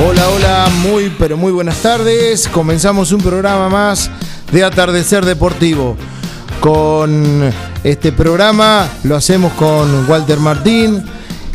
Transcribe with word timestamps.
Hola, 0.00 0.28
hola, 0.30 0.68
muy 0.80 1.12
pero 1.18 1.36
muy 1.36 1.50
buenas 1.50 1.82
tardes. 1.82 2.46
Comenzamos 2.46 3.10
un 3.10 3.20
programa 3.20 3.68
más 3.68 4.08
de 4.52 4.62
Atardecer 4.62 5.24
Deportivo. 5.24 5.96
Con 6.60 7.50
este 7.82 8.12
programa 8.12 8.88
lo 9.02 9.16
hacemos 9.16 9.52
con 9.54 10.08
Walter 10.08 10.38
Martín 10.38 11.02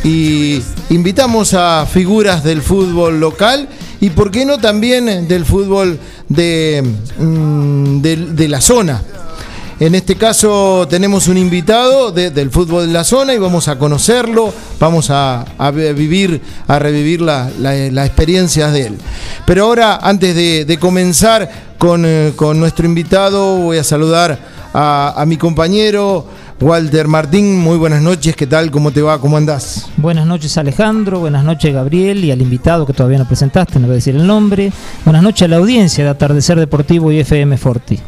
y 0.04 0.62
invitamos 0.90 1.54
a 1.54 1.86
figuras 1.86 2.44
del 2.44 2.60
fútbol 2.60 3.18
local 3.18 3.66
y 4.02 4.10
por 4.10 4.30
qué 4.30 4.44
no 4.44 4.58
también 4.58 5.26
del 5.26 5.46
fútbol 5.46 5.98
de, 6.28 6.84
mm, 7.18 8.02
de, 8.02 8.16
de 8.16 8.48
la 8.48 8.60
zona. 8.60 9.02
En 9.80 9.94
este 9.96 10.14
caso 10.14 10.86
tenemos 10.88 11.26
un 11.26 11.36
invitado 11.36 12.12
de- 12.12 12.30
del 12.30 12.50
fútbol 12.50 12.86
de 12.86 12.92
la 12.92 13.02
zona 13.02 13.34
y 13.34 13.38
vamos 13.38 13.66
a 13.66 13.76
conocerlo, 13.76 14.52
vamos 14.78 15.10
a, 15.10 15.44
a 15.58 15.70
vi- 15.72 15.92
vivir, 15.92 16.40
a 16.68 16.78
revivir 16.78 17.20
la- 17.20 17.50
la- 17.58 17.74
las 17.90 18.06
experiencias 18.06 18.72
de 18.72 18.86
él. 18.86 18.98
Pero 19.44 19.64
ahora, 19.64 19.96
antes 20.00 20.34
de, 20.36 20.78
comenzar 20.80 21.50
con, 21.78 22.04
eh, 22.06 22.32
con 22.36 22.60
nuestro 22.60 22.86
invitado, 22.86 23.56
voy 23.56 23.78
a 23.78 23.84
saludar 23.84 24.38
a, 24.72 25.12
a 25.20 25.26
mi 25.26 25.36
compañero 25.36 26.24
Walter 26.60 27.08
Martín. 27.08 27.58
Muy 27.58 27.76
buenas 27.76 28.00
noches, 28.00 28.36
¿qué 28.36 28.46
tal? 28.46 28.70
¿Cómo 28.70 28.92
te 28.92 29.02
va? 29.02 29.20
¿Cómo 29.20 29.36
andás? 29.36 29.86
Buenas 29.96 30.24
noches 30.26 30.56
Alejandro, 30.56 31.18
buenas 31.18 31.44
noches 31.44 31.74
Gabriel 31.74 32.24
y 32.24 32.30
al 32.30 32.40
invitado 32.40 32.86
que 32.86 32.92
todavía 32.92 33.18
no 33.18 33.26
presentaste, 33.26 33.80
no 33.80 33.86
voy 33.88 33.94
a 33.94 33.96
decir 33.96 34.14
el 34.14 34.24
nombre. 34.26 34.72
Buenas 35.04 35.22
noches 35.24 35.42
a 35.42 35.48
la 35.48 35.56
audiencia 35.56 36.04
de 36.04 36.10
Atardecer 36.10 36.58
Deportivo 36.60 37.10
y 37.10 37.18
FM 37.18 37.56
Forti. 37.58 37.98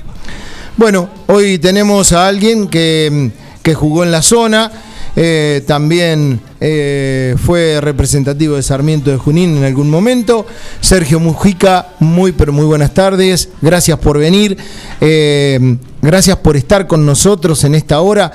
Bueno, 0.76 1.08
hoy 1.28 1.58
tenemos 1.58 2.12
a 2.12 2.26
alguien 2.28 2.68
que, 2.68 3.30
que 3.62 3.74
jugó 3.74 4.04
en 4.04 4.10
la 4.10 4.20
zona, 4.20 4.70
eh, 5.18 5.62
también 5.66 6.38
eh, 6.60 7.34
fue 7.42 7.80
representativo 7.80 8.56
de 8.56 8.62
Sarmiento 8.62 9.10
de 9.10 9.16
Junín 9.16 9.56
en 9.56 9.64
algún 9.64 9.88
momento. 9.88 10.44
Sergio 10.82 11.18
Mujica, 11.18 11.88
muy 12.00 12.32
pero 12.32 12.52
muy 12.52 12.66
buenas 12.66 12.92
tardes, 12.92 13.48
gracias 13.62 13.98
por 13.98 14.18
venir, 14.18 14.58
eh, 15.00 15.78
gracias 16.02 16.36
por 16.38 16.58
estar 16.58 16.86
con 16.86 17.06
nosotros 17.06 17.64
en 17.64 17.74
esta 17.74 18.00
hora. 18.00 18.30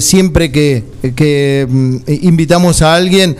Siempre 0.00 0.50
que, 0.50 1.66
mm, 1.70 1.96
invitamos 2.22 2.82
a 2.82 2.96
alguien, 2.96 3.36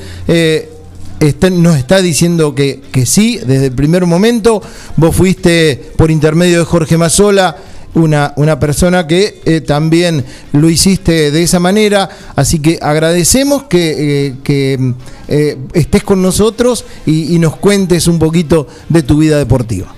está- 1.18 1.50
nos 1.50 1.76
está 1.76 2.00
diciendo 2.00 2.54
que, 2.54 2.80
que 2.92 3.06
sí, 3.06 3.40
desde 3.44 3.66
el 3.66 3.72
primer 3.72 4.06
momento. 4.06 4.62
Vos 4.94 5.16
fuiste 5.16 5.90
por 5.96 6.12
intermedio 6.12 6.60
de 6.60 6.64
Jorge 6.64 6.96
Mazola, 6.96 7.56
una, 7.94 8.32
una 8.36 8.58
persona 8.58 9.06
que 9.06 9.40
eh, 9.44 9.60
también 9.60 10.24
lo 10.52 10.70
hiciste 10.70 11.30
de 11.30 11.42
esa 11.42 11.58
manera. 11.60 12.08
Así 12.36 12.60
que 12.60 12.78
agradecemos 12.80 13.64
que, 13.64 14.26
eh, 14.26 14.34
que, 14.42 14.94
eh, 15.28 15.58
estés 15.72 16.02
con 16.02 16.22
nosotros 16.22 16.84
y, 17.06 17.34
y 17.34 17.38
nos 17.38 17.56
cuentes 17.56 18.06
un 18.06 18.18
poquito 18.18 18.66
de 18.88 19.02
tu 19.02 19.18
vida 19.18 19.38
deportiva. 19.38 19.94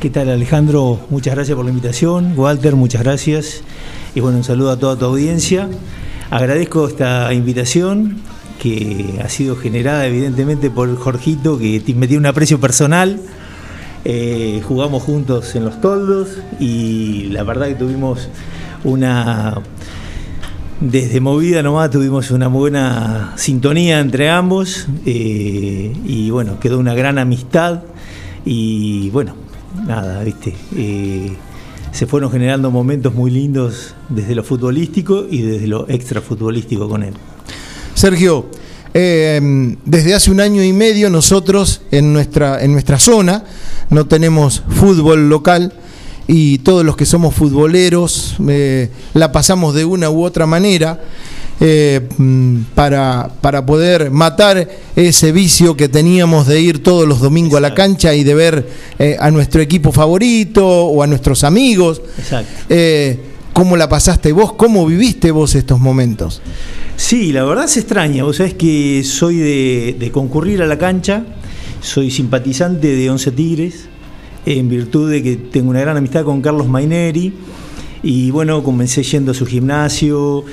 ¿Qué 0.00 0.10
tal 0.10 0.28
Alejandro? 0.28 1.00
Muchas 1.08 1.34
gracias 1.34 1.56
por 1.56 1.64
la 1.64 1.70
invitación. 1.70 2.34
Walter, 2.36 2.76
muchas 2.76 3.02
gracias. 3.02 3.62
Y 4.14 4.20
bueno, 4.20 4.38
un 4.38 4.44
saludo 4.44 4.70
a 4.70 4.78
toda 4.78 4.98
tu 4.98 5.06
audiencia. 5.06 5.68
Agradezco 6.30 6.86
esta 6.86 7.32
invitación 7.32 8.18
que 8.60 9.20
ha 9.24 9.28
sido 9.28 9.56
generada 9.56 10.06
evidentemente 10.06 10.70
por 10.70 10.94
Jorgito, 10.96 11.58
que 11.58 11.82
me 11.96 12.06
tiene 12.06 12.18
un 12.18 12.26
aprecio 12.26 12.60
personal. 12.60 13.20
Eh, 14.04 14.60
jugamos 14.66 15.02
juntos 15.02 15.54
en 15.56 15.64
los 15.64 15.80
toldos 15.80 16.38
y 16.60 17.28
la 17.30 17.42
verdad 17.42 17.68
que 17.68 17.74
tuvimos 17.74 18.28
una... 18.84 19.60
Desde 20.80 21.20
movida 21.20 21.62
nomás 21.62 21.90
tuvimos 21.90 22.30
una 22.30 22.48
buena 22.48 23.32
sintonía 23.36 24.00
entre 24.00 24.28
ambos 24.28 24.86
eh, 25.06 25.96
y 26.04 26.30
bueno, 26.30 26.58
quedó 26.60 26.78
una 26.78 26.94
gran 26.94 27.16
amistad 27.16 27.84
y 28.44 29.08
bueno, 29.10 29.36
nada, 29.86 30.22
viste, 30.22 30.54
eh, 30.76 31.32
se 31.92 32.06
fueron 32.06 32.30
generando 32.30 32.70
momentos 32.70 33.14
muy 33.14 33.30
lindos 33.30 33.94
desde 34.08 34.34
lo 34.34 34.42
futbolístico 34.42 35.26
y 35.30 35.42
desde 35.42 35.68
lo 35.68 35.88
extrafutbolístico 35.88 36.88
con 36.88 37.04
él. 37.04 37.14
Sergio, 37.94 38.46
eh, 38.94 39.76
desde 39.84 40.14
hace 40.14 40.30
un 40.30 40.40
año 40.40 40.62
y 40.62 40.72
medio 40.72 41.10
nosotros 41.10 41.82
en 41.90 42.12
nuestra, 42.12 42.62
en 42.62 42.72
nuestra 42.72 42.98
zona 42.98 43.44
no 43.90 44.06
tenemos 44.06 44.62
fútbol 44.68 45.28
local 45.28 45.72
y 46.26 46.58
todos 46.58 46.84
los 46.84 46.96
que 46.96 47.04
somos 47.04 47.34
futboleros 47.34 48.36
eh, 48.48 48.88
la 49.12 49.32
pasamos 49.32 49.74
de 49.74 49.84
una 49.84 50.10
u 50.10 50.24
otra 50.24 50.46
manera 50.46 51.00
eh, 51.60 52.00
para, 52.74 53.30
para 53.40 53.64
poder 53.64 54.10
matar 54.10 54.68
ese 54.96 55.32
vicio 55.32 55.76
que 55.76 55.88
teníamos 55.88 56.46
de 56.46 56.60
ir 56.60 56.82
todos 56.82 57.06
los 57.06 57.20
domingos 57.20 57.58
a 57.58 57.60
la 57.60 57.74
cancha 57.74 58.14
y 58.14 58.24
de 58.24 58.34
ver 58.34 58.68
eh, 58.98 59.16
a 59.20 59.30
nuestro 59.30 59.60
equipo 59.60 59.92
favorito 59.92 60.66
o 60.66 61.02
a 61.02 61.06
nuestros 61.06 61.44
amigos. 61.44 62.00
Exacto. 62.18 62.74
¿Cómo 63.54 63.76
la 63.76 63.88
pasaste 63.88 64.32
vos? 64.32 64.52
¿Cómo 64.54 64.84
viviste 64.84 65.30
vos 65.30 65.54
estos 65.54 65.78
momentos? 65.78 66.42
Sí, 66.96 67.32
la 67.32 67.44
verdad 67.44 67.68
se 67.68 67.78
extraña. 67.78 68.24
Vos 68.24 68.38
sabés 68.38 68.54
que 68.54 69.04
soy 69.04 69.36
de, 69.36 69.96
de 69.96 70.10
concurrir 70.10 70.60
a 70.60 70.66
la 70.66 70.76
cancha, 70.76 71.24
soy 71.80 72.10
simpatizante 72.10 72.96
de 72.96 73.08
Once 73.08 73.30
Tigres, 73.30 73.86
en 74.44 74.68
virtud 74.68 75.08
de 75.08 75.22
que 75.22 75.36
tengo 75.36 75.70
una 75.70 75.80
gran 75.80 75.96
amistad 75.96 76.24
con 76.24 76.42
Carlos 76.42 76.66
Maineri. 76.66 77.32
Y 78.06 78.30
bueno, 78.30 78.62
comencé 78.62 79.02
yendo 79.02 79.30
a 79.32 79.34
su 79.34 79.46
gimnasio 79.46 80.44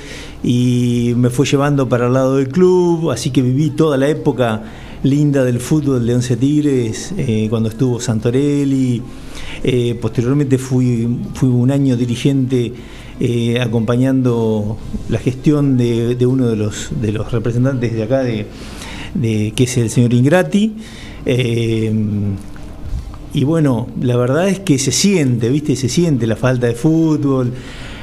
y 0.42 1.12
me 1.16 1.28
fue 1.28 1.44
llevando 1.44 1.86
para 1.86 2.06
el 2.06 2.14
lado 2.14 2.36
del 2.38 2.48
club, 2.48 3.10
así 3.10 3.28
que 3.30 3.42
viví 3.42 3.68
toda 3.70 3.98
la 3.98 4.08
época 4.08 4.62
linda 5.02 5.44
del 5.44 5.60
fútbol 5.60 6.06
de 6.06 6.14
Once 6.14 6.34
Tigres, 6.38 7.12
eh, 7.18 7.48
cuando 7.50 7.68
estuvo 7.68 8.00
Santorelli. 8.00 9.02
Eh, 9.64 9.98
posteriormente 10.00 10.56
fui, 10.56 11.06
fui 11.34 11.50
un 11.50 11.70
año 11.70 11.94
dirigente 11.94 12.72
eh, 13.20 13.60
acompañando 13.60 14.78
la 15.10 15.18
gestión 15.18 15.76
de, 15.76 16.16
uno 16.26 16.48
de 16.48 16.56
los, 16.56 16.88
de 17.02 17.12
los 17.12 17.30
representantes 17.30 17.92
de 17.92 18.02
acá, 18.02 18.20
de- 18.22 18.46
que 19.54 19.64
es 19.64 19.76
el 19.76 19.90
señor 19.90 20.14
Ingrati. 20.14 20.72
Y 23.34 23.44
bueno, 23.44 23.88
la 24.00 24.16
verdad 24.16 24.48
es 24.48 24.60
que 24.60 24.78
se 24.78 24.92
siente, 24.92 25.48
¿viste? 25.48 25.76
Se 25.76 25.88
siente 25.88 26.26
la 26.26 26.36
falta 26.36 26.66
de 26.66 26.74
fútbol, 26.74 27.52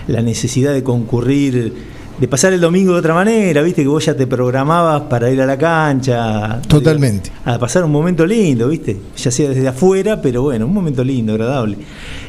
la 0.07 0.21
necesidad 0.21 0.73
de 0.73 0.83
concurrir, 0.83 1.73
de 2.19 2.27
pasar 2.27 2.51
el 2.51 2.59
domingo 2.59 2.93
de 2.93 2.99
otra 2.99 3.13
manera, 3.13 3.61
¿viste? 3.61 3.83
Que 3.83 3.87
vos 3.87 4.05
ya 4.05 4.15
te 4.15 4.25
programabas 4.25 5.03
para 5.03 5.29
ir 5.29 5.39
a 5.41 5.45
la 5.45 5.57
cancha. 5.57 6.61
Totalmente. 6.67 7.31
A 7.45 7.59
pasar 7.59 7.83
un 7.83 7.91
momento 7.91 8.25
lindo, 8.25 8.67
¿viste? 8.67 8.97
Ya 9.15 9.29
sea 9.29 9.49
desde 9.49 9.67
afuera, 9.67 10.21
pero 10.21 10.41
bueno, 10.41 10.65
un 10.65 10.73
momento 10.73 11.03
lindo, 11.03 11.33
agradable. 11.33 11.77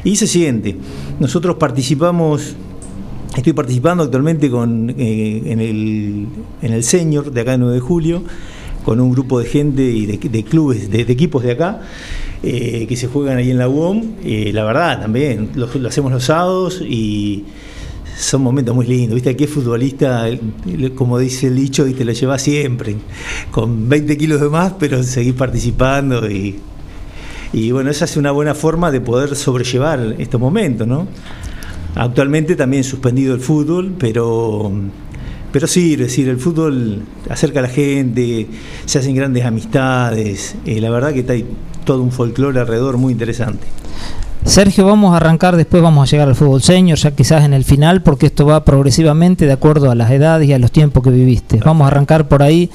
Y 0.03 0.15
se 0.15 0.27
siente. 0.27 0.77
Nosotros 1.19 1.55
participamos 1.55 2.55
Estoy 3.35 3.53
participando 3.53 4.03
actualmente 4.03 4.49
con, 4.49 4.89
eh, 4.89 5.43
en, 5.45 5.61
el, 5.61 6.27
en 6.61 6.73
el 6.73 6.83
Senior 6.83 7.31
de 7.31 7.41
acá 7.41 7.51
de 7.51 7.59
9 7.59 7.75
de 7.75 7.79
julio, 7.79 8.23
con 8.83 8.99
un 8.99 9.11
grupo 9.11 9.39
de 9.39 9.45
gente 9.45 9.83
y 9.83 10.05
de, 10.05 10.43
clubes, 10.43 10.89
de, 10.89 11.01
equipos 11.01 11.43
de 11.43 11.51
acá, 11.51 11.81
eh, 12.43 12.85
que 12.87 12.95
se 12.95 13.07
juegan 13.07 13.37
ahí 13.37 13.51
en 13.51 13.57
la 13.57 13.67
UOM. 13.67 14.15
Eh, 14.23 14.51
la 14.53 14.63
verdad, 14.63 15.01
también 15.01 15.51
lo, 15.55 15.67
hacemos 15.87 16.11
los 16.11 16.23
sábados 16.23 16.81
y 16.81 17.45
son 18.17 18.41
momentos 18.41 18.75
muy 18.75 18.85
lindos. 18.85 19.15
¿Viste? 19.15 19.29
Aquí 19.29 19.45
es 19.45 19.49
futbolista, 19.49 20.25
como 20.95 21.17
dice 21.19 21.47
el 21.47 21.55
dicho, 21.55 21.87
y 21.87 21.93
te 21.93 22.05
lo 22.05 22.11
lleva 22.11 22.37
siempre, 22.37 22.95
con 23.51 23.89
20 23.89 24.17
kilos 24.17 24.41
de 24.41 24.49
más, 24.49 24.73
pero 24.79 25.01
seguís 25.03 25.33
participando 25.33 26.29
y, 26.29 26.59
y 27.53 27.71
bueno, 27.71 27.89
esa 27.89 28.05
es 28.05 28.17
una 28.17 28.31
buena 28.31 28.55
forma 28.55 28.91
de 28.91 29.01
poder 29.01 29.35
sobrellevar 29.35 30.15
estos 30.17 30.39
momentos, 30.39 30.87
¿no? 30.87 31.07
Actualmente 31.95 32.55
también 32.55 32.83
suspendido 32.85 33.35
el 33.35 33.41
fútbol, 33.41 33.93
pero, 33.99 34.71
pero 35.51 35.67
sí, 35.67 35.93
es 35.93 35.99
decir, 35.99 36.29
el 36.29 36.37
fútbol 36.37 37.03
acerca 37.29 37.59
a 37.59 37.63
la 37.63 37.69
gente, 37.69 38.47
se 38.85 38.99
hacen 38.99 39.15
grandes 39.15 39.45
amistades, 39.45 40.55
eh, 40.65 40.79
la 40.79 40.89
verdad 40.89 41.13
que 41.13 41.19
está 41.19 41.33
ahí 41.33 41.45
todo 41.83 42.03
un 42.03 42.11
folclore 42.11 42.59
alrededor 42.59 42.97
muy 42.97 43.13
interesante. 43.13 43.67
Sergio, 44.45 44.85
vamos 44.85 45.13
a 45.13 45.17
arrancar, 45.17 45.55
después 45.55 45.83
vamos 45.83 46.07
a 46.07 46.11
llegar 46.11 46.27
al 46.27 46.35
fútbol 46.35 46.61
senior, 46.61 46.97
ya 46.97 47.11
quizás 47.11 47.43
en 47.43 47.53
el 47.53 47.63
final, 47.63 48.01
porque 48.01 48.25
esto 48.25 48.45
va 48.45 48.65
progresivamente 48.65 49.45
de 49.45 49.53
acuerdo 49.53 49.91
a 49.91 49.95
las 49.95 50.09
edades 50.09 50.47
y 50.47 50.53
a 50.53 50.59
los 50.59 50.71
tiempos 50.71 51.03
que 51.03 51.11
viviste. 51.11 51.59
Vamos 51.63 51.85
a 51.85 51.87
arrancar 51.89 52.27
por 52.27 52.41
ahí. 52.41 52.69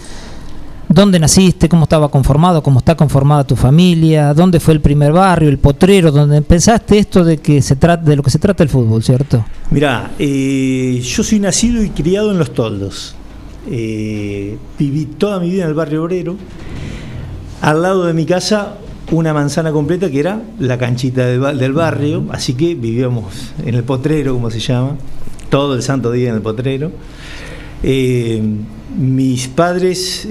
¿Dónde 0.89 1.19
naciste? 1.19 1.69
¿Cómo 1.69 1.83
estaba 1.83 2.09
conformado? 2.09 2.63
¿Cómo 2.63 2.79
está 2.79 2.95
conformada 2.95 3.45
tu 3.45 3.57
familia? 3.57 4.33
¿Dónde 4.33 4.61
fue 4.61 4.75
el 4.75 4.81
primer 4.81 5.13
barrio, 5.13 5.49
el 5.49 5.59
potrero? 5.59 6.13
¿Dónde 6.13 6.37
empezaste 6.37 6.99
esto 6.99 7.25
de 7.25 7.39
que 7.39 7.61
se 7.61 7.75
trata 7.75 8.05
de 8.05 8.15
lo 8.15 8.23
que 8.23 8.31
se 8.31 8.39
trata 8.39 8.63
el 8.63 8.69
fútbol, 8.69 9.03
cierto? 9.03 9.45
Mirá, 9.71 10.13
eh, 10.21 11.01
yo 11.03 11.25
soy 11.25 11.41
nacido 11.41 11.83
y 11.83 11.91
criado 11.91 12.31
en 12.31 12.39
Los 12.39 12.55
Toldos. 12.55 13.17
Eh, 13.69 14.57
viví 14.79 15.07
toda 15.07 15.41
mi 15.41 15.51
vida 15.51 15.65
en 15.65 15.69
el 15.71 15.75
barrio 15.75 16.05
obrero. 16.05 16.37
Al 17.61 17.83
lado 17.83 18.05
de 18.05 18.15
mi 18.15 18.27
casa 18.27 18.77
una 19.11 19.33
manzana 19.33 19.73
completa 19.73 20.11
que 20.11 20.21
era 20.21 20.41
la 20.61 20.79
canchita 20.79 21.27
del 21.27 21.73
barrio, 21.73 22.27
así 22.31 22.55
que 22.55 22.75
vivíamos 22.75 23.53
en 23.65 23.75
el 23.75 23.83
potrero, 23.83 24.35
como 24.35 24.51
se 24.51 24.61
llama, 24.61 24.97
todo 25.49 25.75
el 25.75 25.83
santo 25.83 26.13
día 26.13 26.31
en 26.31 26.37
el 26.37 26.43
potrero. 26.43 26.93
Eh, 27.83 28.43
mis 28.97 29.49
padres 29.49 30.29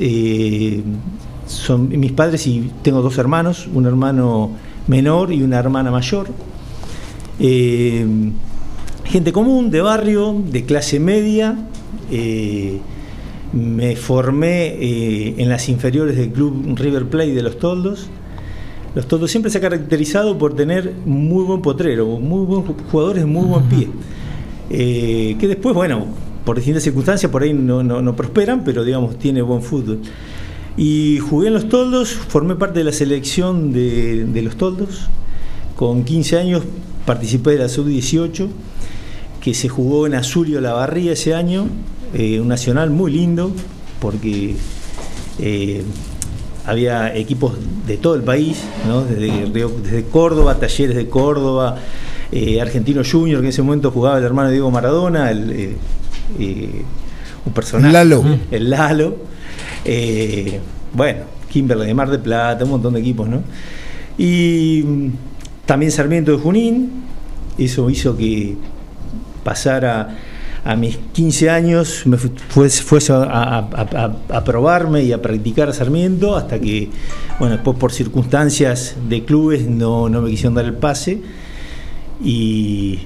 son 1.45 1.89
mis 1.89 2.11
padres 2.13 2.47
y 2.47 2.71
tengo 2.81 3.01
dos 3.01 3.17
hermanos, 3.17 3.67
un 3.73 3.85
hermano 3.85 4.51
menor 4.87 5.33
y 5.33 5.41
una 5.41 5.59
hermana 5.59 5.91
mayor. 5.91 6.27
Gente 9.06 9.31
común, 9.31 9.72
de 9.72 9.81
barrio, 9.81 10.36
de 10.52 10.66
clase 10.66 11.00
media. 11.00 11.57
me 13.54 13.96
formé 13.96 14.75
en 15.42 15.50
las 15.50 15.69
inferiores 15.69 16.18
del 16.18 16.31
club 16.31 16.75
River 16.75 17.06
Plate 17.06 17.34
de 17.34 17.42
los 17.42 17.57
Toldos 17.57 18.10
los 18.96 19.10
Toldos 19.10 19.30
siempre 19.30 19.52
se 19.52 19.57
ha 19.57 19.62
caracterizado 19.62 20.38
por 20.38 20.56
tener 20.56 20.94
muy 21.06 21.44
buen 21.44 21.62
potrero, 21.62 22.06
muy 22.18 22.46
buenos 22.46 22.74
jugadores 22.90 23.25
muy 23.25 23.46
buen 23.46 23.63
pie. 23.66 23.90
Eh, 24.69 25.36
que 25.38 25.50
después, 25.50 25.75
bueno, 25.75 26.06
por 26.46 26.56
distintas 26.56 26.84
circunstancias 26.84 27.30
por 27.30 27.44
ahí 27.44 27.54
no, 27.54 28.16
prosperan, 28.16 28.63
pero 28.63 28.86
digamos, 28.86 29.19
tiene 29.19 29.42
buen 29.42 29.62
fútbol. 29.62 30.00
Y 30.78 31.19
jugué 31.19 31.48
en 31.48 31.56
los 31.56 31.68
Toldos, 31.68 32.13
formé 32.13 32.56
parte 32.56 32.80
de 32.80 32.86
la 32.86 32.94
selección 32.94 33.74
de, 33.74 34.42
los 34.42 34.56
Toldos. 34.56 35.10
Con 35.75 36.06
15 36.06 36.38
años 36.40 36.63
participé 37.06 37.52
de 37.52 37.60
la 37.60 37.69
Sub-18, 37.69 38.48
que 39.42 39.54
se 39.54 39.69
jugó 39.69 40.07
en 40.07 40.16
Azurio 40.16 40.60
La 40.60 40.74
Barría 40.74 41.13
ese 41.13 41.36
año, 41.36 41.68
eh, 42.13 42.40
un 42.40 42.48
nacional 42.48 42.90
muy 42.90 43.12
lindo, 43.12 43.52
porque 44.00 44.56
eh, 45.40 45.84
había 46.66 47.16
equipos 47.16 47.54
de 47.86 47.98
todo 47.98 48.16
el 48.16 48.24
país, 48.24 48.63
desde, 49.10 50.04
Córdoba, 50.06 50.56
Talleres 50.56 50.96
de 50.96 51.07
Córdoba, 51.10 51.78
eh, 52.31 52.60
Argentino 52.60 53.04
Junior, 53.10 53.40
que 53.42 53.48
en 53.48 53.50
ese 53.50 53.62
momento 53.62 53.92
jugaba 53.92 54.18
el 54.18 54.24
hermano 54.24 54.50
Diego 54.50 54.72
Maradona, 54.72 55.30
el, 55.30 55.75
eh, 56.40 56.84
un 57.46 57.54
personaje. 57.54 57.94
Lalo. 57.94 58.24
El 58.50 58.69
Lalo. 58.69 59.18
bueno, 60.94 61.19
Kimberley 61.52 61.88
de 61.88 61.94
Mar 61.94 62.10
de 62.10 62.18
Plata, 62.18 62.63
un 62.63 62.72
montón 62.72 62.94
de 62.96 63.00
equipos, 63.00 63.30
¿no? 63.30 63.42
Y 64.18 64.84
también 65.65 65.91
Sarmiento 65.91 66.31
de 66.31 66.38
Junín, 66.38 66.91
eso 67.57 67.89
hizo 67.89 68.15
que 68.17 68.56
pasara 69.44 70.17
a 70.65 70.75
mis 70.75 70.97
15 71.13 71.51
años 71.51 72.01
me 72.06 72.17
fue, 72.17 72.67
a, 73.09 74.44
probarme 74.44 75.03
y 75.03 75.12
a 75.12 75.21
practicar 75.21 75.71
Sarmiento 75.73 76.35
hasta 76.35 76.59
que, 76.59 76.89
bueno, 77.38 77.53
después 77.53 77.77
por 77.77 77.91
circunstancias 77.91 78.95
de 79.07 79.23
clubes 79.23 79.67
no, 79.67 80.09
me 80.09 80.27
quisieron 80.27 80.56
dar 80.56 80.65
el 80.65 80.73
pase 80.73 81.21
y 82.23 83.01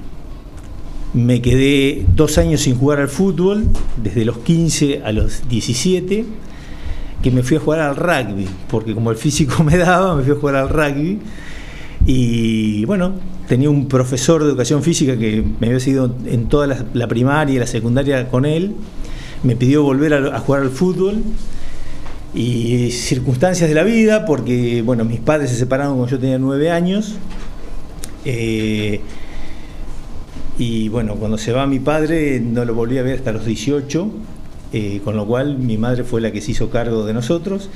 me 1.12 1.42
quedé 1.42 2.06
dos 2.16 2.38
años 2.38 2.62
sin 2.62 2.76
jugar 2.76 2.98
al 2.98 3.08
fútbol, 3.08 3.66
desde 4.02 4.24
los 4.24 4.38
15 4.38 5.02
a 5.04 5.12
los 5.12 5.46
17, 5.46 6.24
que 7.22 7.30
me 7.30 7.42
fui 7.42 7.58
a 7.58 7.60
jugar 7.60 7.80
al 7.80 7.96
rugby, 7.96 8.46
porque 8.70 8.94
como 8.94 9.10
el 9.10 9.18
físico 9.18 9.62
me 9.64 9.76
daba, 9.76 10.16
me 10.16 10.22
fui 10.22 10.32
a 10.32 10.36
jugar 10.36 10.56
al 10.56 10.70
rugby. 10.70 11.18
Y 12.06 12.84
bueno, 12.86 13.12
tenía 13.46 13.68
un 13.68 13.88
profesor 13.88 14.42
de 14.42 14.48
educación 14.48 14.82
física 14.82 15.18
que 15.18 15.44
me 15.60 15.68
había 15.68 15.80
seguido 15.80 16.14
en 16.24 16.48
toda 16.48 16.66
la, 16.66 17.08
primaria 17.08 17.54
y 17.54 17.58
la 17.58 17.66
secundaria 17.66 18.28
con 18.28 18.44
él, 18.44 18.74
me 19.42 19.56
pidió 19.56 19.82
volver 19.82 20.14
a, 20.14 20.38
jugar 20.40 20.62
al 20.62 20.70
fútbol. 20.70 21.22
Y 22.32 22.92
circunstancias 22.92 23.68
de 23.68 23.74
la 23.74 23.82
vida, 23.82 24.24
porque 24.24 24.82
bueno, 24.82 25.04
mis 25.04 25.18
padres 25.18 25.50
se 25.50 25.56
separaron 25.56 25.96
cuando 25.96 26.12
yo 26.12 26.20
tenía 26.20 26.38
nueve 26.38 26.70
años. 26.70 27.16
Eh, 28.24 29.00
y 30.56 30.88
bueno, 30.90 31.16
cuando 31.16 31.38
se 31.38 31.52
va 31.52 31.66
mi 31.66 31.80
padre 31.80 32.38
no 32.38 32.64
lo 32.64 32.74
volví 32.74 32.98
a 32.98 33.02
ver 33.02 33.18
hasta 33.18 33.32
los 33.32 33.46
18, 33.46 34.10
eh, 34.72 35.00
con 35.02 35.16
lo 35.16 35.26
cual 35.26 35.58
mi 35.58 35.76
madre 35.76 36.04
fue 36.04 36.20
la 36.20 36.30
que 36.30 36.40
se 36.40 36.52
hizo 36.52 36.70
cargo 36.70 37.04
de 37.04 37.14
nosotros 37.14 37.68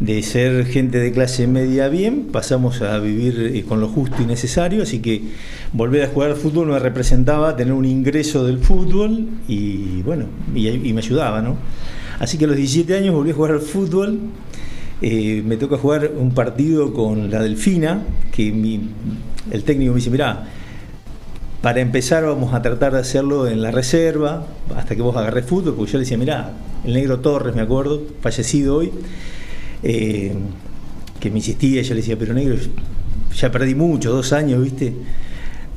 de 0.00 0.22
ser 0.22 0.64
gente 0.64 0.98
de 0.98 1.12
clase 1.12 1.46
media 1.46 1.88
bien, 1.88 2.28
pasamos 2.32 2.80
a 2.80 2.98
vivir 2.98 3.52
eh, 3.54 3.64
con 3.64 3.80
lo 3.80 3.88
justo 3.88 4.16
y 4.22 4.24
necesario, 4.24 4.82
así 4.82 5.00
que 5.00 5.22
volver 5.74 6.02
a 6.04 6.08
jugar 6.08 6.30
al 6.30 6.36
fútbol 6.36 6.68
me 6.68 6.78
representaba 6.78 7.54
tener 7.54 7.74
un 7.74 7.84
ingreso 7.84 8.46
del 8.46 8.58
fútbol 8.58 9.28
y 9.46 10.00
bueno, 10.02 10.24
y, 10.54 10.92
me 10.94 11.00
ayudaba, 11.00 11.42
¿no? 11.42 11.56
Así 12.18 12.38
que 12.38 12.46
a 12.46 12.48
los 12.48 12.56
17 12.56 12.96
años 12.96 13.14
volví 13.14 13.30
a 13.30 13.34
jugar 13.34 13.52
al 13.52 13.60
fútbol, 13.60 14.18
eh, 15.02 15.42
me 15.44 15.58
toca 15.58 15.76
jugar 15.76 16.10
un 16.16 16.32
partido 16.32 16.94
con 16.94 17.30
la 17.30 17.42
Delfina, 17.42 18.02
que 18.32 18.48
el 19.50 19.64
técnico 19.64 19.92
me 19.92 19.98
dice, 19.98 20.10
mirá, 20.10 20.46
para 21.60 21.80
empezar 21.80 22.24
vamos 22.24 22.54
a 22.54 22.62
tratar 22.62 22.94
de 22.94 23.00
hacerlo 23.00 23.46
en 23.46 23.60
la 23.60 23.70
reserva, 23.70 24.46
hasta 24.74 24.96
que 24.96 25.02
vos 25.02 25.14
agarres 25.14 25.44
fútbol, 25.44 25.74
porque 25.74 25.92
yo 25.92 25.98
le 25.98 26.04
decía, 26.04 26.16
mirá, 26.16 26.52
el 26.84 26.94
negro 26.94 27.20
Torres, 27.20 27.54
me 27.54 27.60
acuerdo, 27.60 28.02
fallecido 28.22 28.76
hoy, 28.76 28.92
eh, 29.82 30.32
que 31.18 31.30
me 31.30 31.38
insistía, 31.38 31.82
yo 31.82 31.94
le 31.94 32.00
decía, 32.00 32.18
pero 32.18 32.34
negro, 32.34 32.56
ya 33.34 33.50
perdí 33.50 33.74
mucho, 33.74 34.12
dos 34.12 34.32
años, 34.32 34.62
¿viste? 34.62 34.94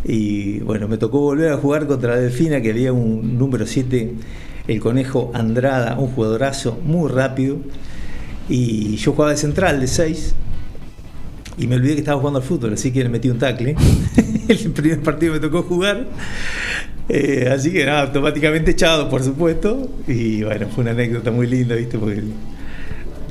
Y 0.05 0.59
bueno, 0.59 0.87
me 0.87 0.97
tocó 0.97 1.19
volver 1.19 1.51
a 1.51 1.57
jugar 1.57 1.87
contra 1.87 2.15
la 2.15 2.21
Delfina, 2.21 2.61
que 2.61 2.71
había 2.71 2.91
un 2.91 3.37
número 3.37 3.65
7, 3.65 4.13
el 4.67 4.79
conejo 4.79 5.31
Andrada, 5.33 5.97
un 5.97 6.07
jugadorazo 6.07 6.79
muy 6.83 7.09
rápido. 7.09 7.57
Y 8.49 8.97
yo 8.97 9.13
jugaba 9.13 9.31
de 9.31 9.37
central, 9.37 9.79
de 9.79 9.87
6, 9.87 10.35
y 11.57 11.67
me 11.67 11.75
olvidé 11.75 11.93
que 11.93 11.99
estaba 11.99 12.19
jugando 12.19 12.39
al 12.39 12.45
fútbol, 12.45 12.73
así 12.73 12.91
que 12.91 13.03
le 13.03 13.09
metí 13.09 13.29
un 13.29 13.37
tackle. 13.37 13.75
el 14.47 14.71
primer 14.71 15.01
partido 15.01 15.33
me 15.33 15.39
tocó 15.39 15.63
jugar. 15.63 16.07
Eh, 17.09 17.49
así 17.53 17.71
que 17.71 17.85
nada, 17.85 18.01
automáticamente 18.01 18.71
echado, 18.71 19.09
por 19.09 19.23
supuesto. 19.23 19.89
Y 20.07 20.43
bueno, 20.43 20.67
fue 20.73 20.81
una 20.83 20.91
anécdota 20.91 21.31
muy 21.31 21.47
linda, 21.47 21.75
¿viste? 21.75 21.97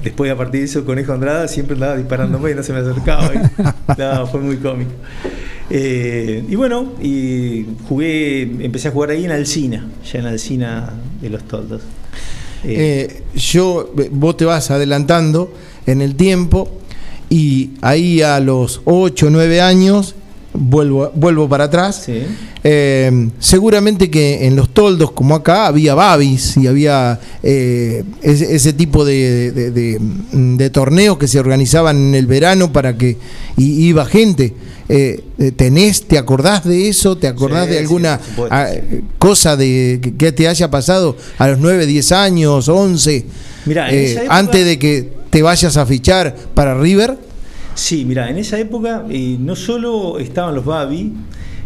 Después 0.03 0.31
a 0.31 0.37
partir 0.37 0.61
de 0.61 0.67
eso 0.67 0.85
Conejo 0.85 1.13
Andrada 1.13 1.49
siempre 1.49 1.75
andaba 1.75 1.97
disparándome 1.97 2.51
y 2.51 2.55
no 2.55 2.63
se 2.63 2.73
me 2.73 2.81
acercaba. 2.81 3.31
no, 3.99 4.27
fue 4.27 4.41
muy 4.41 4.57
cómico. 4.57 4.93
Eh, 5.71 6.45
y 6.49 6.55
bueno, 6.55 6.93
y 7.01 7.67
jugué, 7.89 8.43
empecé 8.43 8.89
a 8.89 8.91
jugar 8.91 9.11
ahí 9.11 9.25
en 9.25 9.31
Alcina, 9.31 9.89
ya 10.11 10.19
en 10.19 10.27
Alcina 10.27 10.93
de 11.21 11.31
los 11.31 11.45
Toldos. 11.45 11.83
Eh, 12.65 13.23
yo, 13.35 13.93
vos 14.11 14.37
te 14.37 14.45
vas 14.45 14.71
adelantando 14.71 15.53
en 15.87 16.01
el 16.01 16.15
tiempo 16.15 16.69
y 17.29 17.71
ahí 17.81 18.23
a 18.23 18.39
los 18.41 18.83
8 18.85 19.27
o 19.27 19.31
9 19.31 19.61
años 19.61 20.15
vuelvo, 20.55 21.11
vuelvo 21.15 21.49
para 21.49 21.65
atrás. 21.65 22.07
Eh, 22.65 23.29
seguramente 23.39 24.11
que 24.11 24.47
en 24.47 24.57
los 24.57 24.71
toldos, 24.71 25.13
como 25.13 25.35
acá, 25.35 25.67
había 25.67 25.95
babis 25.95 26.57
y 26.57 26.67
había 26.67 27.19
eh, 27.43 28.05
ese, 28.23 28.73
tipo 28.73 29.05
de, 29.05 30.01
torneos 30.73 31.19
que 31.19 31.29
se 31.29 31.41
organizaban 31.41 31.97
en 31.97 32.15
el 32.15 32.27
verano 32.27 32.73
para 32.73 32.97
que 32.97 33.17
iba 33.57 34.05
gente. 34.05 34.55
Eh, 34.89 35.23
¿Tenés, 35.57 36.03
te 36.03 36.19
acordás 36.19 36.65
de 36.65 36.89
eso? 36.89 37.17
¿Te 37.17 37.27
acordás 37.27 37.69
de 37.69 37.79
alguna 37.79 38.21
ah, 38.51 38.69
cosa 39.19 39.57
de 39.57 40.15
que, 40.19 40.33
te 40.33 40.49
haya 40.49 40.71
pasado 40.71 41.17
a 41.39 41.49
los 41.49 41.59
9, 41.59 41.87
10 41.87 42.13
años, 42.13 42.69
11? 42.69 43.25
antes 44.29 44.67
de 44.67 44.79
que 44.79 45.09
te 45.31 45.41
vayas 45.41 45.77
a 45.77 45.87
fichar 45.87 46.37
para 46.55 46.79
River. 46.79 47.32
Sí, 47.75 48.05
mira, 48.05 48.29
en 48.29 48.39
esa 48.39 48.59
época 48.59 49.05
eh, 49.09 49.37
no 49.41 49.57
solo 49.57 50.19
estaban 50.19 50.55
los 50.55 50.65
Babi, 50.65 51.13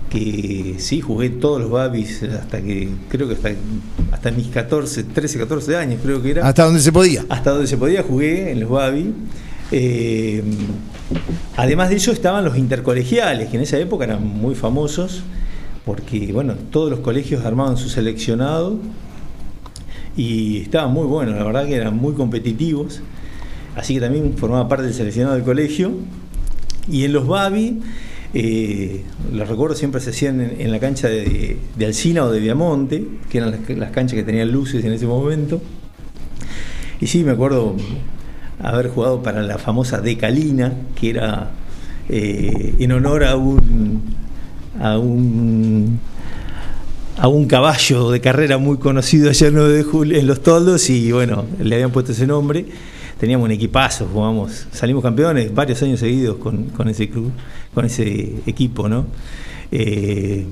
que 0.08 0.76
sí, 0.78 1.00
jugué 1.00 1.30
todos 1.30 1.60
los 1.60 1.70
Babis 1.70 2.22
hasta 2.22 2.60
que, 2.60 2.88
creo 3.08 3.26
que 3.26 3.34
hasta, 3.34 3.50
hasta 4.12 4.30
mis 4.30 4.48
14, 4.48 5.04
13, 5.04 5.38
14 5.40 5.76
años 5.76 6.00
creo 6.02 6.22
que 6.22 6.30
era. 6.30 6.46
Hasta 6.46 6.64
donde 6.64 6.80
se 6.80 6.92
podía. 6.92 7.24
Hasta 7.28 7.50
donde 7.50 7.66
se 7.66 7.76
podía 7.76 8.02
jugué 8.02 8.52
en 8.52 8.60
los 8.60 8.70
Babi. 8.70 9.12
Eh, 9.72 10.42
además 11.56 11.90
de 11.90 11.96
eso 11.96 12.12
estaban 12.12 12.44
los 12.44 12.56
intercolegiales, 12.56 13.48
que 13.48 13.56
en 13.56 13.62
esa 13.62 13.78
época 13.78 14.04
eran 14.04 14.24
muy 14.24 14.54
famosos, 14.54 15.22
porque 15.84 16.32
bueno, 16.32 16.54
todos 16.70 16.88
los 16.90 17.00
colegios 17.00 17.44
armaban 17.44 17.76
su 17.76 17.88
seleccionado 17.88 18.78
y 20.16 20.58
estaban 20.58 20.92
muy 20.92 21.06
buenos, 21.06 21.34
la 21.34 21.44
verdad 21.44 21.66
que 21.66 21.74
eran 21.74 21.96
muy 21.96 22.14
competitivos 22.14 23.00
así 23.76 23.94
que 23.94 24.00
también 24.00 24.34
formaba 24.36 24.68
parte 24.68 24.86
del 24.86 24.94
seleccionado 24.94 25.36
del 25.36 25.44
colegio. 25.44 25.92
Y 26.90 27.04
en 27.04 27.12
los 27.12 27.26
Babi 27.26 27.80
Eh, 28.38 29.02
los 29.32 29.48
recuerdos 29.48 29.78
siempre 29.78 29.98
se 30.00 30.10
hacían 30.10 30.40
en, 30.40 30.70
la 30.70 30.78
cancha 30.78 31.08
de, 31.08 31.56
Alcina 31.80 32.22
o 32.24 32.30
de 32.30 32.38
Viamonte, 32.38 33.06
que 33.30 33.38
eran 33.38 33.58
las, 33.78 33.90
canchas 33.92 34.14
que 34.14 34.24
tenían 34.24 34.52
luces 34.52 34.84
en 34.84 34.92
ese 34.92 35.06
momento. 35.06 35.62
Y 37.00 37.06
sí, 37.06 37.24
me 37.24 37.32
acuerdo 37.32 37.76
haber 38.62 38.88
jugado 38.88 39.22
para 39.22 39.42
la 39.42 39.56
famosa 39.56 40.02
Decalina, 40.02 40.70
que 40.94 41.10
era 41.10 41.50
eh, 42.10 42.74
en 42.78 42.92
honor 42.92 43.24
a 43.24 43.36
un, 43.36 44.02
a 44.80 44.98
un 44.98 45.98
a 47.18 47.28
un 47.28 47.46
caballo 47.46 48.10
de 48.10 48.20
carrera 48.20 48.58
muy 48.58 48.76
conocido 48.76 49.30
allá 49.30 49.46
en, 49.46 49.54
de 49.54 49.82
julio, 49.82 50.18
en 50.18 50.26
Los 50.26 50.42
Toldos 50.42 50.90
y 50.90 51.10
bueno, 51.12 51.46
le 51.58 51.76
habían 51.76 51.90
puesto 51.90 52.12
ese 52.12 52.26
nombre. 52.26 52.66
Teníamos 53.18 53.46
un 53.46 53.52
equipazo, 53.52 54.06
jugamos, 54.12 54.66
salimos 54.72 55.02
campeones 55.02 55.54
varios 55.54 55.82
años 55.82 56.00
seguidos 56.00 56.36
con, 56.36 56.88
ese 56.88 57.08
club, 57.08 57.32
con 57.72 57.86
ese 57.86 58.34
equipo, 58.46 58.88
¿no? 58.88 59.06
Eh, 59.72 60.44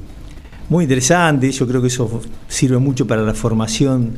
muy 0.70 0.84
interesante, 0.84 1.50
yo 1.50 1.66
creo 1.66 1.82
que 1.82 1.88
eso 1.88 2.22
sirve 2.48 2.78
mucho 2.78 3.06
para 3.06 3.22
la 3.22 3.34
formación, 3.34 4.12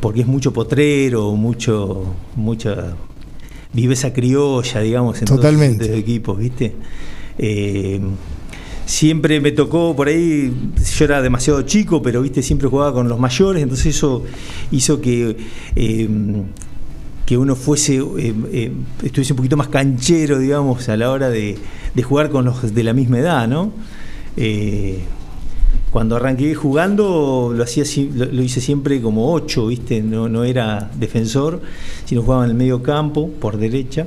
porque 0.00 0.22
es 0.22 0.26
mucho 0.26 0.52
potrero, 0.52 1.32
mucho, 1.36 2.14
mucha 2.34 2.96
viveza 3.72 4.12
criolla, 4.12 4.80
digamos, 4.80 5.18
en 5.20 5.26
Totalmente. 5.26 5.78
todos 5.78 5.90
los 5.90 5.98
equipos, 6.00 6.38
¿viste? 6.38 6.74
Eh, 7.38 8.00
siempre 8.86 9.40
me 9.40 9.52
tocó 9.52 9.94
por 9.94 10.08
ahí, 10.08 10.52
yo 10.96 11.04
era 11.04 11.20
demasiado 11.20 11.62
chico, 11.62 12.00
pero 12.00 12.22
viste, 12.22 12.42
siempre 12.42 12.68
jugaba 12.68 12.92
con 12.92 13.08
los 13.08 13.18
mayores, 13.18 13.62
entonces 13.62 13.94
eso 13.94 14.24
hizo 14.70 15.00
que, 15.00 15.36
eh, 15.74 16.08
que 17.26 17.36
uno 17.36 17.56
fuese, 17.56 17.96
eh, 17.96 18.34
eh, 18.52 18.72
estuviese 19.02 19.32
un 19.32 19.36
poquito 19.36 19.56
más 19.56 19.68
canchero, 19.68 20.38
digamos, 20.38 20.88
a 20.88 20.96
la 20.96 21.10
hora 21.10 21.28
de, 21.28 21.58
jugar 22.02 22.30
con 22.30 22.44
los 22.44 22.74
de 22.74 22.84
la 22.84 22.92
misma 22.92 23.18
edad, 23.18 23.48
¿no? 23.48 23.72
cuando 25.90 26.16
arranqué 26.16 26.54
jugando 26.54 27.54
lo 27.56 27.64
hacía 27.64 27.84
lo, 28.12 28.42
hice 28.42 28.60
siempre 28.60 29.00
como 29.00 29.32
ocho, 29.32 29.68
¿viste? 29.68 30.02
No, 30.02 30.28
no 30.28 30.44
era 30.44 30.90
defensor, 30.94 31.62
sino 32.04 32.20
jugaba 32.20 32.44
en 32.44 32.50
el 32.50 32.56
medio 32.56 32.82
campo, 32.82 33.30
por 33.30 33.56
derecha. 33.56 34.06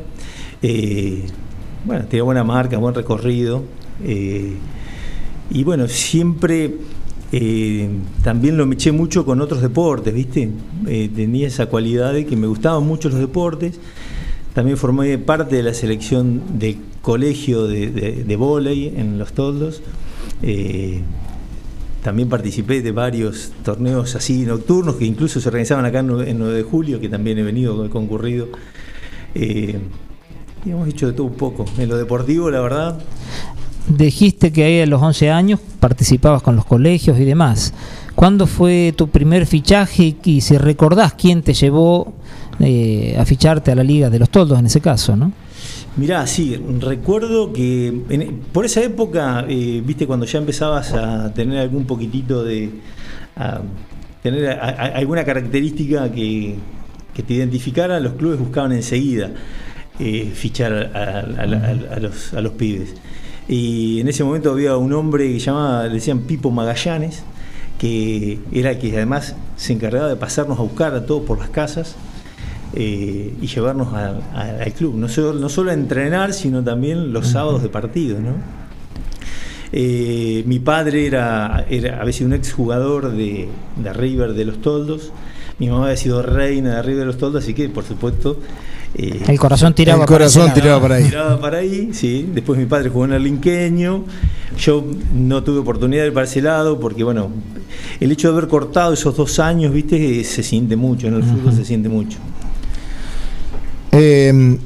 bueno, 1.85 2.05
tenía 2.05 2.23
buena 2.23 2.43
marca, 2.43 2.77
buen 2.77 2.93
recorrido. 2.93 3.63
Eh, 4.03 4.53
y 5.51 5.63
bueno, 5.63 5.87
siempre 5.87 6.75
eh, 7.31 7.89
también 8.23 8.57
lo 8.57 8.65
me 8.65 8.75
eché 8.75 8.91
mucho 8.91 9.25
con 9.25 9.41
otros 9.41 9.61
deportes, 9.61 10.13
¿viste? 10.13 10.49
Eh, 10.87 11.09
tenía 11.15 11.47
esa 11.47 11.67
cualidad 11.67 12.13
de 12.13 12.25
que 12.25 12.35
me 12.35 12.47
gustaban 12.47 12.83
mucho 12.83 13.09
los 13.09 13.19
deportes. 13.19 13.79
También 14.53 14.77
formé 14.77 15.17
parte 15.19 15.55
de 15.55 15.63
la 15.63 15.73
selección 15.73 16.41
de 16.59 16.77
colegio 17.01 17.67
de, 17.67 17.91
de, 17.91 18.91
en 18.95 19.19
Los 19.19 19.33
Toldos. 19.33 19.81
también 22.03 22.29
participé 22.29 22.81
de 22.81 22.91
varios 22.91 23.51
torneos 23.63 24.15
así 24.15 24.45
nocturnos 24.45 24.95
que 24.95 25.05
incluso 25.05 25.39
se 25.39 25.47
organizaban 25.49 25.85
acá 25.85 25.99
en 25.99 26.07
9 26.07 26.53
de 26.53 26.63
julio, 26.63 26.99
que 26.99 27.09
también 27.09 27.37
he 27.37 27.43
venido, 27.43 27.85
he 27.85 27.89
concurrido. 27.89 28.47
y 29.35 29.75
hemos 30.65 30.89
hecho 30.89 31.07
de 31.07 31.13
todo 31.13 31.27
un 31.27 31.35
poco. 31.35 31.65
En 31.77 31.87
lo 31.87 31.97
deportivo, 31.97 32.49
la 32.49 32.59
verdad, 32.59 32.99
dijiste 33.89 34.51
que 34.51 34.63
ahí 34.63 34.81
a 34.81 34.85
los 34.85 35.01
11 35.01 35.31
años 35.31 35.59
participabas 35.79 36.41
con 36.41 36.55
los 36.55 36.65
colegios 36.65 37.19
y 37.19 37.25
demás. 37.25 37.73
¿Cuándo 38.15 38.47
fue 38.47 38.93
tu 38.95 39.09
primer 39.09 39.45
fichaje 39.45 40.15
y 40.23 40.41
si 40.41 40.57
recordás 40.57 41.13
quién 41.13 41.41
te 41.41 41.53
llevó 41.53 42.13
eh, 42.59 43.15
a 43.17 43.25
ficharte 43.25 43.71
a 43.71 43.75
la 43.75 43.83
Liga 43.83 44.09
de 44.09 44.19
los 44.19 44.29
Toldos 44.29 44.59
en 44.59 44.65
ese 44.65 44.81
caso, 44.81 45.15
no? 45.15 45.31
Mirá, 45.97 46.25
sí, 46.27 46.55
recuerdo 46.79 47.51
que 47.51 47.93
por 48.51 48.65
esa 48.65 48.81
época, 48.81 49.45
eh, 49.47 49.81
viste, 49.83 50.05
cuando 50.05 50.25
ya 50.25 50.39
empezabas 50.39 50.93
a 50.93 51.33
tener 51.33 51.59
algún 51.59 51.85
poquitito 51.85 52.43
de... 52.43 52.69
tener 54.21 54.49
alguna 54.49 55.23
característica 55.23 56.11
que, 56.11 56.55
te 57.25 57.33
identificara, 57.33 57.99
los 57.99 58.13
clubes 58.13 58.39
buscaban 58.39 58.71
enseguida 58.71 59.31
eh, 59.99 60.31
fichar 60.33 60.91
a, 60.93 61.19
a 62.37 62.41
los 62.41 62.51
pibes. 62.53 62.95
Y 63.49 63.99
en 63.99 64.07
ese 64.07 64.23
momento 64.23 64.51
había 64.51 64.77
un 64.77 64.93
hombre 64.93 65.27
que 65.33 65.39
llamaba, 65.39 65.87
le 65.87 65.95
decían 65.95 66.19
Pipo 66.19 66.51
Magallanes, 66.51 67.23
que 67.79 68.37
era 68.51 68.71
el 68.71 68.77
que 68.77 68.95
además 68.95 69.35
se 69.57 69.73
encargaba 69.73 70.07
de 70.07 70.15
pasarnos 70.15 70.59
a 70.59 70.61
buscar 70.61 70.93
a 70.93 71.07
todos 71.07 71.23
por 71.23 71.39
las 71.39 71.49
casas 71.49 71.95
eh, 72.75 73.33
y 73.41 73.47
llevarnos 73.47 73.91
al 73.91 74.73
club. 74.73 74.93
No 74.95 75.09
solo, 75.09 75.33
no 75.33 75.49
solo 75.49 75.71
a 75.71 75.73
entrenar, 75.73 76.33
sino 76.33 76.63
también 76.63 77.11
los 77.11 77.29
sábados 77.29 77.63
de 77.63 77.69
partido. 77.69 78.19
¿no? 78.19 78.35
Eh, 79.71 80.43
mi 80.45 80.59
padre 80.59 81.07
era, 81.07 81.65
era 81.71 82.01
a 82.01 82.05
veces 82.05 82.21
un 82.27 82.33
exjugador 82.33 83.11
de, 83.11 83.49
de 83.77 83.93
River 83.93 84.33
de 84.33 84.45
los 84.45 84.61
Toldos. 84.61 85.11
Mi 85.57 85.69
mamá 85.69 85.85
había 85.85 85.97
sido 85.97 86.21
reina 86.21 86.75
de 86.75 86.81
River 86.83 86.99
de 86.99 87.05
los 87.05 87.17
Toldos, 87.17 87.43
así 87.43 87.55
que 87.55 87.67
por 87.67 87.83
supuesto 87.83 88.37
eh, 88.95 89.23
el 89.27 89.39
corazón 89.39 89.73
tiraba, 89.73 90.03
el 90.03 90.07
corazón 90.07 90.53
tiraba 90.53 90.81
para 90.81 90.95
ahí. 90.95 91.03
Tiraba 91.05 91.39
para 91.39 91.57
ahí, 91.59 91.89
sí. 91.93 92.29
Después 92.33 92.57
mi 92.59 92.65
padre 92.65 92.89
jugó 92.89 93.05
en 93.05 93.13
el 93.13 93.23
Linqueño. 93.23 94.05
Yo 94.57 94.83
no 95.13 95.43
tuve 95.43 95.59
oportunidad 95.59 96.03
de 96.03 96.07
ir 96.07 96.13
para 96.13 96.25
ese 96.25 96.41
lado 96.41 96.79
porque, 96.79 97.03
bueno, 97.03 97.29
el 97.99 98.11
hecho 98.11 98.29
de 98.29 98.37
haber 98.37 98.49
cortado 98.49 98.93
esos 98.93 99.15
dos 99.15 99.39
años, 99.39 99.71
viste, 99.73 100.23
se 100.23 100.43
siente 100.43 100.75
mucho. 100.75 101.07
En 101.07 101.15
el 101.15 101.23
fútbol 101.23 101.53
se 101.53 101.65
siente 101.65 101.87
mucho. 101.87 102.17
Eh, 103.91 104.57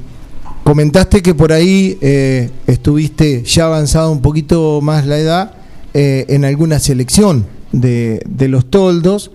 comentaste 0.64 1.22
que 1.22 1.34
por 1.34 1.52
ahí 1.52 1.98
eh, 2.00 2.50
estuviste 2.66 3.42
ya 3.44 3.66
avanzado 3.66 4.10
un 4.10 4.22
poquito 4.22 4.80
más 4.80 5.06
la 5.06 5.18
edad 5.18 5.54
en 5.96 6.44
alguna 6.44 6.80
selección 6.80 7.46
de, 7.70 8.20
de 8.26 8.48
los 8.48 8.68
toldos. 8.68 9.30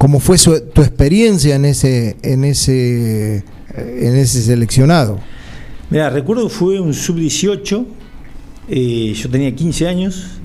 ¿Cómo 0.00 0.18
fue 0.18 0.38
tu 0.38 0.80
experiencia 0.80 1.56
en 1.56 1.66
ese, 1.66 2.16
en 2.22 2.42
ese, 2.44 3.44
en 3.76 4.16
ese 4.16 4.40
seleccionado? 4.40 5.20
Mira, 5.90 6.08
recuerdo 6.08 6.44
que 6.44 6.54
fue 6.54 6.80
un 6.80 6.94
sub-18, 6.94 7.84
eh, 8.70 9.12
yo 9.14 9.28
tenía 9.28 9.54
15 9.54 9.88
años, 9.88 10.40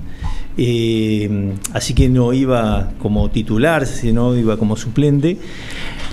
eh, 0.58 1.54
así 1.72 1.94
que 1.94 2.06
no 2.10 2.34
iba 2.34 2.92
como 2.98 3.30
titular, 3.30 3.86
sino 3.86 4.36
iba 4.36 4.58
como 4.58 4.76
suplente. 4.76 5.38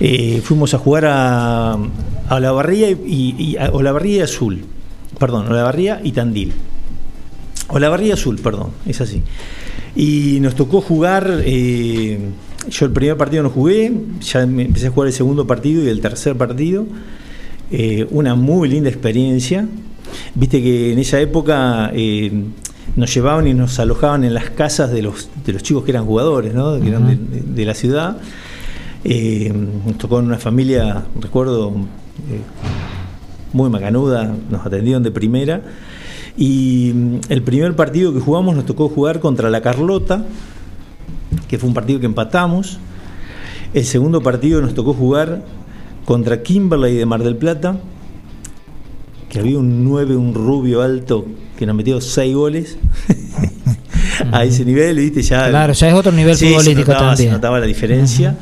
Eh, 0.00 0.40
fuimos 0.42 0.72
a 0.72 0.78
jugar 0.78 1.04
a, 1.04 1.72
a 1.74 2.34
Olavarría 2.36 2.92
y, 2.92 3.34
y 3.38 3.56
a 3.58 3.72
Olavarría 3.72 4.24
Azul, 4.24 4.64
perdón, 5.18 5.48
Olavarría 5.48 6.00
y 6.02 6.12
Tandil. 6.12 6.54
Olavarría 7.68 8.14
Azul, 8.14 8.38
perdón, 8.38 8.70
es 8.86 9.02
así. 9.02 9.20
Y 9.94 10.38
nos 10.40 10.54
tocó 10.54 10.80
jugar 10.80 11.42
yo 12.68 12.86
el 12.86 12.92
primer 12.92 13.16
partido 13.16 13.42
no 13.42 13.50
jugué, 13.50 13.92
ya 14.20 14.42
empecé 14.42 14.88
a 14.88 14.90
jugar 14.90 15.08
el 15.08 15.14
segundo 15.14 15.46
partido 15.46 15.82
y 15.84 15.88
el 15.88 16.00
tercer 16.00 16.36
partido. 16.36 16.86
Eh, 17.70 18.06
una 18.10 18.34
muy 18.34 18.68
linda 18.68 18.88
experiencia. 18.88 19.66
Viste 20.34 20.62
que 20.62 20.92
en 20.92 20.98
esa 20.98 21.20
época 21.20 21.90
eh, 21.94 22.30
nos 22.96 23.12
llevaban 23.12 23.48
y 23.48 23.54
nos 23.54 23.78
alojaban 23.78 24.24
en 24.24 24.34
las 24.34 24.50
casas 24.50 24.90
de 24.90 25.02
los, 25.02 25.28
de 25.44 25.52
los 25.52 25.62
chicos 25.62 25.84
que 25.84 25.90
eran 25.90 26.04
jugadores, 26.04 26.54
¿no? 26.54 26.78
que 26.80 26.88
eran 26.88 27.54
de, 27.54 27.64
la 27.64 27.74
ciudad. 27.74 28.18
Eh, 29.02 29.52
nos 29.86 29.98
tocó 29.98 30.20
en 30.20 30.26
una 30.26 30.38
familia, 30.38 31.04
recuerdo, 31.20 31.72
muy 33.52 33.70
macanuda, 33.70 34.34
nos 34.50 34.66
atendieron 34.66 35.02
de 35.02 35.10
primera. 35.10 35.62
Y 36.36 36.92
mm, 36.94 37.16
el 37.28 37.42
primer 37.42 37.74
partido 37.76 38.12
que 38.12 38.20
jugamos 38.20 38.54
nos 38.56 38.66
tocó 38.66 38.88
jugar 38.88 39.20
contra 39.20 39.50
la 39.50 39.60
Carlota, 39.62 40.24
que 41.48 41.58
fue 41.58 41.68
un 41.68 41.74
partido 41.74 42.00
que 42.00 42.06
empatamos. 42.06 42.78
El 43.72 43.84
segundo 43.84 44.22
partido 44.22 44.60
nos 44.60 44.74
tocó 44.74 44.94
jugar 44.94 45.42
contra 46.04 46.42
Kimberley 46.42 46.96
de 46.96 47.06
Mar 47.06 47.22
del 47.22 47.36
Plata, 47.36 47.78
que 49.28 49.40
había 49.40 49.58
un 49.58 49.84
9, 49.84 50.16
un 50.16 50.34
rubio 50.34 50.82
alto, 50.82 51.26
que 51.58 51.66
nos 51.66 51.74
metió 51.74 52.00
6 52.00 52.34
goles. 52.34 52.78
a 54.32 54.44
ese 54.44 54.64
nivel, 54.64 54.96
¿viste? 54.96 55.22
Ya, 55.22 55.48
claro, 55.48 55.72
ya 55.72 55.88
es 55.88 55.94
otro 55.94 56.12
nivel 56.12 56.36
futbolístico 56.36 56.92
notaba, 56.92 57.16
Se 57.16 57.30
notaba 57.30 57.60
la 57.60 57.66
diferencia. 57.66 58.36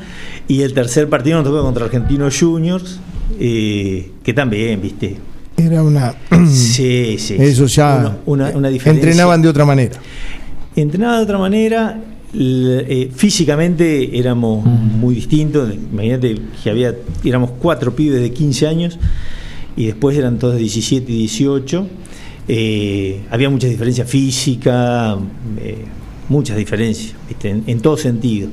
Y 0.48 0.62
el 0.62 0.74
tercer 0.74 1.08
partido 1.08 1.36
nos 1.38 1.46
tocó 1.46 1.62
contra 1.62 1.84
Argentinos 1.84 2.38
Juniors, 2.38 2.98
eh, 3.38 4.10
que 4.22 4.34
también, 4.34 4.80
¿viste? 4.80 5.16
Era 5.56 5.82
una. 5.82 6.14
sí, 6.50 7.16
sí. 7.18 7.36
Eso 7.38 7.66
ya. 7.66 8.18
Una, 8.26 8.50
una, 8.50 8.68
diferencia. 8.68 9.08
Entrenaban 9.08 9.40
de 9.40 9.48
otra 9.48 9.64
manera. 9.64 9.98
Entrenaban 10.74 11.18
de 11.18 11.24
otra 11.24 11.38
manera 11.38 12.00
eh, 12.34 13.10
físicamente 13.14 14.18
éramos 14.18 14.64
muy 14.64 15.14
distintos. 15.14 15.72
Imagínate 15.74 16.36
que 16.62 16.70
había, 16.70 16.94
éramos 17.24 17.50
cuatro 17.58 17.94
pibes 17.94 18.20
de 18.20 18.32
15 18.32 18.66
años 18.66 18.98
y 19.76 19.86
después 19.86 20.16
eran 20.16 20.38
todos 20.38 20.54
de 20.54 20.60
17 20.60 21.12
y 21.12 21.18
18. 21.18 21.86
Eh, 22.48 23.20
había 23.30 23.50
muchas 23.50 23.70
diferencias 23.70 24.08
físicas, 24.08 25.16
eh, 25.58 25.84
muchas 26.28 26.56
diferencias, 26.56 27.14
En, 27.42 27.80
todo 27.80 27.96
sentido. 27.96 28.48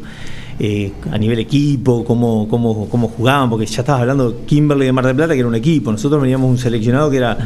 a 1.12 1.18
nivel 1.18 1.40
equipo, 1.40 2.04
cómo, 2.04 2.48
cómo, 2.50 2.90
cómo 2.90 3.08
jugaban, 3.08 3.50
porque 3.50 3.66
ya 3.66 3.80
estabas 3.80 4.02
hablando 4.02 4.32
de 4.32 4.46
Kimberley 4.46 4.88
de 4.88 4.92
Mar 4.92 5.06
del 5.06 5.16
Plata, 5.16 5.34
que 5.34 5.40
era 5.40 5.48
un 5.48 5.56
equipo. 5.56 5.92
Nosotros 5.92 6.22
veníamos 6.22 6.50
un 6.50 6.58
seleccionado 6.58 7.10
que 7.10 7.18
era 7.18 7.38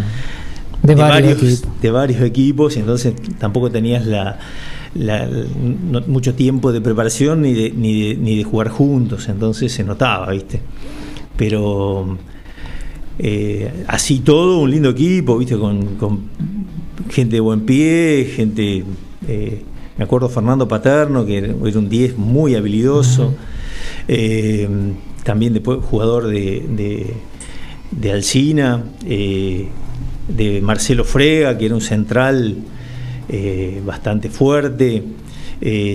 de, 0.81 0.95
varios, 0.95 1.33
equipos. 1.33 1.81
de 1.81 1.91
varios 1.91 2.21
equipos, 2.23 2.75
entonces 2.75 3.13
tampoco 3.37 3.69
tenías 3.69 4.05
la, 4.05 4.39
mucho 4.95 6.35
tiempo 6.35 6.71
de 6.71 6.81
preparación 6.81 7.41
ni 7.41 7.53
de, 7.53 7.71
ni, 7.71 8.15
ni 8.15 8.37
de 8.37 8.43
jugar 8.43 8.69
juntos, 8.69 9.27
entonces 9.27 9.71
se 9.71 9.83
notaba, 9.83 10.31
¿viste? 10.31 10.61
Pero 11.35 12.17
eh, 13.19 13.85
así 13.87 14.19
todo, 14.19 14.59
un 14.59 14.71
lindo 14.71 14.89
equipo, 14.89 15.37
¿viste? 15.37 15.57
Con, 15.57 16.31
gente 17.09 17.35
de 17.35 17.39
buen 17.39 17.61
pie, 17.61 18.31
gente. 18.35 18.83
Eh, 19.27 19.61
me 19.97 20.05
acuerdo 20.05 20.29
Fernando 20.29 20.67
Paterno, 20.67 21.25
que 21.25 21.37
era 21.37 21.53
un 21.53 21.89
10 21.89 22.17
muy 22.17 22.55
habilidoso. 22.55 23.33
Eh, 24.07 24.67
también 25.23 25.53
después 25.53 25.79
jugador 25.83 26.27
de, 26.27 26.65
de, 26.69 27.13
de 27.91 28.11
Alcina, 28.11 28.83
de 29.05 30.61
Marcelo 30.61 31.03
Frega, 31.03 31.57
que 31.57 31.67
era 31.67 31.75
un 31.75 31.81
central 31.81 32.57
bastante 33.85 34.29
fuerte. 34.29 35.03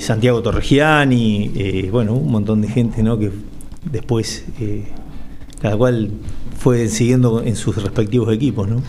Santiago 0.00 0.42
Torregiani, 0.42 1.88
bueno, 1.92 2.14
un 2.14 2.30
montón 2.30 2.62
de 2.62 2.68
gente 2.68 3.02
¿no? 3.02 3.18
que 3.18 3.30
después 3.90 4.44
cada 5.60 5.76
cual 5.76 6.10
fue 6.58 6.88
siguiendo 6.88 7.42
en 7.42 7.56
sus 7.56 7.76
respectivos 7.82 8.32
equipos, 8.32 8.68
¿no? 8.68 8.82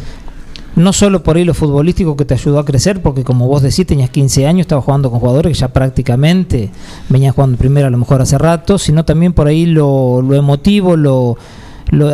No 0.76 0.94
solo 0.94 1.24
por 1.24 1.36
ahí 1.36 1.44
lo 1.44 1.54
futbolístico 1.54 2.16
que 2.16 2.26
te 2.26 2.36
ayudó 2.36 2.60
a 2.60 2.66
crecer, 2.66 3.02
porque 3.02 3.24
como 3.24 3.48
vos 3.48 3.62
decís, 3.62 3.86
tenías 3.86 4.12
15 4.12 4.48
años, 4.48 4.62
estabas 4.62 4.86
jugando 4.86 5.10
con 5.10 5.20
jugadores 5.20 5.52
que 5.52 5.60
ya 5.60 5.74
prácticamente 5.74 6.70
venías 7.10 7.36
jugando 7.36 7.58
primero 7.58 7.88
a 7.88 7.90
lo 7.90 7.98
mejor 7.98 8.22
hace 8.22 8.38
rato, 8.38 8.78
sino 8.78 9.04
también 9.04 9.34
por 9.34 9.48
ahí 9.48 9.66
lo, 9.66 10.24
emotivo, 10.34 10.96
lo, 10.96 11.38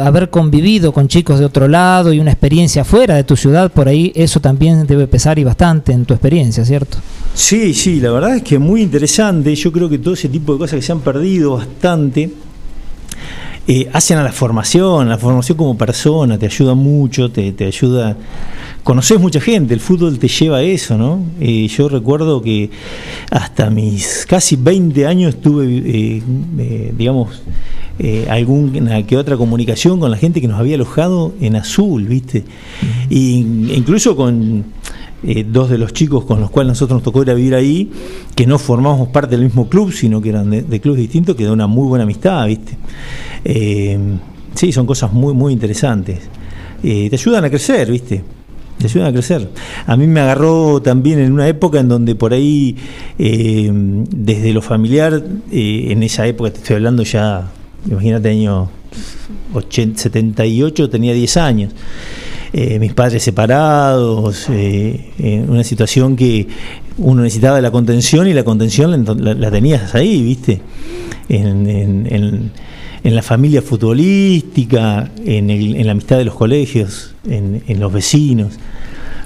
haber 0.04 0.30
convivido 0.30 0.92
con 0.92 1.08
chicos 1.08 1.40
de 1.40 1.46
otro 1.46 1.68
lado 1.68 2.14
y 2.14 2.20
una 2.20 2.32
experiencia 2.32 2.84
fuera 2.84 3.16
de 3.16 3.24
tu 3.24 3.36
ciudad, 3.36 3.72
por 3.72 3.88
ahí 3.88 4.12
eso 4.16 4.40
también 4.40 4.88
debe 4.88 5.08
pesar 5.08 5.38
y 5.40 5.44
bastante 5.44 5.92
en 5.92 6.06
tu 6.06 6.14
experiencia, 6.14 6.64
¿cierto? 6.66 6.98
Sí, 7.34 7.74
sí, 7.74 8.00
la 8.00 8.12
verdad 8.12 8.38
es 8.38 8.44
que 8.44 8.58
muy 8.58 8.82
interesante. 8.82 9.54
Yo 9.56 9.72
creo 9.72 9.90
que 9.90 9.98
todo 9.98 10.14
ese 10.14 10.30
tipo 10.30 10.54
de 10.54 10.60
cosas 10.60 10.80
que 10.80 10.86
se 10.86 10.92
han 10.92 11.02
perdido 11.02 11.58
bastante 11.58 12.32
eh, 13.68 13.90
hacen 13.94 14.20
a 14.20 14.24
la 14.24 14.32
formación, 14.32 15.10
la 15.10 15.18
formación 15.18 15.58
como 15.58 15.76
persona, 15.76 16.38
te 16.38 16.46
ayuda 16.46 16.76
mucho, 16.76 17.32
te, 17.32 17.52
te 17.52 17.66
ayuda. 17.66 18.16
Conoces 18.84 19.20
mucha 19.20 19.42
gente, 19.42 19.74
el 19.74 19.80
fútbol 19.80 20.20
te 20.20 20.28
lleva 20.28 20.58
a 20.58 20.62
eso, 20.62 20.98
¿no? 21.00 21.24
Eh, 21.40 21.68
yo 21.68 21.90
recuerdo 21.90 22.44
que 22.44 22.70
hasta 23.32 23.72
mis 23.72 24.28
casi 24.30 24.56
20 24.56 25.08
años 25.08 25.42
tuve, 25.42 25.66
eh, 25.68 26.94
digamos, 26.96 27.42
alguna 28.30 29.02
que 29.04 29.18
otra 29.18 29.36
comunicación 29.36 30.00
con 30.00 30.12
la 30.12 30.18
gente 30.18 30.42
que 30.42 30.48
nos 30.48 30.60
había 30.60 30.76
alojado 30.76 31.34
en 31.42 31.56
Azul, 31.56 32.06
¿viste? 32.06 32.44
Y, 33.10 33.40
incluso 33.74 34.16
con 34.16 34.66
dos 35.48 35.70
de 35.70 35.78
los 35.78 35.92
chicos 35.92 36.26
con 36.26 36.40
los 36.40 36.52
cuales 36.52 36.70
nosotros 36.70 36.98
nos 36.98 37.04
tocó 37.04 37.24
ir 37.24 37.32
a 37.32 37.34
vivir 37.34 37.56
ahí, 37.56 37.92
que 38.36 38.46
no 38.46 38.60
formamos 38.60 39.10
parte 39.10 39.36
del 39.36 39.46
mismo 39.46 39.68
club, 39.68 39.92
sino 39.92 40.22
que 40.22 40.30
eran 40.30 40.50
de, 40.50 40.80
clubes 40.80 41.02
distintos, 41.02 41.36
quedó 41.36 41.54
una 41.54 41.68
muy 41.68 41.88
buena 41.88 42.04
amistad, 42.04 42.46
¿viste? 42.46 42.78
Eh, 43.44 43.98
sí, 44.54 44.72
son 44.72 44.86
cosas 44.86 45.12
muy, 45.14 45.34
muy 45.34 45.54
interesantes. 45.54 46.20
Eh, 46.84 47.10
te 47.10 47.16
ayudan 47.16 47.44
a 47.46 47.50
crecer, 47.50 47.90
¿viste? 47.92 48.24
Te 48.78 48.86
ayudan 48.86 49.08
a 49.08 49.12
crecer. 49.14 49.50
A 49.88 49.98
mí 49.98 50.06
me 50.06 50.20
agarró 50.20 50.82
también 50.82 51.20
en 51.20 51.32
una 51.32 51.48
época 51.48 51.80
en 51.80 51.88
donde 51.88 52.14
por 52.14 52.34
ahí, 52.34 52.76
eh, 53.18 53.72
desde 53.72 54.54
lo 54.54 54.62
familiar, 54.62 55.24
en 55.52 56.04
esa 56.04 56.28
época, 56.28 56.52
te 56.52 56.58
estoy 56.58 56.76
hablando 56.76 57.02
ya, 57.04 57.50
imagínate, 57.90 58.30
año 58.30 58.70
78, 59.72 60.90
tenía 60.90 61.14
10 61.14 61.38
años. 61.38 61.74
Mis 62.80 62.94
padres 62.94 63.22
separados, 63.24 64.48
en 64.50 65.50
una 65.50 65.64
situación 65.64 66.16
que 66.16 66.48
uno 66.98 67.24
necesitaba 67.24 67.58
de 67.58 67.62
la 67.62 67.72
contención 67.72 68.28
y 68.28 68.34
la 68.34 68.44
contención 68.44 69.06
la, 69.20 69.52
tenías 69.52 69.94
ahí, 69.94 70.24
¿viste? 70.24 70.62
en, 71.28 72.52
en 73.06 73.16
la 73.16 73.22
familia 73.22 73.62
futbolística, 73.62 75.12
en, 75.24 75.52
en 75.52 75.86
la 75.86 75.92
amistad 75.92 76.18
de 76.18 76.26
los 76.26 76.34
colegios, 76.34 77.14
en, 77.30 77.80
los 77.80 77.94
vecinos. 77.94 78.54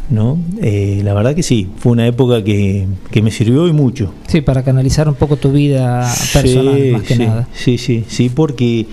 ¿no? 0.10 0.38
Eh, 0.62 1.00
la 1.02 1.13
verdad 1.13 1.34
que 1.34 1.44
sí, 1.44 1.70
fue 1.78 1.94
una 1.94 2.06
época 2.06 2.44
que, 2.44 2.88
me 3.24 3.32
sirvió 3.32 3.70
y 3.70 3.72
mucho. 3.72 4.13
Sí, 4.28 4.42
para 4.42 4.63
canalizar 4.63 5.08
un 5.08 5.15
poco 5.15 5.38
tu 5.38 5.54
vida 5.54 6.13
personal, 6.34 6.92
más 6.92 7.04
que 7.04 7.15
nada. 7.15 7.48
Sí, 7.54 7.78
sí, 7.78 8.04
sí, 8.06 8.28
porque 8.28 8.86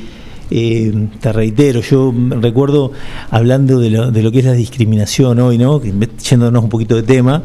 eh, 0.50 1.08
te 1.20 1.32
reitero, 1.32 1.80
yo 1.80 2.14
recuerdo 2.40 2.92
hablando 3.30 3.78
de 3.78 3.90
lo, 3.90 4.10
de 4.10 4.22
lo 4.22 4.30
que 4.32 4.40
es 4.40 4.44
la 4.44 4.52
discriminación 4.52 5.38
hoy, 5.40 5.58
¿no? 5.58 5.80
Yéndonos 5.82 6.62
un 6.62 6.70
poquito 6.70 6.94
de 6.94 7.02
tema, 7.02 7.42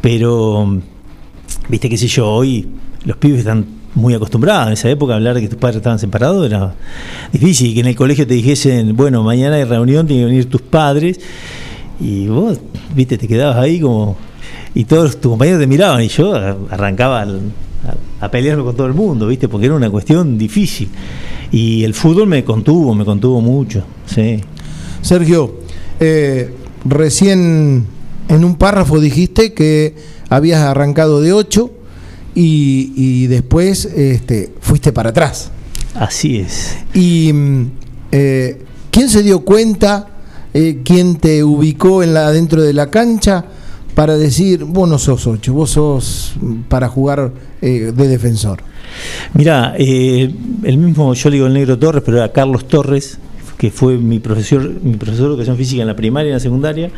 pero, 0.00 0.80
viste 1.68 1.88
qué 1.88 1.96
sé 1.96 2.06
yo, 2.06 2.28
hoy 2.28 2.68
los 3.04 3.16
pibes 3.16 3.40
están 3.40 3.78
muy 3.94 4.14
acostumbrado 4.14 4.68
en 4.68 4.74
esa 4.74 4.88
época 4.88 5.12
a 5.12 5.16
hablar 5.16 5.34
de 5.34 5.42
que 5.42 5.48
tus 5.48 5.58
padres 5.58 5.78
estaban 5.78 5.98
separados, 5.98 6.46
era 6.46 6.74
difícil. 7.32 7.74
Que 7.74 7.80
en 7.80 7.86
el 7.86 7.96
colegio 7.96 8.26
te 8.26 8.34
dijesen, 8.34 8.96
bueno, 8.96 9.22
mañana 9.22 9.56
hay 9.56 9.64
reunión, 9.64 10.06
tienen 10.06 10.26
que 10.26 10.30
venir 10.30 10.48
tus 10.48 10.62
padres. 10.62 11.20
Y 12.00 12.28
vos, 12.28 12.58
viste, 12.94 13.18
te 13.18 13.26
quedabas 13.26 13.56
ahí 13.56 13.80
como. 13.80 14.16
Y 14.74 14.84
todos 14.84 15.20
tus 15.20 15.30
compañeros 15.30 15.60
te 15.60 15.66
miraban 15.66 16.02
y 16.02 16.08
yo 16.08 16.34
arrancaba 16.34 17.26
a, 18.20 18.30
pelearme 18.30 18.62
con 18.62 18.76
todo 18.76 18.86
el 18.86 18.94
mundo, 18.94 19.26
viste, 19.26 19.48
porque 19.48 19.66
era 19.66 19.74
una 19.74 19.90
cuestión 19.90 20.38
difícil. 20.38 20.88
Y 21.50 21.84
el 21.84 21.94
fútbol 21.94 22.26
me 22.28 22.44
contuvo, 22.44 22.94
me 22.94 23.04
contuvo 23.04 23.40
mucho. 23.40 23.84
Sí. 24.06 24.40
Sergio, 25.02 25.60
eh, 26.00 26.52
recién 26.84 27.86
en 28.28 28.44
un 28.44 28.56
párrafo 28.56 29.00
dijiste 29.00 29.54
que 29.54 29.94
habías 30.28 30.60
arrancado 30.60 31.20
de 31.20 31.32
8 31.32 31.70
y, 32.34 33.26
después 33.26 33.84
este, 33.84 34.52
fuiste 34.60 34.92
para 34.92 35.10
atrás. 35.10 35.50
Así 35.94 36.38
es. 36.38 36.76
¿Y 36.94 37.32
mm, 37.32 37.70
eh, 38.12 38.62
quién 38.90 39.08
se 39.08 39.22
dio 39.22 39.40
cuenta, 39.40 40.08
eh, 40.54 40.80
quién 40.84 41.16
te 41.16 41.42
ubicó 41.42 42.02
en 42.02 42.14
la, 42.14 42.30
dentro 42.30 42.62
de 42.62 42.72
la 42.72 42.90
cancha 42.90 43.44
para 43.94 44.16
decir, 44.16 44.62
vos 44.64 44.88
no 44.88 44.98
sos 44.98 45.26
ocho, 45.26 45.52
vos 45.52 45.70
sos 45.70 46.34
mm, 46.40 46.62
para 46.68 46.88
jugar 46.88 47.32
eh, 47.60 47.92
de 47.94 48.08
defensor? 48.08 48.62
Mira, 49.34 49.74
el 49.76 50.78
mismo, 50.78 51.14
yo 51.14 51.30
digo 51.30 51.46
el 51.46 51.52
negro 51.52 51.78
Torres, 51.78 52.02
pero 52.04 52.18
era 52.18 52.32
Carlos 52.32 52.66
Torres, 52.68 53.18
que 53.56 53.70
fue 53.70 53.98
mi 53.98 54.18
profesor, 54.18 54.68
mi 54.82 54.96
profesor 54.96 55.26
de 55.26 55.30
educación 55.32 55.56
física 55.56 55.82
en 55.82 55.88
la 55.88 55.96
primaria 55.96 56.28
y 56.28 56.30
en 56.30 56.34
la 56.34 56.40
secundaria 56.40 56.90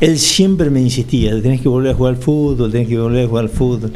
él 0.00 0.18
siempre 0.18 0.70
me 0.70 0.80
insistía, 0.80 1.40
tenés 1.40 1.60
que 1.60 1.68
volver 1.68 1.92
a 1.92 1.94
jugar 1.94 2.14
al 2.14 2.20
fútbol, 2.20 2.70
tenés 2.70 2.88
que 2.88 2.98
volver 2.98 3.24
a 3.24 3.28
jugar 3.28 3.44
al 3.44 3.50
fútbol. 3.50 3.92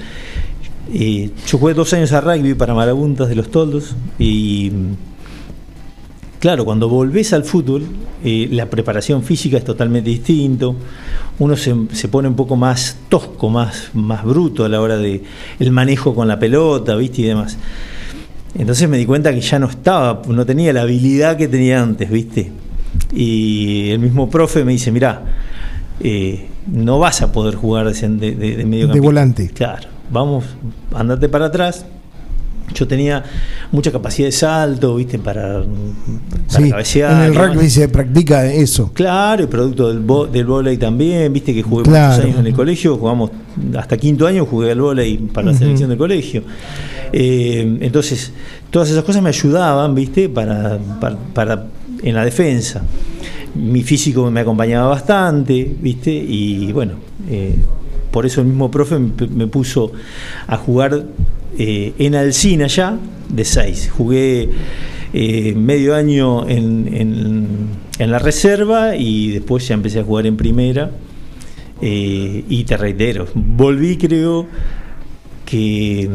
Y 0.93 1.31
yo 1.47 1.59
jugué 1.59 1.75
dos 1.75 1.93
años 1.93 2.13
a 2.13 2.21
rugby 2.21 2.55
para 2.55 2.75
Marabuntas 2.75 3.29
de 3.29 3.35
los 3.35 3.51
Toldos 3.51 3.95
y 4.19 4.73
claro, 6.41 6.65
cuando 6.65 6.89
volvés 6.89 7.33
al 7.33 7.45
fútbol, 7.45 7.87
eh, 8.25 8.49
la 8.51 8.67
preparación 8.67 9.23
física 9.23 9.59
es 9.59 9.65
totalmente 9.65 10.11
distinto, 10.11 10.75
uno 11.39 11.57
se, 11.57 12.09
pone 12.09 12.29
un 12.29 12.35
poco 12.35 12.57
más 12.57 12.97
tosco, 13.09 13.49
más, 13.49 13.91
más 13.95 14.25
bruto 14.25 14.65
a 14.65 14.69
la 14.69 14.81
hora 14.81 14.97
de 14.97 15.23
el 15.59 15.71
manejo 15.71 16.15
con 16.15 16.27
la 16.27 16.39
pelota, 16.39 16.97
¿viste? 16.97 17.23
y 17.23 17.25
demás. 17.27 17.57
Entonces 18.59 18.89
me 18.89 18.99
di 18.99 19.07
cuenta 19.07 19.33
que 19.33 19.41
ya 19.41 19.59
no 19.59 19.67
estaba, 19.67 20.23
no 20.27 20.45
tenía 20.45 20.73
la 20.73 20.83
habilidad 20.83 21.37
que 21.37 21.47
tenía 21.47 21.81
antes, 21.81 22.11
¿viste? 22.11 22.51
Y 23.15 23.91
el 23.91 24.01
mismo 24.01 24.29
profe 24.29 24.65
me 24.65 24.73
dice, 24.73 24.91
mirá, 24.91 25.23
eh, 26.01 26.49
no 26.67 26.99
vas 26.99 27.23
a 27.23 27.31
poder 27.31 27.55
jugar 27.55 27.93
de, 27.93 28.19
de, 28.19 28.65
medio 28.67 28.89
De 28.89 29.01
volante. 29.01 29.51
Claro, 29.51 29.89
vamos, 30.11 30.45
andate 30.93 31.29
para 31.29 31.47
atrás. 31.47 31.87
Yo 32.75 32.87
tenía 32.87 33.23
mucha 33.73 33.91
capacidad 33.91 34.29
de 34.29 34.33
salto, 34.33 34.97
¿viste? 34.97 35.19
Para, 35.19 35.63
cabecear. 36.71 37.13
En 37.13 37.33
el 37.33 37.35
rugby 37.35 37.69
se 37.71 37.89
practica 37.89 38.47
eso. 38.47 38.93
Claro, 38.93 39.45
y 39.45 39.47
producto 39.47 39.89
del, 39.89 40.33
del 40.33 40.47
volei 40.47 40.77
también, 40.77 41.33
¿viste? 41.33 41.55
Que 41.55 41.63
jugué 41.63 41.85
muchos 41.85 42.25
años 42.25 42.39
en 42.39 42.47
el 42.47 42.55
colegio, 42.55 42.97
jugamos 42.97 43.31
hasta 43.77 43.97
quinto 43.97 44.27
año, 44.27 44.47
jugué 44.47 44.73
al 44.73 44.81
volei 44.81 45.17
para 45.19 45.53
la 45.53 45.55
selección 45.55 45.89
del 45.89 45.99
colegio. 45.99 46.43
Eh, 47.13 47.79
entonces, 47.81 48.33
todas 48.71 48.91
esas 48.91 49.05
cosas 49.05 49.23
me 49.23 49.31
ayudaban, 49.31 49.95
¿viste? 49.95 50.29
para, 50.29 50.79
para 51.35 51.67
en 52.03 52.15
la 52.15 52.25
defensa 52.25 52.83
mi 53.55 53.83
físico 53.83 54.31
me 54.31 54.41
acompañaba 54.41 54.89
bastante, 54.89 55.77
¿viste? 55.81 56.13
Y 56.13 56.73
bueno, 56.73 56.95
eh, 57.29 57.57
por 58.11 58.27
eso 58.27 58.41
el 58.41 58.49
mismo 58.49 58.71
profe 58.71 58.99
me, 58.99 59.47
puso 59.47 59.93
a 60.47 60.57
jugar 60.57 61.05
eh, 61.63 61.93
en 61.99 62.15
Alcina 62.15 62.69
ya 62.69 62.97
de 63.29 63.45
6. 63.45 63.91
Jugué 63.91 64.49
eh, 65.13 65.55
medio 65.55 65.95
año 65.95 66.49
en, 66.49 67.79
en, 67.99 68.11
la 68.11 68.19
reserva 68.19 68.97
y 68.97 69.33
después 69.33 69.69
ya 69.69 69.75
empecé 69.75 70.01
a 70.01 70.05
jugar 70.05 70.27
en 70.27 70.39
primera. 70.39 70.91
y 71.83 72.65
te 72.65 72.77
reitero, 72.79 73.27
volví 73.35 73.99
creo 73.99 74.47
que 75.45 76.09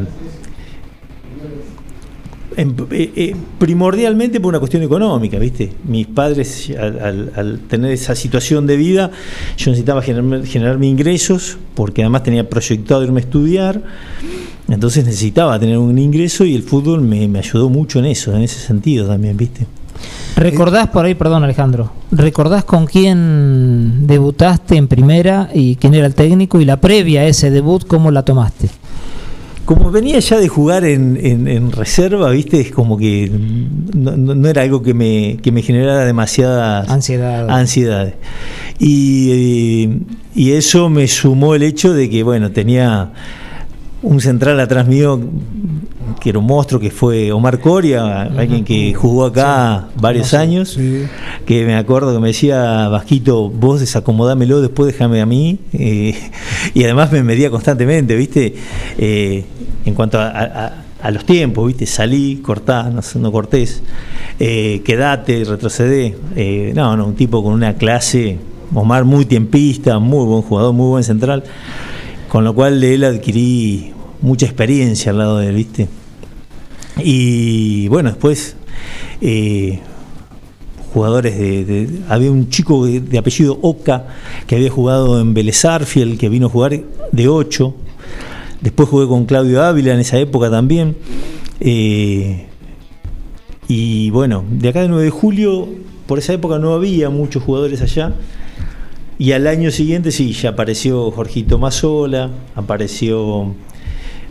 eh, 2.58 3.12
eh, 3.15 3.36
primordialmente 3.60 4.39
por 4.39 4.50
una 4.50 4.60
cuestión 4.60 4.84
económica, 4.84 5.38
¿viste? 5.38 5.72
Mis 5.86 6.08
padres, 6.08 6.72
al, 6.78 7.60
tener 7.68 7.91
esa 7.91 8.15
situación 8.15 8.65
de 8.68 8.78
vida, 8.78 9.12
yo 9.58 9.72
necesitaba 9.72 10.02
generarme 10.02 10.88
ingresos, 10.88 11.58
porque 11.74 12.04
además 12.04 12.24
tenía 12.24 12.50
proyectado 12.50 13.04
irme 13.04 13.20
a 13.20 13.24
estudiar, 13.24 13.84
entonces 14.70 15.06
necesitaba 15.06 15.60
tener 15.60 15.78
un 15.78 15.98
ingreso 15.98 16.46
y 16.46 16.56
el 16.56 16.63
fútbol 16.63 17.02
me, 17.02 17.28
me 17.28 17.39
ayudó 17.39 17.70
mucho 17.70 18.00
en 18.00 18.06
eso, 18.06 18.36
en 18.36 18.44
ese 18.44 18.60
sentido 18.60 19.08
también, 19.08 19.36
¿viste? 19.36 19.68
¿Recordás 20.36 20.89
por 20.89 21.06
ahí, 21.06 21.15
perdón 21.15 21.44
Alejandro, 21.44 21.91
recordás 22.12 22.65
con 22.65 22.86
quién 22.86 24.06
debutaste 24.06 24.76
en 24.76 24.88
primera 24.88 25.50
y 25.54 25.78
quién 25.78 25.94
era 25.94 26.08
el 26.08 26.13
técnico 26.13 26.60
y 26.60 26.65
la 26.65 26.82
previa 26.82 27.22
a 27.22 27.26
ese 27.26 27.52
debut, 27.52 27.86
cómo 27.88 28.12
la 28.12 28.24
tomaste? 28.24 28.70
Como 29.65 29.89
venía 29.89 30.19
ya 30.19 30.38
de 30.38 30.47
jugar 30.47 30.86
en, 30.86 31.71
reserva, 31.71 32.30
viste, 32.30 32.62
es 32.62 32.71
como 32.71 32.97
que 32.97 33.32
no, 33.32 34.47
era 34.47 34.62
algo 34.62 34.84
que 34.84 34.93
me, 34.93 35.38
que 35.41 35.51
me 35.51 35.63
generara 35.63 36.06
demasiadas 36.06 36.88
ansiedad. 36.88 37.49
ansiedades. 37.49 38.13
Y, 38.80 39.89
y 40.36 40.51
eso 40.51 40.89
me 40.89 41.08
sumó 41.08 41.56
el 41.56 41.63
hecho 41.63 41.93
de 41.93 42.10
que, 42.10 42.21
bueno, 42.21 42.51
tenía 42.51 43.12
un 44.04 44.21
central 44.21 44.60
atrás 44.60 44.88
mío 44.88 45.19
que 46.19 46.30
era 46.30 46.39
un 46.39 46.45
monstruo, 46.45 46.80
que 46.80 46.91
fue 46.91 47.32
Omar 47.32 47.60
Coria, 47.60 48.23
alguien 48.23 48.63
que 48.63 48.93
jugó 48.93 49.25
acá 49.25 49.88
varios 49.99 50.34
años, 50.34 50.78
que 51.45 51.65
me 51.65 51.75
acuerdo 51.75 52.13
que 52.13 52.19
me 52.19 52.30
decía, 52.30 52.88
Vasquito, 52.88 53.49
vos 53.49 53.80
desacomodámelo, 53.80 54.62
después 54.62 54.91
déjame 54.91 55.21
a 55.21 55.25
mí, 55.25 55.60
eh, 55.73 56.15
y 56.73 56.84
además 56.84 57.12
me 57.12 57.23
medía 57.23 57.49
constantemente, 57.49 58.15
¿viste? 58.15 58.56
Eh, 58.97 59.45
en 59.86 59.93
cuanto 59.93 60.19
a, 60.19 60.82
los 61.12 61.23
tiempos, 61.25 61.67
¿viste? 61.67 61.86
Salí, 61.86 62.38
cortá, 62.38 62.89
no, 62.89 63.01
no 63.19 63.32
cortés, 63.32 63.84
eh, 64.39 64.82
quedate, 64.84 65.43
retrocedé. 65.43 66.15
no, 66.73 66.97
no, 66.97 67.06
un 67.06 67.15
tipo 67.15 67.43
con 67.43 67.54
una 67.54 67.75
clase, 67.75 68.39
Omar 68.73 69.06
muy 69.06 69.25
tiempista, 69.25 69.99
muy 69.99 70.25
buen 70.25 70.41
jugador, 70.41 70.73
muy 70.73 70.88
buen 70.88 71.04
central, 71.04 71.43
con 72.28 72.43
lo 72.43 72.56
cual 72.56 72.82
de 72.82 72.95
él 72.95 73.04
adquirí 73.04 73.93
mucha 74.21 74.47
experiencia 74.47 75.12
al 75.12 75.19
lado 75.19 75.38
de 75.38 75.49
él, 75.49 75.56
¿viste? 75.56 75.88
Y 77.08 77.88
bueno, 77.89 78.10
después 78.10 78.56
eh, 79.22 79.80
jugadores 80.91 81.38
de, 81.38 81.88
Había 82.10 82.32
un 82.32 82.50
chico 82.50 82.88
de, 82.88 83.20
apellido 83.20 83.60
Oca 83.62 84.08
que 84.48 84.56
había 84.56 84.72
jugado 84.72 85.22
en 85.22 85.36
Vélez 85.36 85.63
que 86.18 86.30
vino 86.30 86.48
a 86.48 86.50
jugar 86.50 86.82
de 87.12 87.28
8. 87.28 87.76
Después 88.60 88.89
jugué 88.89 89.08
con 89.08 89.26
Claudio 89.26 89.62
Ávila 89.63 89.94
en 89.94 90.00
esa 90.00 90.18
época 90.18 90.50
también. 90.50 90.98
Eh, 91.60 92.48
y 93.68 94.10
bueno, 94.10 94.44
de 94.50 94.70
acá 94.70 94.82
de 94.82 94.88
9 94.88 95.04
de 95.04 95.12
julio, 95.12 95.68
por 96.08 96.18
esa 96.18 96.34
época 96.34 96.58
no 96.58 96.74
había 96.74 97.12
muchos 97.12 97.44
jugadores 97.44 97.84
allá. 97.84 98.15
Y 99.20 99.34
al 99.34 99.46
año 99.46 99.70
siguiente 99.70 100.12
sí, 100.12 100.34
ya 100.34 100.50
apareció 100.50 101.12
Jorgito 101.12 101.60
Mazola, 101.60 102.32
apareció 102.56 103.54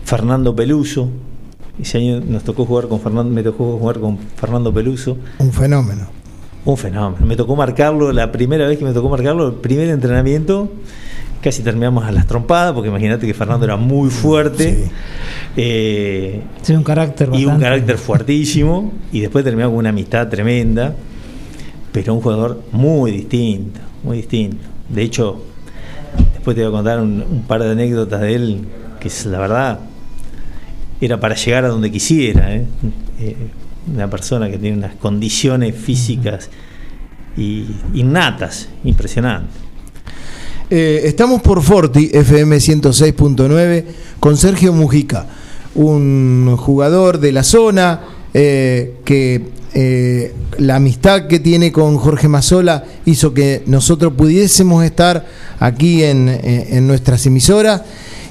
Fernando 0.04 0.56
Peluso, 0.56 1.08
ese 1.80 1.98
año 1.98 2.20
nos 2.20 2.44
tocó 2.44 2.64
jugar 2.64 2.88
con 2.88 3.00
Fernando, 3.00 3.32
me 3.34 3.42
tocó 3.42 3.78
jugar 3.78 3.98
con 3.98 4.18
Fernando 4.36 4.72
Peluso. 4.72 5.16
Un 5.38 5.52
fenómeno. 5.52 6.06
Un 6.64 6.76
fenómeno. 6.76 7.26
Me 7.26 7.36
tocó 7.36 7.56
marcarlo, 7.56 8.12
la 8.12 8.30
primera 8.32 8.66
vez 8.66 8.78
que 8.78 8.84
me 8.84 8.92
tocó 8.92 9.08
marcarlo, 9.08 9.48
el 9.48 9.54
primer 9.54 9.88
entrenamiento, 9.88 10.70
casi 11.42 11.62
terminamos 11.62 12.04
a 12.04 12.12
las 12.12 12.26
trompadas, 12.26 12.72
porque 12.72 12.88
imagínate 12.88 13.26
que 13.26 13.34
Fernando 13.34 13.66
era 13.66 13.76
muy 13.76 14.08
fuerte. 14.08 14.88
Eh, 15.56 16.42
sí. 16.62 16.72
un 16.72 16.82
carácter 16.82 17.28
Y 17.32 17.44
un 17.44 17.60
carácter 17.60 17.98
fuertísimo. 17.98 18.92
Y 19.12 19.20
después 19.20 19.44
terminamos 19.44 19.72
con 19.72 19.80
una 19.80 19.90
amistad 19.90 20.28
tremenda. 20.28 20.94
Pero 21.92 22.14
un 22.14 22.20
jugador 22.20 22.62
muy 22.72 23.12
distinto, 23.12 23.78
muy 24.02 24.16
distinto. 24.16 24.56
De 24.88 25.02
hecho, 25.02 25.42
después 26.32 26.56
te 26.56 26.62
voy 26.62 26.70
a 26.70 26.72
contar 26.72 27.00
un 27.00 27.44
par 27.46 27.62
de 27.62 27.70
anécdotas 27.70 28.20
de 28.20 28.34
él, 28.34 28.64
que 28.98 29.08
es 29.08 29.26
la 29.26 29.38
verdad, 29.38 29.78
era 31.00 31.18
para 31.20 31.34
llegar 31.34 31.64
a 31.64 31.68
donde 31.68 31.90
quisiera. 31.90 32.54
¿eh? 32.54 32.66
Eh, 33.20 33.36
una 33.92 34.08
persona 34.08 34.50
que 34.50 34.58
tiene 34.58 34.78
unas 34.78 34.94
condiciones 34.96 35.74
físicas 35.74 36.48
y 37.36 37.66
innatas, 37.94 38.68
impresionantes. 38.84 39.56
Eh, 40.70 41.02
estamos 41.04 41.42
por 41.42 41.62
Forti, 41.62 42.10
FM 42.12 42.56
106.9, 42.56 43.84
con 44.18 44.36
Sergio 44.36 44.72
Mujica, 44.72 45.26
un 45.74 46.56
jugador 46.56 47.18
de 47.18 47.32
la 47.32 47.42
zona 47.42 48.00
que 48.32 49.42
la 50.58 50.76
amistad 50.76 51.28
que 51.28 51.38
tiene 51.38 51.70
con 51.70 51.98
Jorge 51.98 52.26
Mazola 52.26 52.84
hizo 53.04 53.32
que 53.32 53.62
nosotros 53.66 54.14
pudiésemos 54.14 54.84
estar 54.84 55.24
aquí 55.60 56.02
en, 56.02 56.28
en 56.28 56.86
nuestras 56.86 57.26
emisoras 57.26 57.82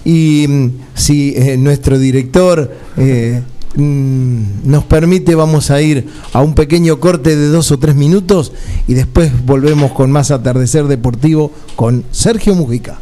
y 0.05 0.45
mm, 0.47 0.71
si 0.95 1.33
eh, 1.35 1.57
nuestro 1.57 1.97
director 1.97 2.71
eh, 2.97 3.41
mm, 3.75 4.43
nos 4.69 4.83
permite, 4.85 5.35
vamos 5.35 5.71
a 5.71 5.81
ir 5.81 6.07
a 6.33 6.41
un 6.41 6.53
pequeño 6.53 6.99
corte 6.99 7.35
de 7.35 7.47
dos 7.47 7.71
o 7.71 7.79
tres 7.79 7.95
minutos 7.95 8.51
y 8.87 8.93
después 8.93 9.31
volvemos 9.45 9.91
con 9.91 10.11
más 10.11 10.31
atardecer 10.31 10.85
deportivo 10.85 11.51
con 11.75 12.03
Sergio 12.11 12.55
Mujica. 12.55 12.97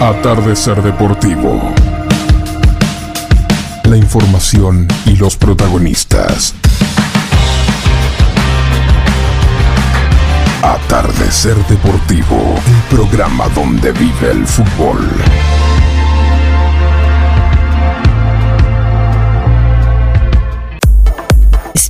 Atardecer 0.00 0.80
deportivo. 0.82 1.60
La 3.84 3.96
información 3.96 4.86
y 5.06 5.16
los 5.16 5.36
protagonistas. 5.36 6.54
Atardecer 10.98 11.56
Deportivo, 11.68 12.56
el 12.66 12.96
programa 12.96 13.48
donde 13.50 13.92
vive 13.92 14.32
el 14.32 14.44
fútbol. 14.44 14.98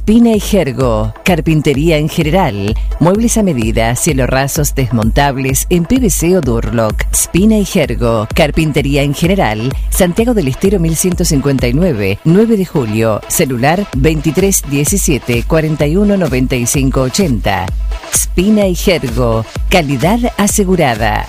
Espina 0.08 0.30
y 0.30 0.40
Jergo, 0.40 1.12
carpintería 1.22 1.98
en 1.98 2.08
general, 2.08 2.74
muebles 2.98 3.36
a 3.36 3.42
medida, 3.42 3.94
cielo 3.94 4.26
rasos 4.26 4.74
desmontables 4.74 5.66
en 5.68 5.84
PVC 5.84 6.34
o 6.34 6.40
Durlock. 6.40 7.04
Spina 7.14 7.58
y 7.58 7.66
Jergo, 7.66 8.26
carpintería 8.34 9.02
en 9.02 9.12
general, 9.12 9.70
Santiago 9.90 10.32
del 10.32 10.48
Estero 10.48 10.80
1159, 10.80 12.20
9 12.24 12.56
de 12.56 12.64
julio, 12.64 13.20
celular 13.28 13.86
2317 13.98 15.44
41 15.46 16.16
95 16.16 17.00
80. 17.02 17.66
Spina 18.10 18.66
y 18.66 18.74
Jergo, 18.76 19.44
calidad 19.68 20.20
asegurada. 20.38 21.28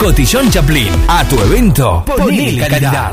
Cotillón 0.00 0.50
Chaplin. 0.50 0.88
A 1.08 1.24
tu 1.24 1.38
evento, 1.42 2.02
ponle 2.06 2.56
calidad. 2.66 3.12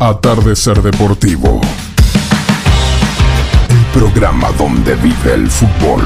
Atardecer 0.00 0.80
Deportivo. 0.80 1.60
El 3.68 4.00
programa 4.00 4.52
donde 4.52 4.94
vive 4.94 5.34
el 5.34 5.48
fútbol. 5.50 6.02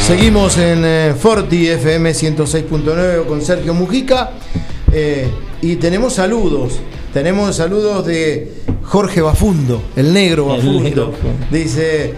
Seguimos 0.00 0.58
en 0.58 0.82
eh, 0.84 1.14
Forti 1.16 1.68
FM 1.68 2.10
106.9 2.10 3.24
con 3.26 3.40
Sergio 3.40 3.72
Mujica 3.72 4.32
eh, 4.92 5.30
y 5.62 5.76
tenemos 5.76 6.14
saludos. 6.14 6.80
Tenemos 7.16 7.56
saludos 7.56 8.04
de 8.04 8.52
Jorge 8.82 9.22
Bafundo, 9.22 9.82
el 9.96 10.12
negro 10.12 10.50
El 10.50 10.58
Bafundo. 10.58 10.82
negro. 10.82 11.14
Dice, 11.50 12.12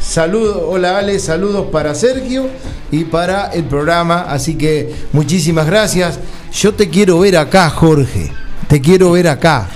saludos, 0.00 0.60
hola 0.66 0.98
Ale, 0.98 1.20
saludos 1.20 1.66
para 1.70 1.94
Sergio 1.94 2.48
y 2.90 3.04
para 3.04 3.46
el 3.52 3.62
programa. 3.62 4.22
Así 4.22 4.56
que 4.56 4.92
muchísimas 5.12 5.66
gracias. 5.68 6.18
Yo 6.52 6.74
te 6.74 6.88
quiero 6.88 7.20
ver 7.20 7.36
acá, 7.36 7.70
Jorge. 7.70 8.32
Te 8.66 8.80
quiero 8.80 9.12
ver 9.12 9.28
acá. 9.28 9.68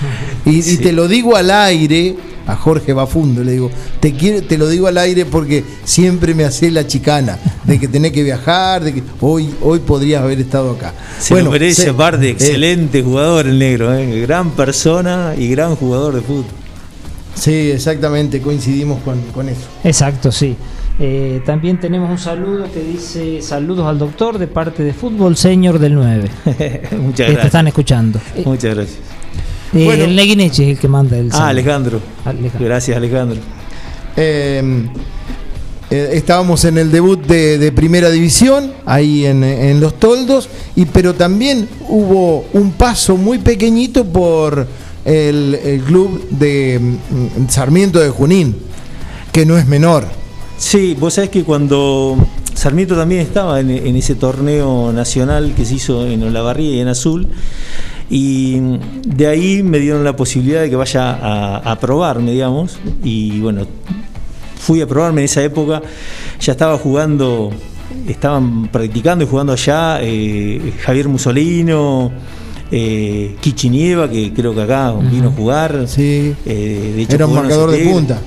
Y, 0.43 0.69
y 0.69 0.75
te 0.83 0.91
lo 0.91 1.07
digo 1.07 1.37
al 1.37 1.51
aire, 1.51 2.17
a 2.47 2.55
Jorge 2.55 2.93
Bafundo, 2.93 3.43
le 3.43 3.53
digo, 3.53 3.71
te, 3.99 4.13
quiero, 4.13 4.45
te 4.45 4.57
lo 4.57 4.67
digo 4.67 4.87
al 4.87 4.97
aire 4.97 5.25
porque 5.25 5.63
siempre 5.83 6.33
me 6.33 6.43
hace 6.43 6.69
la 6.71 6.85
chicana 6.85 7.37
de 7.63 7.79
que 7.79 7.87
tenés 7.87 8.11
que 8.11 8.23
viajar, 8.23 8.83
de 8.83 8.93
que 8.93 9.03
hoy, 9.21 9.49
hoy 9.61 9.79
podrías 9.79 10.21
haber 10.21 10.39
estado 10.39 10.71
acá. 10.71 10.93
Se 11.19 11.41
lo 11.41 11.51
merece, 11.51 11.83
se- 11.83 11.89
aparte, 11.89 12.27
eh, 12.27 12.31
excelente 12.31 13.01
jugador 13.03 13.47
el 13.47 13.57
negro, 13.59 13.93
eh, 13.93 14.21
gran 14.21 14.51
persona 14.51 15.33
y 15.37 15.47
gran 15.49 15.75
jugador 15.75 16.13
de 16.15 16.21
fútbol. 16.21 16.45
sí, 17.33 17.71
exactamente, 17.71 18.41
coincidimos 18.41 19.01
con, 19.03 19.19
con 19.33 19.49
eso. 19.49 19.61
Exacto, 19.83 20.31
sí. 20.31 20.55
Eh, 20.97 21.41
también 21.45 21.77
tenemos 21.77 22.09
un 22.09 22.17
saludo 22.17 22.71
que 22.71 22.79
dice 22.81 23.41
saludos 23.41 23.85
al 23.85 23.99
doctor 23.99 24.37
de 24.37 24.47
parte 24.47 24.81
de 24.81 24.93
Fútbol 24.93 25.35
Señor 25.35 25.77
del 25.77 25.93
9. 25.95 26.29
Muchas 26.45 26.85
que 26.91 26.91
te 26.91 27.23
gracias. 27.23 27.45
están 27.47 27.67
escuchando. 27.67 28.19
Muchas 28.45 28.75
gracias. 28.75 28.99
Eh, 29.75 29.85
Bueno. 29.85 30.05
el 30.05 30.15
Neguineche 30.15 30.63
es 30.63 30.69
el 30.77 30.79
que 30.79 30.87
manda 30.87 31.17
el 31.17 31.29
Ah. 31.33 31.49
Alejandro. 31.49 31.99
Alejandro. 32.25 32.59
Gracias, 32.65 32.97
Alejandro. 32.97 33.37
Eh, 34.17 34.87
eh, 35.91 36.09
estábamos 36.13 36.65
en 36.65 36.77
el 36.79 36.91
debut 36.91 37.23
de, 37.27 37.57
de 37.59 37.71
Primera 37.71 38.09
División, 38.09 38.71
ahí 38.85 39.25
en, 39.25 39.43
en 39.43 39.79
Los 39.79 39.99
Toldos, 39.99 40.49
y, 40.75 40.85
pero 40.85 41.13
también 41.13 41.67
hubo 41.89 42.45
un 42.53 42.71
paso 42.71 43.17
muy 43.17 43.37
pequeñito 43.37 44.03
por 44.05 44.65
el, 45.05 45.53
el 45.63 45.81
club 45.81 46.27
de 46.31 46.79
mm, 46.79 47.49
Sarmiento 47.49 47.99
de 47.99 48.09
Junín, 48.09 48.55
que 49.31 49.45
no 49.45 49.57
es 49.57 49.67
menor. 49.67 50.05
Sí, 50.57 50.95
vos 50.99 51.13
sabés 51.13 51.29
que 51.29 51.43
cuando 51.43 52.17
Sarmiento 52.55 52.95
también 52.95 53.21
estaba 53.21 53.59
en, 53.59 53.69
en 53.69 53.95
ese 53.95 54.15
torneo 54.15 54.91
nacional 54.91 55.53
que 55.55 55.65
se 55.65 55.75
hizo 55.75 56.07
en 56.07 56.23
Olavarría 56.23 56.77
y 56.77 56.79
en 56.79 56.87
Azul, 56.87 57.27
y 58.09 58.59
de 59.05 59.27
ahí 59.27 59.63
me 59.63 59.79
dieron 59.79 60.03
la 60.03 60.15
posibilidad 60.15 60.61
de 60.61 60.69
que 60.69 60.75
vaya 60.75 61.11
a, 61.11 61.57
a 61.71 61.79
probarme, 61.79 62.31
digamos, 62.31 62.77
y 63.03 63.39
bueno, 63.39 63.65
fui 64.57 64.81
a 64.81 64.87
probarme 64.87 65.21
en 65.21 65.25
esa 65.25 65.43
época, 65.43 65.81
ya 66.39 66.51
estaba 66.51 66.77
jugando, 66.77 67.51
estaban 68.07 68.67
practicando 68.67 69.23
y 69.23 69.27
jugando 69.27 69.53
allá 69.53 69.99
eh, 70.01 70.73
Javier 70.81 71.07
Musolino, 71.07 72.11
eh, 72.71 73.35
Kichinieva, 73.41 74.09
que 74.09 74.33
creo 74.33 74.55
que 74.55 74.61
acá 74.63 74.93
vino 74.93 75.29
a 75.29 75.31
jugar. 75.31 75.85
Sí. 75.87 76.33
eh, 76.45 76.93
de 76.95 77.01
hecho 77.01 77.15
Era 77.15 77.27
un 77.27 77.35
marcador 77.35 77.71
de 77.71 77.85
punta. 77.85 78.19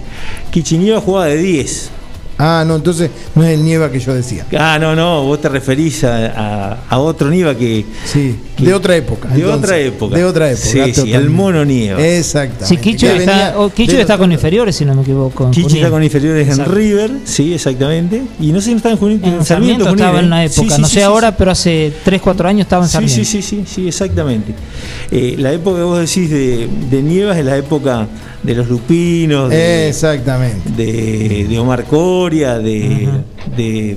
Kichinieva 0.51 1.01
jugaba 1.01 1.27
de 1.27 1.39
10. 1.39 1.91
Ah, 2.39 2.65
no, 2.67 2.77
entonces 2.77 3.11
no 3.35 3.43
es 3.43 3.59
el 3.59 3.65
Nieva 3.65 3.91
que 3.91 3.99
yo 3.99 4.15
decía. 4.15 4.47
Ah, 4.57 4.79
no, 4.81 4.95
no, 4.95 5.25
vos 5.25 5.41
te 5.41 5.49
referís 5.49 6.05
a, 6.05 6.27
a- 6.73 6.79
a 6.89 6.99
otro 7.01 7.29
Nieva 7.31 7.55
que. 7.57 7.85
Sí, 8.05 8.37
que- 8.57 8.65
de 8.65 8.75
otra 8.75 8.95
época. 8.97 9.29
De 9.29 9.41
entonces. 9.41 9.59
otra 9.65 9.79
época. 9.79 10.17
De 10.17 10.25
otra 10.25 10.51
época. 10.53 10.67
Sí, 10.67 10.95
sí, 10.95 11.13
el 11.13 11.31
mono 11.31 11.65
Nieva. 11.65 12.01
Exacto. 12.01 12.65
Sí, 12.65 12.77
Kicho, 12.77 13.09
está, 13.09 13.55
o 13.59 13.71
Kicho 13.71 13.99
está 13.99 14.17
con 14.17 14.31
inferiores, 14.31 14.77
si 14.77 14.85
no 14.85 14.95
me 14.95 15.03
equivoco. 15.03 15.47
en 15.47 15.53
Junín. 15.55 15.77
está 15.77 15.91
con 15.91 16.03
inferiores 16.05 16.47
Exacto. 16.49 16.71
en 16.71 16.77
River, 16.79 17.11
sí, 17.25 17.55
exactamente. 17.55 18.23
Y 18.41 18.53
no 18.53 18.61
sé 18.61 18.71
si 18.71 18.77
está 18.77 18.91
en 18.91 18.97
Junín, 18.99 19.21
En 19.25 19.45
Sarmiento 19.45 19.85
Junín, 19.87 19.99
estaba 19.99 20.19
¿eh? 20.19 20.21
en 20.21 20.27
una 20.27 20.45
época, 20.45 20.63
Sí, 20.63 20.71
sí, 20.71 20.81
no 20.81 20.87
sí, 20.89 20.95
sé 20.95 21.01
sí, 21.01 21.05
ahora, 21.05 21.37
pero 21.37 21.51
hace 21.51 21.93
3, 22.05 22.21
4 22.23 22.49
años 22.49 22.61
estaba 22.67 22.85
en 22.85 22.89
Sí, 22.89 22.93
Sarmiento. 22.93 23.17
sí, 23.17 23.25
sí, 23.25 23.43
sí, 23.43 23.65
sí, 23.67 23.89
exactamente. 23.89 24.55
Eh, 25.11 25.35
la 25.39 25.53
época 25.53 25.79
que 25.79 25.83
vos 25.85 25.99
decís 25.99 26.31
de, 26.31 26.69
de 26.91 27.03
Nieva 27.03 27.37
es 27.37 27.45
la 27.45 27.57
época 27.57 28.07
de 28.43 28.55
los 28.55 28.69
lupinos, 28.69 29.51
de, 29.51 29.89
Exactamente. 29.89 30.71
de, 30.71 31.47
de 31.49 31.59
Omar 31.59 31.85
Coria, 31.85 32.59
de, 32.59 33.09
de 33.57 33.97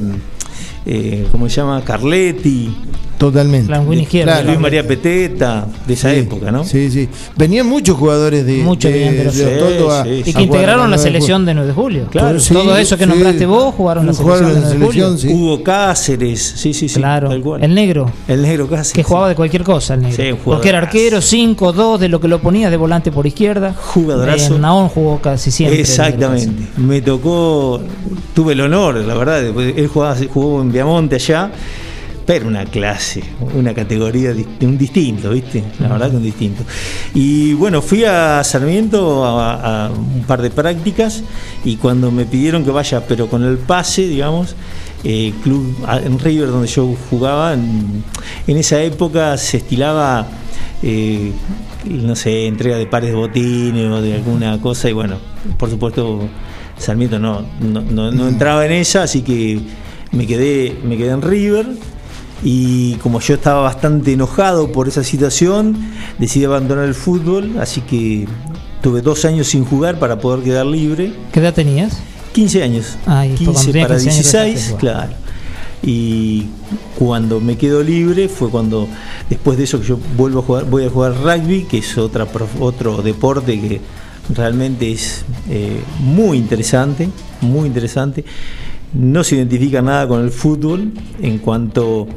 eh, 0.86 1.28
¿cómo 1.32 1.48
se 1.48 1.58
llama? 1.58 1.84
Carletti, 1.84 2.76
Totalmente. 3.22 3.72
Claro. 4.24 4.48
Luis 4.48 4.60
María 4.60 4.88
Peteta, 4.88 5.68
de 5.86 5.94
esa 5.94 6.10
Sí, 6.10 6.18
época, 6.18 6.52
¿no? 6.52 6.64
Sí, 6.64 6.90
sí. 6.90 7.08
Venían 7.38 7.68
muchos 7.68 7.96
jugadores 7.96 8.44
de, 8.48 8.64
Muchos 8.64 8.92
de, 8.92 9.12
de 9.12 9.24
los- 9.26 9.36
de 9.36 9.58
Otoldo 9.62 9.92
a- 9.92 10.04
Sí, 10.04 10.22
sí, 10.24 10.30
Y 10.32 10.34
que 10.34 10.42
integraron 10.42 10.90
la 10.90 10.98
selección 10.98 11.46
de 11.46 11.54
9 11.54 11.68
de 11.68 11.74
julio. 11.76 12.08
Claro. 12.10 12.40
Sí, 12.40 12.52
Todo 12.52 12.76
eso 12.78 12.98
que 12.98 13.06
nombraste 13.06 13.46
vos 13.46 13.76
jugaron 13.76 14.08
la 14.08 14.14
selección 14.14 14.48
de 14.48 14.54
la 14.54 14.60
9 14.62 14.80
de 14.80 14.86
julio. 14.88 15.36
Hugo 15.36 15.64
Cáceres, 15.64 16.42
sí, 16.58 16.74
sí, 16.74 16.90
sí, 16.90 16.96
Claro, 16.96 17.30
tal 17.30 17.42
cual. 17.44 17.64
el 17.64 17.76
negro. 17.76 18.12
El 18.28 18.42
negro 18.42 18.68
Cáceres. 18.68 18.94
Que 18.94 19.04
jugaba 19.04 19.30
de 19.30 19.36
cualquier 19.36 19.64
cosa 19.64 19.94
el 19.94 20.02
negro. 20.02 20.38
Porque 20.44 20.70
era 20.70 20.80
arquero, 20.80 21.22
5, 21.22 21.74
2, 21.74 22.00
de 22.00 22.10
lo 22.10 22.20
que 22.20 22.28
lo 22.28 22.40
ponía 22.42 22.72
de 22.72 22.78
volante 22.78 23.12
por 23.12 23.28
izquierda. 23.28 23.76
Jugadorazo. 23.80 24.56
En 24.56 24.62
Naón 24.62 24.90
jugó 24.90 25.20
casi 25.22 25.52
siempre. 25.52 25.80
Exactamente. 25.80 26.66
Me 26.78 27.02
tocó, 27.04 27.80
tuve 28.34 28.54
el 28.54 28.62
honor, 28.62 28.96
la 28.96 29.14
verdad. 29.14 29.44
Él 29.46 29.88
jugaba, 29.94 30.16
jugó 30.34 30.62
en 30.64 30.72
Viamonte 30.72 31.16
allá, 31.18 31.52
pero 32.32 32.48
una 32.48 32.64
clase, 32.64 33.22
una 33.56 33.74
categoría, 33.74 34.34
un 34.62 34.78
distinto, 34.78 35.32
¿viste? 35.32 35.62
La 35.82 35.90
verdad 35.90 36.12
que 36.12 36.16
un 36.16 36.24
distinto. 36.24 36.64
Y 37.14 37.54
bueno, 37.56 37.82
fui 37.82 38.06
a 38.06 38.42
Sarmiento 38.46 39.26
a, 39.26 39.88
a 39.88 39.90
un 39.92 40.24
par 40.26 40.42
de 40.42 40.50
prácticas 40.50 41.24
y 41.66 41.76
cuando 41.76 42.10
me 42.10 42.24
pidieron 42.24 42.64
que 42.64 42.72
vaya, 42.72 43.06
pero 43.06 43.28
con 43.28 43.44
el 43.44 43.58
pase, 43.58 44.08
digamos, 44.08 44.56
eh, 45.04 45.34
club 45.44 45.76
en 46.06 46.18
River 46.20 46.48
donde 46.48 46.70
yo 46.70 46.96
jugaba, 47.10 47.54
en, 47.54 48.02
en 48.48 48.56
esa 48.58 48.82
época 48.82 49.38
se 49.38 49.58
estilaba 49.58 50.26
eh, 50.84 51.34
no 51.84 52.16
sé, 52.16 52.48
entrega 52.48 52.78
de 52.78 52.86
pares 52.86 53.10
de 53.10 53.16
botines 53.18 53.92
o 53.92 54.02
de 54.02 54.14
alguna 54.16 54.58
cosa 54.62 54.90
y 54.90 54.94
bueno, 54.94 55.18
por 55.58 55.70
supuesto 55.70 56.30
Sarmiento 56.78 57.20
no, 57.20 57.42
no, 57.60 57.82
no- 57.82 58.10
no 58.14 58.28
entraba 58.30 58.66
en 58.66 58.72
ella, 58.72 59.04
así 59.04 59.22
que 59.22 59.60
me 60.14 60.26
quedé, 60.26 60.78
me 60.86 60.96
quedé 60.96 61.10
en 61.12 61.22
River 61.22 61.66
y 62.44 62.96
como 62.96 63.20
yo 63.20 63.36
estaba 63.36 63.62
bastante 63.62 64.14
enojado 64.14 64.72
por 64.72 64.88
esa 64.88 65.04
situación, 65.04 65.78
decidí 66.18 66.46
abandonar 66.46 66.86
el 66.86 66.96
fútbol, 66.96 67.58
así 67.60 67.82
que 67.82 68.28
tuve 68.82 69.02
dos 69.02 69.26
años 69.26 69.48
sin 69.48 69.64
jugar 69.66 70.00
para 70.00 70.20
poder 70.20 70.44
quedar 70.44 70.66
libre. 70.66 71.14
¿Qué 71.32 71.40
edad 71.40 71.54
tenías? 71.54 71.98
15 72.34 72.64
años. 72.64 72.98
Ah, 73.06 73.26
y 73.26 73.36
cuando 73.36 73.54
15 73.54 73.72
tenías 73.72 73.88
para 73.88 74.00
15 74.00 74.10
años 74.10 74.32
16, 74.32 74.56
dejaste 74.56 74.74
de 74.74 74.80
claro. 74.80 75.22
Y 75.84 76.46
cuando 76.98 77.40
me 77.40 77.58
quedo 77.58 77.82
libre 77.82 78.30
fue 78.30 78.50
cuando, 78.50 78.88
después 79.30 79.58
de 79.58 79.64
eso 79.64 79.80
que 79.80 79.88
yo 79.88 80.00
vuelvo 80.16 80.40
a 80.40 80.44
jugar, 80.44 80.66
voy 80.66 80.86
a 80.86 80.90
jugar 80.90 81.16
rugby, 81.16 81.64
que 81.64 81.80
es 81.80 81.98
otra, 81.98 82.28
otro 82.60 83.02
deporte 83.02 83.60
que 83.60 83.82
realmente 84.34 84.92
es 84.92 85.26
eh, 85.50 85.82
muy 86.00 86.38
interesante, 86.38 87.10
muy 87.42 87.68
interesante. 87.68 88.24
No 88.94 89.24
se 89.24 89.36
identifica 89.36 89.82
nada 89.82 90.08
con 90.08 90.22
el 90.24 90.32
fútbol 90.32 90.92
en 91.22 91.38
cuanto 91.40 92.08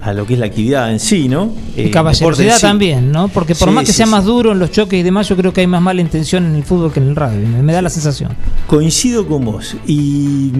a 0.00 0.12
lo 0.12 0.26
que 0.26 0.34
es 0.34 0.38
la 0.38 0.46
actividad 0.46 0.92
en 0.92 1.00
sí, 1.00 1.28
¿no? 1.28 1.50
Y 1.76 1.80
Eh, 1.80 1.84
en 1.86 1.90
caballerosidad 1.90 2.56
sí. 2.56 2.60
también, 2.60 3.10
¿no? 3.10 3.28
Porque 3.28 3.54
por 3.54 3.68
Sí, 3.70 3.74
más 3.74 3.84
que 3.86 3.92
sí, 3.92 3.96
sea 3.96 4.06
más 4.06 4.24
duro 4.24 4.52
en 4.52 4.58
los 4.58 4.70
choques 4.70 5.00
y 5.00 5.02
demás, 5.02 5.28
yo 5.28 5.36
creo 5.36 5.52
que 5.52 5.62
hay 5.62 5.66
más 5.66 5.80
mala 5.80 6.00
intención 6.02 6.44
en 6.44 6.54
el 6.56 6.62
fútbol 6.62 6.92
que 6.92 7.00
en 7.00 7.08
el 7.08 7.16
rugby. 7.16 7.46
Me, 7.46 7.62
me 7.62 7.72
da 7.72 7.80
la 7.80 7.88
sensación. 7.90 8.30
Coincido 8.66 9.26
con 9.26 9.44
vos. 9.46 9.74
Y 9.86 10.52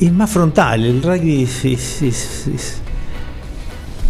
es 0.00 0.12
más 0.12 0.28
frontal. 0.30 0.84
El 0.84 1.02
rugby 1.02 1.42
es, 1.44 1.64
es, 1.64 2.02
es- 2.02 2.46
es- 2.54 2.76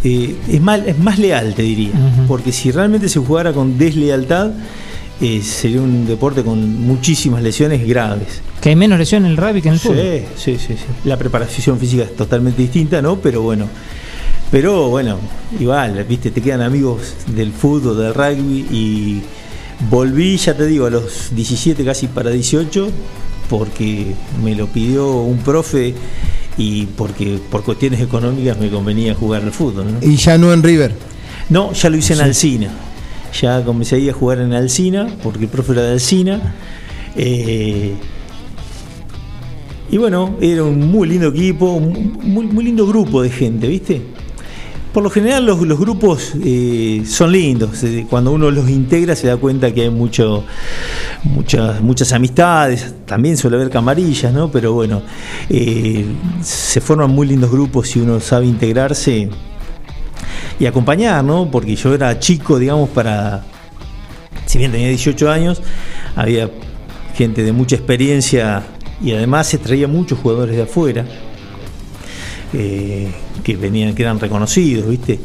eh, 0.03 0.35
es 0.49 0.61
más, 0.61 0.81
es 0.87 0.99
más 0.99 1.19
leal, 1.19 1.55
te 1.55 1.63
diría. 1.63 1.93
Porque 2.27 2.53
si 2.53 2.71
realmente 2.73 3.09
se 3.09 3.21
jugara 3.21 3.53
con 3.53 3.79
deslealtad, 3.79 4.51
eh, 5.21 5.43
sería 5.43 5.81
un 5.81 6.07
deporte 6.07 6.43
con 6.43 6.81
muchísimas 6.81 7.43
lesiones 7.43 7.87
graves. 7.87 8.41
Que 8.61 8.71
hay 8.71 8.77
menos 8.77 8.99
lesión 8.99 9.25
en 9.25 9.33
el 9.33 9.37
rugby 9.37 9.61
que 9.63 9.69
en 9.69 9.75
el 9.75 9.81
fútbol. 9.81 9.97
Sí, 10.37 10.57
sí, 10.57 10.59
sí, 10.59 10.75
sí. 10.75 10.85
La 11.05 11.17
preparación 11.17 11.79
física 11.79 12.05
es 12.05 12.17
totalmente 12.17 12.63
distinta, 12.63 13.01
¿no? 13.03 13.17
Pero 13.21 13.43
bueno. 13.43 13.67
Pero 14.51 14.89
bueno, 14.89 15.17
igual, 15.61 16.05
viste, 16.09 16.31
te 16.33 16.41
quedan 16.41 16.61
amigos 16.63 17.15
del 17.29 17.53
fútbol, 17.53 17.97
del 17.99 18.13
rugby 18.15 18.67
y 18.71 19.23
volví, 19.89 20.37
ya 20.37 20.57
te 20.57 20.67
digo, 20.67 20.87
a 20.87 20.91
los 20.91 21.29
17, 21.35 21.85
casi 21.85 22.09
para 22.09 22.31
18, 22.31 22.89
porque 23.49 24.15
me 24.43 24.57
lo 24.57 24.67
pidió 24.67 25.09
un 25.21 25.39
profe 25.39 25.95
y 26.59 26.87
porque 26.87 27.39
por 27.51 27.63
cuestiones 27.63 28.01
económicas 28.01 28.59
me 28.59 28.69
convenía 28.71 29.15
jugar 29.15 29.43
al 29.43 29.53
fútbol, 29.53 29.87
¿no? 29.93 29.99
Y 30.07 30.17
ya 30.17 30.37
no 30.37 30.53
en 30.53 30.63
River. 30.65 30.95
No, 31.49 31.73
ya 31.73 31.89
lo 31.89 31.97
hice 31.97 32.15
en 32.15 32.19
Sí. 32.19 32.25
Alcina. 32.25 32.71
Ya 33.33 33.65
comencé 33.65 33.97
ahí 33.97 34.09
a 34.09 34.13
jugar 34.13 34.41
en 34.41 34.53
Alcina, 34.53 35.09
porque 35.23 35.45
el 35.45 35.51
profe 35.51 35.73
era 35.73 35.83
de 35.83 35.93
Alcina. 35.93 36.55
Eh, 37.17 37.95
y 39.91 39.97
bueno, 39.97 40.37
era 40.41 40.65
un 40.65 40.91
muy 40.91 41.09
lindo 41.09 41.29
equipo, 41.29 41.73
un 41.73 42.19
muy, 42.23 42.47
muy 42.47 42.65
lindo 42.65 42.87
grupo 42.87 43.23
de 43.23 43.31
gente, 43.31 43.67
¿viste? 43.67 44.03
Por 44.93 45.05
lo 45.05 45.11
general 45.11 45.47
los, 45.47 45.61
los 45.63 45.79
grupos 45.79 46.33
eh, 46.43 47.03
son 47.07 47.31
lindos. 47.31 47.85
eh, 47.85 48.07
Cuando 48.11 48.33
uno 48.33 48.51
los 48.51 48.69
integra 48.69 49.15
se 49.15 49.29
da 49.29 49.37
cuenta 49.37 49.73
que 49.73 49.83
hay 49.83 49.91
mucho, 49.91 50.45
muchas, 51.23 51.81
muchas 51.81 52.13
amistades. 52.13 52.95
También 53.07 53.37
suele 53.37 53.57
haber 53.57 53.71
camarillas, 53.71 54.33
¿no? 54.33 54.51
Pero 54.51 54.73
bueno, 54.73 55.03
se 56.43 56.81
forman 56.81 57.11
muy 57.11 57.29
lindos 57.29 57.53
grupos 57.53 57.89
si 57.89 58.01
uno 58.01 58.19
sabe 58.19 58.47
integrarse 58.47 59.31
y 60.61 60.67
acompañar, 60.67 61.25
¿no? 61.25 61.51
Porque 61.51 61.75
yo 61.75 61.95
era 61.95 62.19
chico, 62.21 62.59
digamos, 62.59 62.91
para. 62.91 63.43
Si 64.47 64.59
bien 64.59 64.71
tenía 64.71 64.89
18 64.89 65.31
años, 65.31 65.63
había 66.15 66.51
gente 67.17 67.43
de 67.43 67.53
mucha 67.53 67.77
experiencia 67.77 68.63
y 69.03 69.13
además 69.13 69.47
se 69.47 69.59
traía 69.59 69.89
muchos 69.89 70.19
jugadores 70.19 70.57
de 70.57 70.63
afuera 70.63 71.07
eh, 72.53 73.09
que 73.43 73.57
venían, 73.57 73.95
que 73.95 74.03
eran 74.03 74.21
reconocidos, 74.21 74.89
¿viste? 74.89 75.19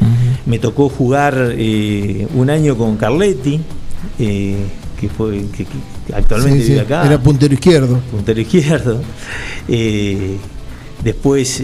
Me 0.46 0.60
tocó 0.60 0.90
jugar 0.90 1.54
eh, 1.58 2.28
un 2.34 2.50
año 2.50 2.78
con 2.78 2.96
Carletti, 2.98 3.60
eh, 4.20 4.58
que 5.00 5.10
fue 5.10 5.48
que, 5.48 5.66
que 5.66 6.16
actualmente 6.16 6.60
Sí, 6.60 6.66
sí, 6.66 6.72
vive 6.74 6.82
acá 6.82 7.06
Era 7.06 7.22
puntero 7.22 7.54
izquierdo. 7.54 8.00
puntero 8.12 8.40
izquierdo. 8.40 9.02
Después 11.04 11.62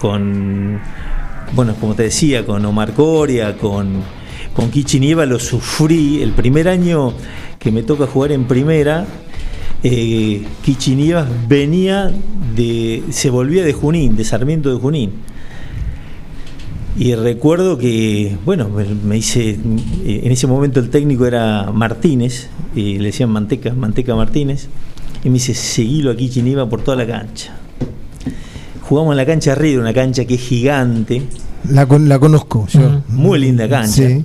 con, 0.00 0.80
bueno, 1.52 1.74
como 1.80 1.94
te 1.94 2.04
decía, 2.04 2.44
con 2.44 2.64
Omar 2.64 2.92
Coria, 2.92 3.56
con, 3.56 4.02
con 4.54 4.70
Kichi 4.70 5.00
Nieva 5.00 5.26
lo 5.26 5.38
sufrí. 5.38 6.22
El 6.22 6.32
primer 6.32 6.68
año 6.68 7.12
que 7.58 7.72
me 7.72 7.82
toca 7.82 8.06
jugar 8.06 8.32
en 8.32 8.44
primera, 8.44 9.06
eh, 9.82 10.44
Kichi 10.62 10.94
Nieva 10.94 11.26
venía 11.46 12.12
de, 12.54 13.02
se 13.10 13.30
volvía 13.30 13.64
de 13.64 13.72
Junín, 13.72 14.16
de 14.16 14.24
Sarmiento 14.24 14.72
de 14.72 14.80
Junín. 14.80 15.12
Y 16.98 17.14
recuerdo 17.14 17.78
que, 17.78 18.36
bueno, 18.44 18.68
me, 18.68 19.16
hice, 19.16 19.50
en 19.50 20.32
ese 20.32 20.48
momento 20.48 20.80
el 20.80 20.90
técnico 20.90 21.26
era 21.26 21.70
Martínez, 21.72 22.48
y 22.74 22.98
le 22.98 23.06
decían 23.06 23.30
Manteca, 23.30 23.72
Manteca 23.72 24.16
Martínez, 24.16 24.68
y 25.22 25.28
me 25.28 25.34
dice, 25.34 25.54
seguilo 25.54 26.10
aquí 26.10 26.28
Chiniva 26.28 26.68
por 26.68 26.82
toda 26.82 26.96
la 26.96 27.06
cancha. 27.06 27.54
Jugamos 28.88 29.12
en 29.12 29.16
la 29.18 29.26
cancha 29.26 29.54
River, 29.54 29.80
una 29.80 29.92
cancha 29.94 30.24
que 30.24 30.34
es 30.34 30.40
gigante, 30.40 31.22
La, 31.70 31.86
con- 31.86 32.08
la 32.08 32.18
conozco 32.18 32.66
yo. 32.68 33.02
muy 33.08 33.38
linda 33.38 33.68
cancha. 33.68 34.06
Sí. 34.08 34.24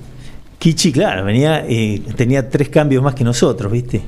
Kichi, 0.60 0.92
claro, 0.94 1.26
venía, 1.26 1.66
eh, 1.68 2.02
tenía 2.16 2.50
tres 2.50 2.70
cambios 2.70 3.04
más 3.04 3.14
que 3.16 3.24
nosotros, 3.26 3.70
¿viste? 3.72 4.02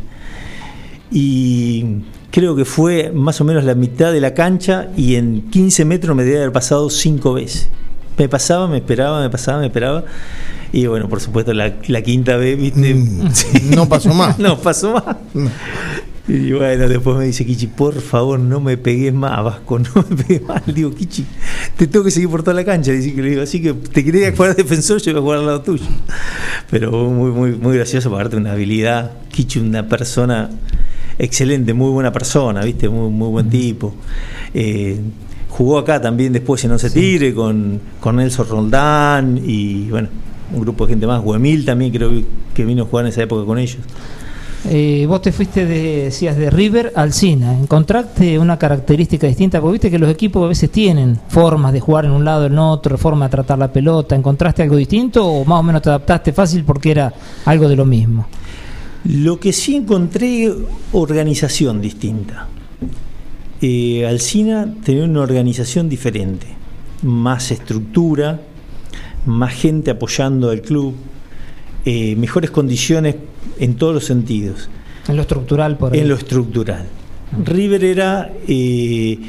Y 1.11 1.83
creo 2.31 2.55
que 2.55 2.65
fue 2.65 3.11
más 3.13 3.39
o 3.41 3.43
menos 3.43 3.63
la 3.63 3.75
mitad 3.75 4.11
de 4.11 4.21
la 4.21 4.33
cancha 4.33 4.87
y 4.95 5.15
en 5.15 5.49
15 5.51 5.85
metros 5.85 6.15
me 6.15 6.23
debe 6.23 6.37
haber 6.37 6.51
pasado 6.51 6.89
cinco 6.89 7.33
veces. 7.33 7.69
Me 8.17 8.29
pasaba, 8.29 8.67
me 8.69 8.77
esperaba, 8.77 9.21
me 9.21 9.29
pasaba, 9.29 9.59
me 9.59 9.65
esperaba. 9.67 10.05
Y 10.71 10.87
bueno, 10.87 11.09
por 11.09 11.19
supuesto, 11.19 11.53
la, 11.53 11.75
la 11.87 12.01
quinta 12.01 12.37
vez, 12.37 12.57
¿viste? 12.57 12.93
Mm, 12.93 13.29
Sí. 13.33 13.71
No 13.75 13.87
pasó 13.89 14.13
más. 14.13 14.39
no 14.39 14.57
pasó 14.57 14.93
más. 14.93 15.17
Y 16.27 16.51
bueno, 16.53 16.89
después 16.89 17.17
me 17.17 17.25
dice 17.25 17.45
Kichi, 17.45 17.67
por 17.67 18.01
favor, 18.01 18.39
no 18.39 18.59
me 18.59 18.77
pegues 18.77 19.13
más, 19.13 19.43
Vasco, 19.43 19.77
no 19.95 20.05
me 20.09 20.15
pegues 20.23 20.41
más. 20.41 20.65
Le 20.67 20.73
digo, 20.73 20.93
Kichi, 20.93 21.25
te 21.77 21.85
tengo 21.85 22.03
que 22.03 22.11
seguir 22.11 22.29
por 22.29 22.41
toda 22.41 22.55
la 22.55 22.65
cancha. 22.65 22.91
Le 22.91 22.97
digo, 22.97 23.21
le 23.21 23.29
digo, 23.29 23.41
así 23.43 23.61
que 23.61 23.73
te 23.73 24.03
quería 24.03 24.31
jugar 24.31 24.55
defensor, 24.55 24.99
yo 25.01 25.11
voy 25.13 25.19
a 25.19 25.21
jugar 25.21 25.39
al 25.39 25.45
lado 25.45 25.61
tuyo. 25.61 25.85
Pero 26.71 26.91
muy, 26.91 27.31
muy, 27.31 27.51
muy 27.51 27.75
gracioso, 27.75 28.09
aparte 28.09 28.37
una 28.37 28.53
habilidad. 28.53 29.11
Kichi, 29.29 29.59
una 29.59 29.87
persona 29.87 30.49
excelente, 31.19 31.73
muy 31.73 31.91
buena 31.91 32.11
persona, 32.11 32.63
¿viste? 32.63 32.89
Muy, 32.89 33.09
muy 33.11 33.29
buen 33.29 33.49
tipo. 33.49 33.93
Eh, 34.53 34.99
jugó 35.49 35.77
acá 35.77 36.01
también 36.01 36.33
después 36.33 36.63
en 36.65 36.71
Once 36.71 36.89
Tigre 36.89 37.33
con, 37.33 37.79
con 37.99 38.15
Nelson 38.15 38.47
Roldán 38.49 39.39
y 39.43 39.89
bueno, 39.89 40.09
un 40.51 40.61
grupo 40.61 40.85
de 40.85 40.93
gente 40.93 41.07
más. 41.07 41.23
Guemil 41.23 41.65
también 41.65 41.91
creo 41.91 42.11
que 42.53 42.65
vino 42.65 42.83
a 42.83 42.85
jugar 42.87 43.05
en 43.05 43.09
esa 43.09 43.23
época 43.23 43.45
con 43.45 43.59
ellos. 43.59 43.77
Eh, 44.67 45.05
vos 45.07 45.21
te 45.21 45.31
fuiste 45.31 45.65
de, 45.65 46.05
decías, 46.05 46.35
de 46.35 46.49
River 46.49 46.91
al 46.95 47.13
Cina. 47.13 47.53
¿Encontraste 47.53 48.39
una 48.39 48.57
característica 48.57 49.27
distinta? 49.27 49.61
Porque 49.61 49.73
viste 49.73 49.91
que 49.91 49.99
los 49.99 50.09
equipos 50.09 50.43
a 50.43 50.47
veces 50.47 50.71
tienen 50.71 51.19
formas 51.27 51.71
de 51.71 51.79
jugar 51.79 52.05
en 52.05 52.11
un 52.11 52.25
lado, 52.25 52.47
en 52.47 52.57
otro, 52.57 52.97
forma 52.97 53.25
de 53.25 53.31
tratar 53.31 53.59
la 53.59 53.71
pelota. 53.71 54.15
¿Encontraste 54.15 54.63
algo 54.63 54.75
distinto 54.75 55.25
o 55.25 55.45
más 55.45 55.59
o 55.59 55.63
menos 55.63 55.83
te 55.83 55.89
adaptaste 55.89 56.33
fácil 56.33 56.63
porque 56.63 56.91
era 56.91 57.13
algo 57.45 57.69
de 57.69 57.75
lo 57.75 57.85
mismo? 57.85 58.27
Lo 59.03 59.39
que 59.39 59.53
sí 59.53 59.75
encontré, 59.75 60.51
organización 60.93 61.79
distinta. 61.79 62.47
Eh, 63.61 64.05
Alcina 64.07 64.73
tenía 64.83 65.03
una 65.03 65.21
organización 65.21 65.89
diferente, 65.89 66.47
más 67.03 67.51
estructura, 67.51 68.41
más 69.27 69.53
gente 69.53 69.91
apoyando 69.91 70.49
al 70.49 70.61
club, 70.61 70.95
eh, 71.85 72.15
mejores 72.15 72.49
condiciones 72.49 73.15
en 73.59 73.75
todos 73.75 73.93
los 73.93 74.05
sentidos, 74.05 74.69
En 75.07 75.15
lo 75.15 75.21
estructural, 75.21 75.77
por 75.77 75.93
ahí. 75.93 75.99
en 75.99 76.09
lo 76.09 76.15
estructural. 76.15 76.85
River 77.43 77.83
era 77.83 78.31
eh, 78.47 79.19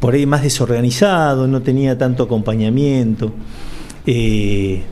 por 0.00 0.14
ahí 0.14 0.26
más 0.26 0.42
desorganizado, 0.42 1.46
no 1.46 1.60
tenía 1.60 1.96
tanto 1.96 2.22
acompañamiento, 2.22 3.32
eh, 4.06 4.82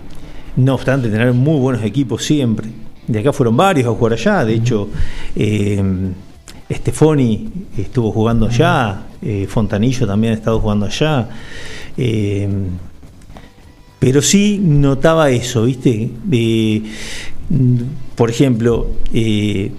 no 0.56 0.74
obstante 0.74 1.08
tener 1.08 1.32
muy 1.32 1.58
buenos 1.58 1.82
equipos 1.82 2.22
siempre. 2.22 2.68
De 3.06 3.20
acá 3.20 3.32
fueron 3.32 3.56
varios 3.56 3.88
a 3.88 3.90
jugar 3.90 4.12
allá, 4.12 4.44
de 4.44 4.54
hecho 4.54 4.88
eh, 5.34 5.82
Stefoni 6.70 7.48
estuvo 7.78 8.12
jugando 8.12 8.46
allá, 8.46 9.06
eh, 9.22 9.46
Fontanillo 9.48 10.06
también 10.06 10.34
ha 10.34 10.36
estado 10.36 10.60
jugando 10.60 10.84
allá. 10.84 11.26
pero 13.98 14.22
sí 14.22 14.60
notaba 14.62 15.30
eso, 15.30 15.64
¿viste? 15.64 16.10
Por 18.18 18.30
ejemplo, 18.30 18.88
eh, 19.14 19.70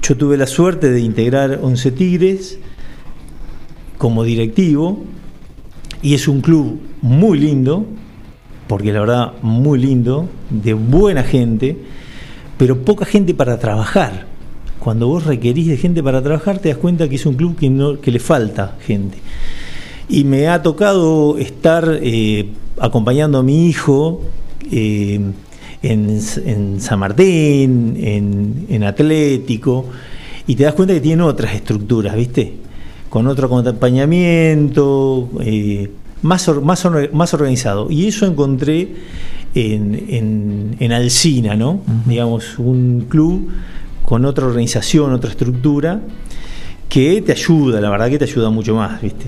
yo 0.00 0.16
tuve 0.16 0.36
la 0.36 0.46
suerte 0.46 0.88
de 0.88 1.00
integrar 1.00 1.58
Once 1.60 1.90
Tigres 1.90 2.60
como 3.98 4.22
directivo 4.22 5.02
y 6.00 6.14
es 6.14 6.28
un 6.28 6.42
club 6.42 6.78
muy 7.02 7.40
lindo, 7.40 7.84
porque 8.68 8.92
la 8.92 9.00
verdad 9.00 9.32
muy 9.42 9.80
lindo, 9.80 10.28
de 10.48 10.74
buena 10.74 11.24
gente, 11.24 11.76
pero 12.56 12.84
poca 12.84 13.04
gente 13.04 13.34
para 13.34 13.58
trabajar. 13.58 14.28
Cuando 14.78 15.08
vos 15.08 15.24
requerís 15.24 15.66
de 15.66 15.76
gente 15.76 16.04
para 16.04 16.22
trabajar, 16.22 16.60
te 16.60 16.68
das 16.68 16.78
cuenta 16.78 17.08
que 17.08 17.16
es 17.16 17.26
un 17.26 17.34
club 17.34 17.56
que 18.00 18.12
le 18.12 18.20
falta 18.20 18.76
gente. 18.86 19.18
Y 20.08 20.22
me 20.22 20.46
ha 20.46 20.62
tocado 20.62 21.36
estar 21.36 21.98
eh, 22.00 22.48
acompañando 22.78 23.38
a 23.38 23.42
mi 23.42 23.66
hijo 23.66 24.20
eh, 24.70 25.20
en, 25.92 26.20
en, 26.44 26.80
San 26.80 26.98
Martín, 26.98 27.96
en, 27.98 28.66
en, 28.68 28.84
Atlético, 28.84 29.86
y 30.46 30.54
te 30.54 30.64
das 30.64 30.74
cuenta 30.74 30.94
que 30.94 31.00
tiene 31.00 31.22
otras 31.22 31.54
estructuras, 31.54 32.14
¿viste? 32.14 32.54
Con 33.08 33.26
otro 33.26 33.46
acompañamiento, 33.46 35.30
eh, 35.40 35.90
más, 36.22 36.48
más, 36.62 36.88
más 37.12 37.34
organizado. 37.34 37.90
Y 37.90 38.06
eso 38.06 38.26
encontré 38.26 38.88
en, 39.54 40.76
en, 40.78 40.92
Alcina, 40.92 41.54
¿no? 41.54 41.80
Digamos, 42.04 42.58
un 42.58 43.06
club 43.08 43.50
con 44.04 44.24
otra 44.24 44.46
organización, 44.46 45.12
otra 45.12 45.30
estructura 45.30 46.00
que 46.88 47.20
te 47.22 47.32
ayuda, 47.32 47.80
la 47.80 47.90
verdad 47.90 48.08
que 48.08 48.18
te 48.18 48.24
ayuda 48.24 48.50
mucho 48.50 48.74
más, 48.76 49.00
¿viste? 49.02 49.26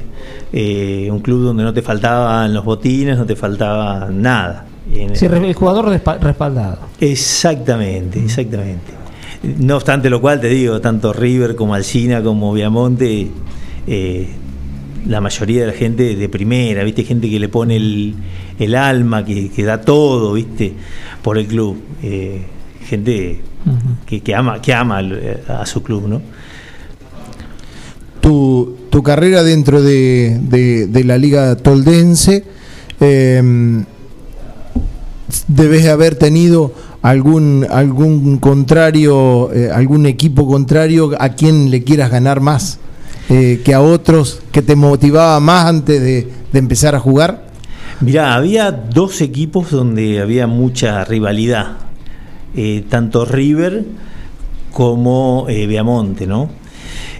Eh, 0.53 1.09
un 1.11 1.21
club 1.21 1.43
donde 1.43 1.65
no 1.65 1.73
te 1.73 1.83
faltaban 1.83 2.55
los 2.55 2.65
botines, 2.65 3.19
no 3.19 3.27
te 3.27 3.37
faltaba 3.37 4.09
nada. 4.11 4.67
Sí, 5.15 5.27
el 5.27 5.55
jugador 5.55 5.89
respaldado. 6.21 6.79
Exactamente, 7.01 8.19
exactamente. 8.19 8.93
No 9.43 9.77
obstante 9.77 10.11
lo 10.11 10.21
cual, 10.21 10.41
te 10.41 10.49
digo, 10.49 10.81
tanto 10.81 11.13
River 11.13 11.55
como 11.55 11.75
Alcina 11.75 12.23
como 12.23 12.53
Viamonte, 12.53 13.29
eh, 13.87 14.29
la 15.07 15.21
mayoría 15.21 15.63
de 15.63 15.67
la 15.69 15.73
gente 15.73 16.17
de 16.17 16.29
primera, 16.29 16.83
¿viste? 16.85 17.05
Gente 17.05 17.31
que 17.31 17.39
le 17.39 17.49
pone 17.49 17.77
el, 17.77 18.75
alma, 18.75 19.25
que, 19.25 19.51
da 19.65 19.81
todo, 19.81 20.33
¿viste? 20.33 20.73
Por 21.23 21.39
el 21.39 21.47
club. 21.47 21.81
Eh, 22.03 22.43
gente 22.85 23.41
que, 24.07 24.35
ama, 24.35 24.61
que 24.61 24.73
ama 24.73 25.03
a 25.49 25.67
su 25.67 25.83
club, 25.83 26.09
¿no? 26.09 26.23
Tu, 28.21 28.77
tu 28.91 29.03
carrera 29.03 29.43
dentro 29.43 29.83
de, 29.83 31.03
la 31.05 31.17
Liga 31.17 31.55
Toldense, 31.57 32.45
eh, 33.01 33.85
debes 35.47 35.87
haber 35.87 36.17
tenido 36.17 36.73
algún 37.03 37.67
algún 37.71 38.39
contrario, 38.39 39.53
eh, 39.53 39.71
algún 39.73 40.07
equipo 40.07 40.47
contrario 40.47 41.13
a 41.19 41.31
quien 41.31 41.71
le 41.71 41.85
quieras 41.85 42.11
ganar 42.11 42.41
más 42.41 42.79
eh, 43.29 43.61
que 43.65 43.75
a 43.75 43.81
otros, 43.81 44.41
que 44.53 44.63
te 44.63 44.75
motivaba 44.75 45.39
más 45.41 45.67
antes 45.67 46.01
de, 46.01 46.29
empezar 46.55 46.95
a 46.95 47.01
jugar. 47.01 47.47
Mirá, 48.01 48.35
había 48.35 48.73
dos 48.73 49.21
equipos 49.21 49.71
donde 49.71 50.21
había 50.21 50.47
mucha 50.47 51.05
rivalidad, 51.05 51.77
eh, 52.57 52.85
tanto 52.89 53.25
River 53.25 53.85
como 54.73 55.47
Viamonte, 55.47 56.27
¿no? 56.27 56.51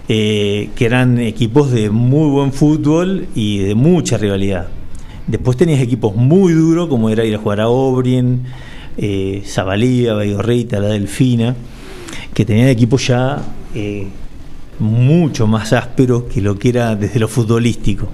que 0.07 0.71
eran 0.79 1.19
equipos 1.19 1.69
de 1.69 1.91
muy 1.91 2.31
buen 2.31 2.51
fútbol 2.51 3.27
y 3.35 3.59
de 3.59 3.75
mucha 3.75 4.17
rivalidad. 4.17 4.67
Después 5.29 5.57
tenías 5.57 5.79
equipos 5.79 6.15
muy 6.15 6.53
duros, 6.53 6.87
como 6.87 7.07
era 7.11 7.23
ir 7.23 7.35
a 7.35 7.37
jugar 7.37 7.61
a 7.61 7.69
Obrien, 7.69 8.41
eh, 8.97 9.43
Zabalía, 9.45 10.15
Baigorreita, 10.15 10.79
la 10.79 10.87
Delfina, 10.87 11.55
que 12.33 12.45
tenían 12.45 12.67
equipos 12.67 13.05
ya 13.05 13.39
eh, 13.75 14.07
mucho 14.79 15.45
más 15.45 15.71
ásperos 15.71 16.23
que 16.23 16.41
lo 16.41 16.57
que 16.57 16.69
era 16.69 16.95
desde 16.95 17.19
lo 17.19 17.27
futbolístico. 17.27 18.07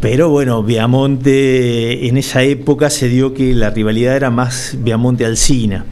Pero 0.00 0.28
bueno, 0.28 0.64
Viamonte 0.64 2.08
en 2.08 2.16
esa 2.16 2.42
época 2.42 2.90
se 2.90 3.08
dio 3.08 3.32
que 3.32 3.54
la 3.54 3.70
rivalidad 3.70 4.16
era 4.16 4.30
más 4.30 4.76
Viamonte-Alcina. 4.80 5.84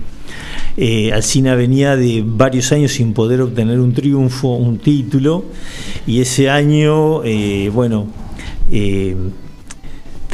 Eh, 0.76 1.12
Alcina 1.12 1.54
venía 1.54 1.94
de 1.94 2.24
varios 2.26 2.72
años 2.72 2.92
sin 2.92 3.12
poder 3.12 3.42
obtener 3.42 3.78
un 3.78 3.94
triunfo, 3.94 4.56
un 4.56 4.78
título, 4.78 5.44
y 6.04 6.20
ese 6.20 6.50
año, 6.50 7.22
eh, 7.24 7.70
bueno, 7.72 8.08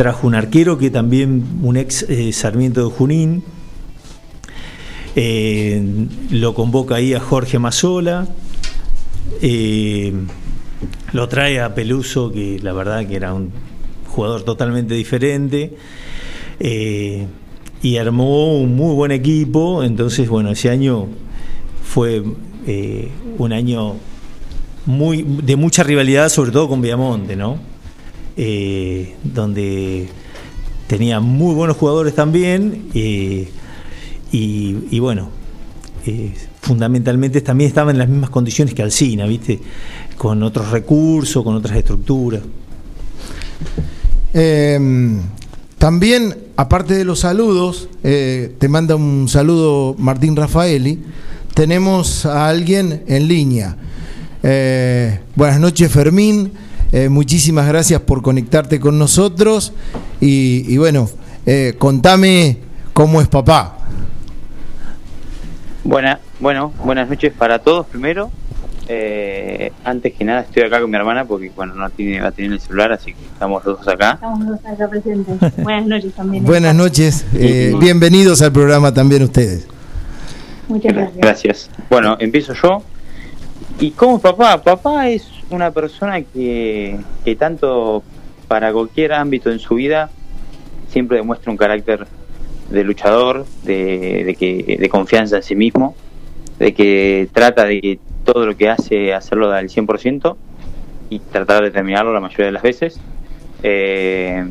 trajo 0.02 0.26
un 0.26 0.34
arquero 0.34 0.78
que 0.78 0.90
también 0.90 1.44
un 1.62 1.76
ex 1.76 2.02
eh, 2.08 2.32
Sarmiento 2.32 2.84
de 2.84 2.90
Junín. 2.92 3.44
Eh, 5.14 5.80
lo 6.28 6.54
convoca 6.54 6.96
ahí 6.96 7.14
a 7.14 7.20
Jorge 7.20 7.60
Mazola. 7.60 8.26
Eh, 9.40 10.12
lo 11.12 11.28
trae 11.28 11.60
a 11.60 11.76
Peluso, 11.76 12.32
que 12.32 12.58
la 12.60 12.72
verdad 12.72 13.06
que 13.06 13.14
era 13.14 13.32
un 13.32 13.52
jugador 14.08 14.42
totalmente 14.42 14.94
diferente. 14.94 15.76
y 16.58 17.96
armó 17.96 18.58
un 18.58 18.74
muy 18.74 18.96
buen 18.96 19.12
equipo. 19.12 19.84
Entonces, 19.84 20.28
bueno, 20.28 20.50
ese 20.50 20.68
año 20.68 21.06
fue 21.84 22.24
un 23.38 23.52
año 23.52 23.94
muy 24.84 25.22
de 25.22 25.54
mucha 25.54 25.84
rivalidad, 25.84 26.28
sobre 26.28 26.50
todo 26.50 26.68
con 26.68 26.82
Viamonte, 26.82 27.36
¿no? 27.36 27.71
Eh, 28.34 29.14
donde 29.22 30.08
tenía 30.86 31.20
muy 31.20 31.54
buenos 31.54 31.76
jugadores 31.76 32.14
también 32.14 32.88
eh, 32.94 33.46
y, 34.32 34.98
bueno, 35.00 35.28
eh, 36.06 36.32
fundamentalmente 36.62 37.42
también 37.42 37.68
estaba 37.68 37.90
en 37.90 37.98
las 37.98 38.08
mismas 38.08 38.30
condiciones 38.30 38.72
que 38.72 38.82
Alcina, 38.82 39.26
¿viste? 39.26 39.60
Con 40.16 40.42
otros 40.42 40.70
recursos, 40.70 41.44
con 41.44 41.54
otras 41.54 41.76
estructuras. 41.76 42.40
Em, 44.32 45.20
también, 45.76 46.34
aparte 46.56 46.94
de 46.94 47.04
los 47.04 47.20
saludos, 47.20 47.90
te 48.00 48.68
manda 48.70 48.96
un 48.96 49.28
saludo 49.28 49.94
Martín 49.98 50.34
Rafaeli. 50.36 51.02
Tenemos 51.52 52.24
a 52.24 52.48
alguien 52.48 53.02
en 53.06 53.28
línea. 53.28 53.76
buenas 55.36 55.60
noches, 55.60 55.92
Fermín. 55.92 56.52
Eh, 56.92 57.08
muchísimas 57.08 57.66
gracias 57.66 58.02
por 58.02 58.20
conectarte 58.20 58.78
con 58.78 58.98
nosotros 58.98 59.72
y, 60.20 60.76
bueno, 60.76 61.08
eh, 61.46 61.74
contame 61.78 62.58
cómo 62.92 63.22
es 63.22 63.28
papá. 63.28 63.78
Buena, 65.84 66.20
bueno, 66.38 66.70
buenas 66.84 67.08
noches 67.08 67.32
para 67.32 67.60
todos 67.60 67.86
primero. 67.86 68.30
Eh, 68.88 69.72
antes 69.84 70.12
que 70.12 70.24
nada 70.24 70.40
estoy 70.42 70.64
acá 70.64 70.80
con 70.80 70.90
mi 70.90 70.96
hermana 70.96 71.24
porque 71.24 71.50
bueno 71.54 71.72
no 71.74 71.88
tiene 71.88 72.20
va 72.20 72.28
a 72.28 72.32
tener 72.32 72.52
el 72.52 72.60
celular 72.60 72.92
así 72.92 73.14
que 73.14 73.24
estamos 73.24 73.64
los 73.64 73.78
dos 73.78 73.88
acá. 73.88 74.14
Estamos 74.14 74.40
los 74.40 74.62
dos 74.62 74.72
acá 74.72 74.90
presentes. 74.90 75.36
Buenas 75.56 75.86
noches 75.86 76.12
también. 76.12 76.44
Buenas 76.44 76.74
noches, 76.74 77.24
bienvenidos 77.32 78.42
al 78.42 78.52
programa 78.52 78.92
también 78.92 79.22
ustedes. 79.22 79.66
Muchas 80.68 80.92
gracias. 80.92 81.16
Gracias. 81.16 81.70
Bueno, 81.88 82.16
empiezo 82.20 82.52
yo. 82.54 82.82
¿Y 83.80 83.92
cómo 83.92 84.16
es 84.16 84.22
papá? 84.22 84.62
Papá 84.62 85.08
es 85.08 85.24
una 85.52 85.70
persona 85.70 86.22
que, 86.22 86.98
que 87.24 87.36
tanto 87.36 88.02
para 88.48 88.72
cualquier 88.72 89.12
ámbito 89.12 89.50
en 89.50 89.58
su 89.58 89.74
vida 89.74 90.10
siempre 90.88 91.18
demuestra 91.18 91.50
un 91.50 91.56
carácter 91.56 92.06
de 92.70 92.84
luchador, 92.84 93.46
de, 93.62 94.24
de, 94.24 94.34
que, 94.34 94.76
de 94.78 94.88
confianza 94.88 95.36
en 95.36 95.42
sí 95.42 95.54
mismo, 95.54 95.94
de 96.58 96.74
que 96.74 97.28
trata 97.32 97.64
de 97.64 97.98
todo 98.24 98.46
lo 98.46 98.56
que 98.56 98.68
hace 98.68 99.12
hacerlo 99.14 99.50
al 99.50 99.68
100% 99.68 100.36
y 101.10 101.18
tratar 101.18 101.62
de 101.62 101.70
terminarlo 101.70 102.12
la 102.12 102.20
mayoría 102.20 102.46
de 102.46 102.52
las 102.52 102.62
veces. 102.62 103.00
Eh, 103.62 104.44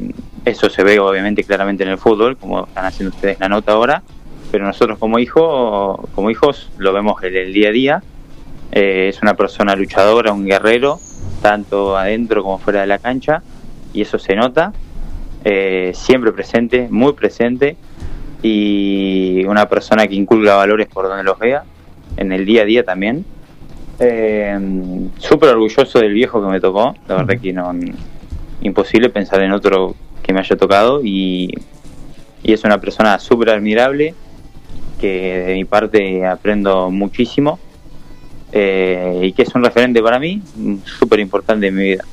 eso 0.45 0.69
se 0.69 0.83
ve 0.83 0.99
obviamente 0.99 1.43
claramente 1.43 1.83
en 1.83 1.89
el 1.89 1.97
fútbol, 1.97 2.37
como 2.37 2.65
están 2.65 2.85
haciendo 2.85 3.15
ustedes 3.15 3.39
la 3.39 3.49
nota 3.49 3.73
ahora, 3.73 4.03
pero 4.51 4.65
nosotros 4.65 4.97
como 4.97 5.19
hijo, 5.19 6.09
como 6.15 6.29
hijos 6.29 6.69
lo 6.77 6.93
vemos 6.93 7.21
en 7.23 7.35
el 7.35 7.53
día 7.53 7.69
a 7.69 7.71
día 7.71 8.03
eh, 8.71 9.09
es 9.09 9.21
una 9.21 9.33
persona 9.33 9.75
luchadora, 9.75 10.31
un 10.31 10.45
guerrero, 10.45 10.99
tanto 11.41 11.97
adentro 11.97 12.43
como 12.43 12.57
fuera 12.57 12.81
de 12.81 12.87
la 12.87 12.99
cancha, 12.99 13.41
y 13.93 14.01
eso 14.01 14.17
se 14.17 14.35
nota. 14.35 14.73
Eh, 15.43 15.91
siempre 15.93 16.31
presente, 16.31 16.87
muy 16.89 17.13
presente, 17.13 17.75
y 18.41 19.43
una 19.45 19.67
persona 19.67 20.07
que 20.07 20.15
inculca 20.15 20.55
valores 20.55 20.87
por 20.87 21.07
donde 21.07 21.23
los 21.23 21.37
vea, 21.37 21.63
en 22.17 22.31
el 22.31 22.45
día 22.45 22.61
a 22.61 22.65
día 22.65 22.83
también. 22.83 23.25
Eh, 23.99 24.57
Súper 25.17 25.49
orgulloso 25.49 25.99
del 25.99 26.13
viejo 26.13 26.41
que 26.41 26.47
me 26.47 26.59
tocó, 26.59 26.95
la 27.07 27.15
verdad 27.15 27.39
que 27.41 27.53
no, 27.53 27.71
imposible 28.61 29.09
pensar 29.09 29.41
en 29.41 29.51
otro 29.51 29.95
que 30.23 30.33
me 30.33 30.39
haya 30.39 30.55
tocado, 30.55 31.01
y, 31.03 31.53
y 32.43 32.53
es 32.53 32.63
una 32.63 32.79
persona 32.79 33.19
súper 33.19 33.49
admirable, 33.49 34.13
que 34.99 35.43
de 35.47 35.53
mi 35.55 35.65
parte 35.65 36.25
aprendo 36.25 36.89
muchísimo 36.91 37.59
eh, 38.51 39.21
y 39.23 39.33
que 39.33 39.43
es 39.43 39.55
un 39.55 39.63
referente 39.63 40.01
para 40.01 40.19
mí 40.19 40.41
súper 40.99 41.19
importante 41.19 41.67
en 41.67 41.75
mi 41.75 41.83
vida. 41.83 42.03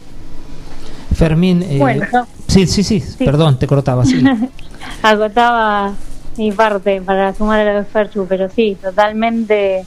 Fermín, 1.14 1.62
eh, 1.62 1.78
bueno, 1.78 2.06
sí, 2.46 2.66
sí, 2.66 2.84
sí, 2.84 3.02
perdón, 3.24 3.58
te 3.58 3.66
cortaba. 3.66 4.04
Sí. 4.04 4.22
Agotaba 5.02 5.94
mi 6.36 6.52
parte 6.52 7.00
para 7.00 7.34
sumar 7.34 7.60
a 7.60 7.72
lo 7.72 7.78
de 7.80 7.84
Ferchu, 7.84 8.26
pero 8.28 8.48
sí, 8.48 8.76
totalmente 8.80 9.84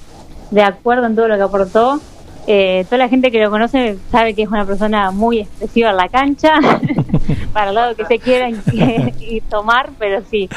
de 0.51 0.61
acuerdo 0.61 1.05
en 1.05 1.15
todo 1.15 1.29
lo 1.29 1.37
que 1.37 1.41
aportó. 1.41 2.01
Eh, 2.47 2.85
toda 2.85 2.97
la 2.97 3.07
gente 3.07 3.31
que 3.31 3.39
lo 3.39 3.51
conoce 3.51 3.97
sabe 4.11 4.33
que 4.33 4.41
es 4.41 4.49
una 4.49 4.65
persona 4.65 5.11
muy 5.11 5.39
expresiva 5.39 5.91
en 5.91 5.97
la 5.97 6.09
cancha, 6.09 6.59
para 7.53 7.69
el 7.69 7.75
lado 7.75 7.95
que 7.95 8.05
se 8.05 8.19
quiera 8.19 8.49
y, 8.49 8.55
y 9.19 9.41
tomar, 9.41 9.91
pero 9.97 10.21
sí, 10.29 10.49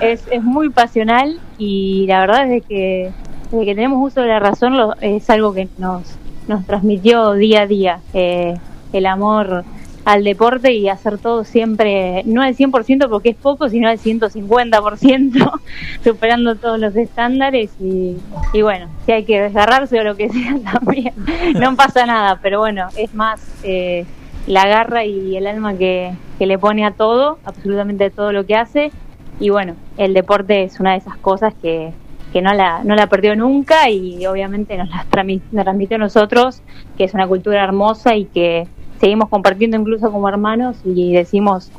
es, 0.00 0.22
es 0.30 0.42
muy 0.42 0.68
pasional 0.68 1.40
y 1.58 2.06
la 2.06 2.20
verdad 2.20 2.52
es 2.52 2.62
que 2.66 3.10
desde 3.50 3.64
que 3.64 3.74
tenemos 3.74 4.12
uso 4.12 4.20
de 4.20 4.28
la 4.28 4.38
razón 4.38 4.74
es 5.00 5.28
algo 5.30 5.52
que 5.52 5.68
nos, 5.78 6.02
nos 6.48 6.66
transmitió 6.66 7.32
día 7.32 7.62
a 7.62 7.66
día, 7.66 8.00
eh, 8.14 8.54
el 8.92 9.06
amor 9.06 9.64
al 10.04 10.24
deporte 10.24 10.72
y 10.72 10.88
hacer 10.88 11.18
todo 11.18 11.44
siempre, 11.44 12.22
no 12.24 12.42
al 12.42 12.56
100% 12.56 13.08
porque 13.08 13.30
es 13.30 13.36
poco, 13.36 13.68
sino 13.68 13.88
al 13.88 13.98
150%, 13.98 15.60
superando 16.04 16.56
todos 16.56 16.78
los 16.78 16.96
estándares 16.96 17.70
y, 17.80 18.16
bueno, 18.62 18.88
si 19.04 19.12
hay 19.12 19.24
que 19.24 19.40
desgarrarse 19.40 20.00
o 20.00 20.04
lo 20.04 20.16
que 20.16 20.30
sea 20.30 20.56
también, 20.72 21.12
no 21.58 21.76
pasa 21.76 22.06
nada, 22.06 22.38
pero 22.42 22.60
bueno, 22.60 22.88
es 22.96 23.14
más 23.14 23.40
eh, 23.62 24.06
la 24.46 24.66
garra 24.66 25.04
y 25.04 25.36
el 25.36 25.46
alma 25.46 25.74
que, 25.74 26.12
que 26.38 26.46
le 26.46 26.58
pone 26.58 26.84
a 26.86 26.92
todo, 26.92 27.38
absolutamente 27.44 28.10
todo 28.10 28.32
lo 28.32 28.46
que 28.46 28.56
hace 28.56 28.90
y 29.38 29.50
bueno, 29.50 29.74
el 29.96 30.14
deporte 30.14 30.62
es 30.62 30.80
una 30.80 30.92
de 30.92 30.98
esas 30.98 31.16
cosas 31.16 31.54
que, 31.60 31.92
que 32.32 32.42
no 32.42 32.52
la, 32.54 32.84
no 32.84 32.94
la 32.94 33.08
perdió 33.08 33.34
nunca 33.36 33.90
y 33.90 34.24
obviamente 34.26 34.76
nos 34.76 34.88
la 34.90 35.06
transmitió 35.10 35.96
a 35.96 35.98
nosotros, 35.98 36.62
que 36.96 37.04
es 37.04 37.14
una 37.14 37.26
cultura 37.26 37.62
hermosa 37.62 38.14
y 38.14 38.26
que 38.26 38.66
seguimos 39.00 39.28
compartiendo 39.28 39.76
incluso 39.76 40.12
como 40.12 40.28
hermanos 40.28 40.76
y 40.84 41.12
decimos 41.12 41.70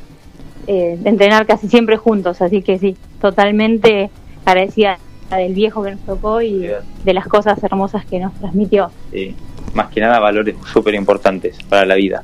eh, 0.68 1.00
entrenar 1.04 1.46
casi 1.46 1.68
siempre 1.68 1.98
juntos, 1.98 2.42
así 2.42 2.62
que 2.62 2.80
sí, 2.80 2.98
totalmente 3.20 4.10
agradecida 4.46 4.98
del 5.30 5.54
viejo 5.54 5.82
que 5.84 5.92
nos 5.92 6.02
tocó 6.02 6.42
y 6.42 6.68
de 7.06 7.14
las 7.14 7.26
cosas 7.28 7.64
hermosas 7.64 8.06
que 8.06 8.20
nos 8.20 8.34
transmitió. 8.34 8.92
Sí, 9.12 9.36
más 9.74 9.90
que 9.90 10.02
nada 10.02 10.20
valores 10.20 10.56
súper 10.72 10.96
importantes 10.96 11.58
para 11.64 11.86
la 11.86 11.96
vida. 11.96 12.24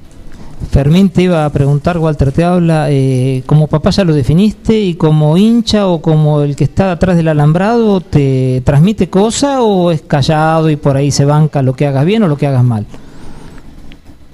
Fermín 0.78 1.12
iba 1.18 1.44
a 1.44 1.50
preguntar, 1.50 1.98
Walter 1.98 2.32
te 2.32 2.44
habla, 2.44 2.92
eh, 2.92 3.42
como 3.48 3.66
papá 3.66 3.90
ya 3.90 4.04
lo 4.04 4.14
definiste 4.14 4.80
y 4.80 4.94
como 4.94 5.36
hincha 5.36 5.88
o 5.88 6.04
como 6.04 6.44
el 6.44 6.56
que 6.56 6.66
está 6.66 6.92
atrás 6.92 7.18
del 7.18 7.30
alambrado, 7.30 8.00
¿te 8.00 8.62
transmite 8.64 9.10
cosa 9.10 9.64
o 9.64 9.90
es 9.90 10.04
callado 10.04 10.70
y 10.70 10.76
por 10.76 10.96
ahí 10.96 11.10
se 11.10 11.26
banca 11.26 11.64
lo 11.64 11.74
que 11.74 11.88
hagas 11.88 12.06
bien 12.06 12.22
o 12.22 12.28
lo 12.28 12.38
que 12.38 12.46
hagas 12.46 12.64
mal? 12.64 12.86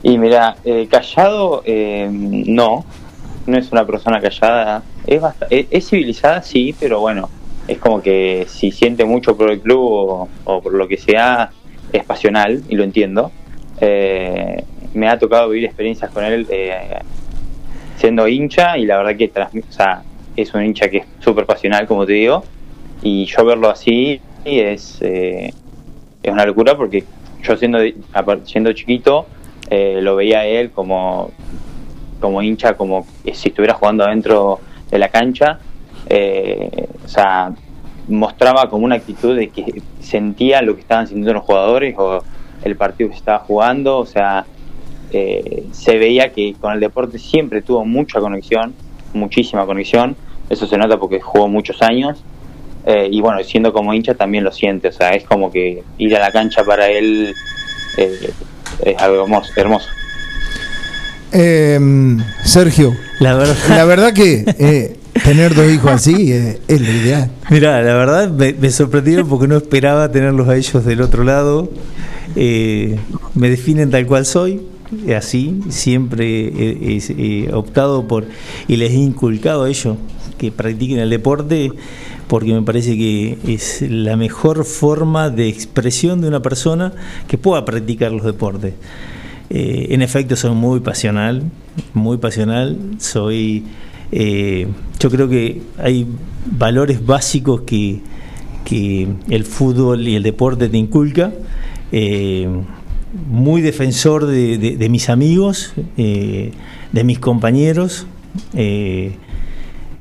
Y 0.04 0.18
mira, 0.18 0.58
eh, 0.66 0.86
callado 0.92 1.64
eh, 1.64 2.10
no, 2.12 2.84
no 3.48 3.58
es 3.58 3.72
una 3.72 3.86
persona 3.86 4.20
callada, 4.20 4.84
es, 5.08 5.24
es, 5.50 5.68
es 5.72 5.90
civilizada 5.90 6.42
sí, 6.42 6.76
pero 6.78 7.00
bueno, 7.00 7.30
es 7.70 7.78
como 7.78 8.02
que 8.02 8.48
si 8.50 8.72
siente 8.72 9.06
mucho 9.06 9.38
por 9.38 9.50
el 9.50 9.62
club 9.62 9.80
o, 9.80 10.30
o 10.44 10.62
por 10.62 10.74
lo 10.74 10.90
que 10.90 10.98
sea, 10.98 11.52
es 11.94 12.04
pasional 12.04 12.64
y 12.68 12.76
lo 12.76 12.84
entiendo. 12.84 13.32
Eh, 13.80 14.64
me 14.94 15.08
ha 15.08 15.18
tocado 15.18 15.50
vivir 15.50 15.66
experiencias 15.66 16.12
con 16.12 16.24
él 16.24 16.48
eh, 16.50 17.00
siendo 17.98 18.28
hincha 18.28 18.78
y 18.78 18.86
la 18.86 18.98
verdad 18.98 19.16
que 19.16 19.32
es 20.36 20.54
un 20.54 20.64
hincha 20.66 20.90
que 20.90 20.98
es 20.98 21.06
súper 21.20 21.46
pasional, 21.46 21.88
como 21.88 22.06
te 22.06 22.14
digo, 22.14 22.44
y 23.02 23.26
yo 23.26 23.46
verlo 23.46 23.70
así 23.70 24.20
es, 24.46 25.00
eh, 25.02 25.54
es 26.22 26.32
una 26.32 26.46
locura 26.46 26.76
porque 26.76 27.04
yo 27.42 27.58
siendo, 27.58 27.80
siendo 28.46 28.74
chiquito 28.74 29.26
eh, 29.70 30.00
lo 30.02 30.16
veía 30.16 30.40
a 30.40 30.46
él 30.46 30.72
como, 30.72 31.32
como 32.20 32.42
hincha, 32.42 32.76
como 32.76 33.06
si 33.24 33.50
estuviera 33.50 33.74
jugando 33.74 34.04
adentro 34.04 34.60
de 34.90 35.00
la 35.00 35.10
cancha, 35.10 35.60
eh, 36.10 36.88
o 37.04 37.08
sea, 37.08 37.54
mostraba 38.08 38.70
como 38.70 38.86
una 38.86 38.96
actitud 38.96 39.36
de 39.36 39.50
que 39.50 39.82
sentía 40.00 40.62
lo 40.62 40.76
que 40.76 40.82
estaban 40.82 41.08
sintiendo 41.08 41.34
los 41.34 41.44
jugadores 41.44 41.96
o 41.98 42.24
el 42.64 42.76
partido 42.76 43.10
que 43.10 43.16
se 43.16 43.20
estaba 43.20 43.40
jugando, 43.40 43.98
o 43.98 44.06
sea, 44.06 44.46
eh, 45.14 45.64
se 45.72 45.98
veía 45.98 46.34
que 46.34 46.56
con 46.60 46.74
el 46.74 46.80
deporte 46.80 47.20
siempre 47.20 47.62
tuvo 47.62 47.86
mucha 47.86 48.20
conexión, 48.20 48.74
muchísima 49.14 49.66
conexión, 49.66 50.16
eso 50.50 50.68
se 50.68 50.78
nota 50.78 50.98
porque 50.98 51.20
jugó 51.22 51.48
muchos 51.48 51.82
años, 51.82 52.24
eh, 52.86 53.08
y 53.12 53.22
bueno, 53.22 53.42
siendo 53.44 53.72
como 53.72 53.94
hincha 53.94 54.16
también 54.16 54.44
lo 54.44 54.52
siente, 54.52 54.90
o 54.90 54.92
sea, 54.92 55.12
es 55.12 55.24
como 55.24 55.52
que 55.52 55.84
ir 55.98 56.16
a 56.16 56.20
la 56.20 56.32
cancha 56.32 56.64
para 56.64 56.88
él 56.88 57.34
eh, 57.98 58.32
es 58.84 59.02
algo 59.02 59.24
hermoso. 59.24 59.52
hermoso. 59.56 59.88
Eh, 61.32 61.80
Sergio, 62.44 62.96
la 63.20 63.36
verdad, 63.36 63.56
la 63.70 63.86
verdad 63.86 64.14
que 64.14 64.46
eh, 64.60 64.98
tener 65.24 65.56
dos 65.56 65.72
hijos 65.72 65.92
así 65.92 66.32
eh, 66.32 66.60
es 66.68 66.82
lo 66.82 66.92
ideal. 66.92 67.32
Mira, 67.50 67.82
la 67.82 67.96
verdad 67.96 68.30
me, 68.30 68.54
me 68.54 68.70
sorprendieron 68.70 69.28
porque 69.28 69.48
no 69.48 69.58
esperaba 69.58 70.12
tenerlos 70.12 70.48
a 70.48 70.56
ellos 70.56 70.86
del 70.86 71.02
otro 71.02 71.24
lado. 71.24 71.72
Eh, 72.36 72.98
me 73.34 73.50
definen 73.50 73.90
tal 73.90 74.06
cual 74.06 74.26
soy, 74.26 74.62
así, 75.16 75.60
siempre 75.70 76.48
he, 76.48 76.98
he- 76.98 77.46
he 77.48 77.54
optado 77.54 78.08
por 78.08 78.26
y 78.68 78.76
les 78.78 78.92
he 78.92 78.96
inculcado 78.96 79.64
a 79.64 79.70
ellos 79.70 79.98
que 80.38 80.52
practiquen 80.52 81.00
el 81.00 81.10
deporte 81.10 81.72
porque 82.28 82.54
me 82.54 82.62
parece 82.62 82.98
que 82.98 83.38
es 83.48 83.82
la 83.88 84.18
mejor 84.18 84.66
forma 84.66 85.30
de 85.30 85.48
expresión 85.50 86.22
de 86.22 86.28
una 86.28 86.42
persona 86.42 86.94
que 87.28 87.38
pueda 87.38 87.64
practicar 87.66 88.12
los 88.12 88.24
deportes. 88.24 88.74
Eh, 89.50 89.88
en 89.92 90.02
efecto, 90.02 90.36
soy 90.36 90.52
muy 90.56 90.80
pasional, 90.80 91.44
muy 91.94 92.18
pasional. 92.18 92.78
Soy, 92.98 93.66
eh, 94.12 94.68
yo 95.00 95.10
creo 95.12 95.30
que 95.30 95.62
hay 95.78 96.08
valores 96.58 97.06
básicos 97.06 97.62
que, 97.62 98.00
que 98.66 99.08
el 99.30 99.44
fútbol 99.44 100.08
y 100.08 100.16
el 100.16 100.24
deporte 100.24 100.70
te 100.70 100.78
inculca. 100.78 101.32
Eh, 101.92 102.48
muy 103.30 103.62
defensor 103.62 104.26
de, 104.26 104.58
de- 104.58 104.78
de 104.78 104.90
mis 104.90 105.10
amigos, 105.10 105.74
eh, 105.98 106.52
de 106.92 107.04
mis 107.04 107.20
compañeros, 107.20 108.08
eh, 108.56 109.14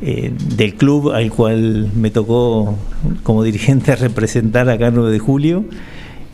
eh, 0.00 0.32
del 0.56 0.74
club 0.74 1.10
al 1.12 1.30
cual 1.30 1.90
me 1.94 2.10
tocó 2.10 2.76
como 3.22 3.42
dirigente 3.42 3.94
representar 3.96 4.68
acá 4.68 4.88
en 4.88 4.94
9 4.94 5.10
de 5.12 5.18
julio. 5.18 5.64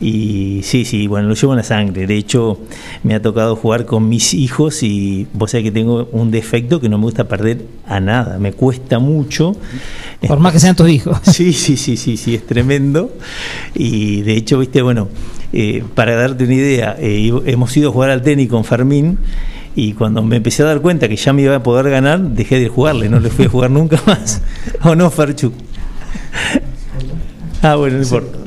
Y 0.01 0.61
sí, 0.63 0.85
sí, 0.85 1.07
bueno, 1.07 1.27
lo 1.27 1.35
llevo 1.35 1.53
en 1.53 1.57
la 1.57 1.63
sangre. 1.63 2.07
De 2.07 2.15
hecho, 2.15 2.59
me 3.03 3.15
ha 3.15 3.21
tocado 3.21 3.55
jugar 3.55 3.85
con 3.85 4.07
mis 4.07 4.33
hijos 4.33 4.81
y 4.83 5.27
vos 5.33 5.51
sabés 5.51 5.65
que 5.65 5.71
tengo 5.71 6.07
un 6.13 6.31
defecto 6.31 6.79
que 6.79 6.87
no 6.87 6.97
me 6.97 7.03
gusta 7.03 7.27
perder 7.27 7.65
a 7.85 7.99
nada. 7.99 8.39
Me 8.39 8.53
cuesta 8.53 8.99
mucho. 8.99 9.55
Por 10.25 10.39
más 10.39 10.53
que 10.53 10.59
sean 10.59 10.75
tus 10.75 10.89
hijos. 10.89 11.19
Sí, 11.29 11.53
sí, 11.53 11.77
sí, 11.77 11.97
sí, 11.97 12.17
sí, 12.17 12.35
es 12.35 12.45
tremendo. 12.45 13.11
Y 13.75 14.21
de 14.21 14.33
hecho, 14.33 14.59
viste, 14.59 14.81
bueno, 14.81 15.09
eh, 15.51 15.83
para 15.95 16.15
darte 16.15 16.45
una 16.45 16.53
idea, 16.53 16.95
eh, 16.99 17.31
hemos 17.45 17.75
ido 17.75 17.89
a 17.89 17.93
jugar 17.93 18.09
al 18.09 18.21
tenis 18.21 18.49
con 18.49 18.63
Fermín 18.63 19.17
y 19.75 19.93
cuando 19.93 20.21
me 20.23 20.37
empecé 20.37 20.63
a 20.63 20.67
dar 20.67 20.81
cuenta 20.81 21.07
que 21.07 21.15
ya 21.15 21.33
me 21.33 21.43
iba 21.43 21.55
a 21.55 21.63
poder 21.63 21.89
ganar, 21.89 22.19
dejé 22.19 22.59
de 22.59 22.69
jugarle, 22.69 23.09
no 23.09 23.19
le 23.19 23.29
fui 23.29 23.45
a 23.45 23.49
jugar 23.49 23.71
nunca 23.71 24.01
más. 24.05 24.41
¿O 24.83 24.95
no, 24.95 25.09
Ferchu? 25.09 25.51
Ah, 27.63 27.75
bueno, 27.75 27.97
no 27.97 28.03
importa. 28.03 28.37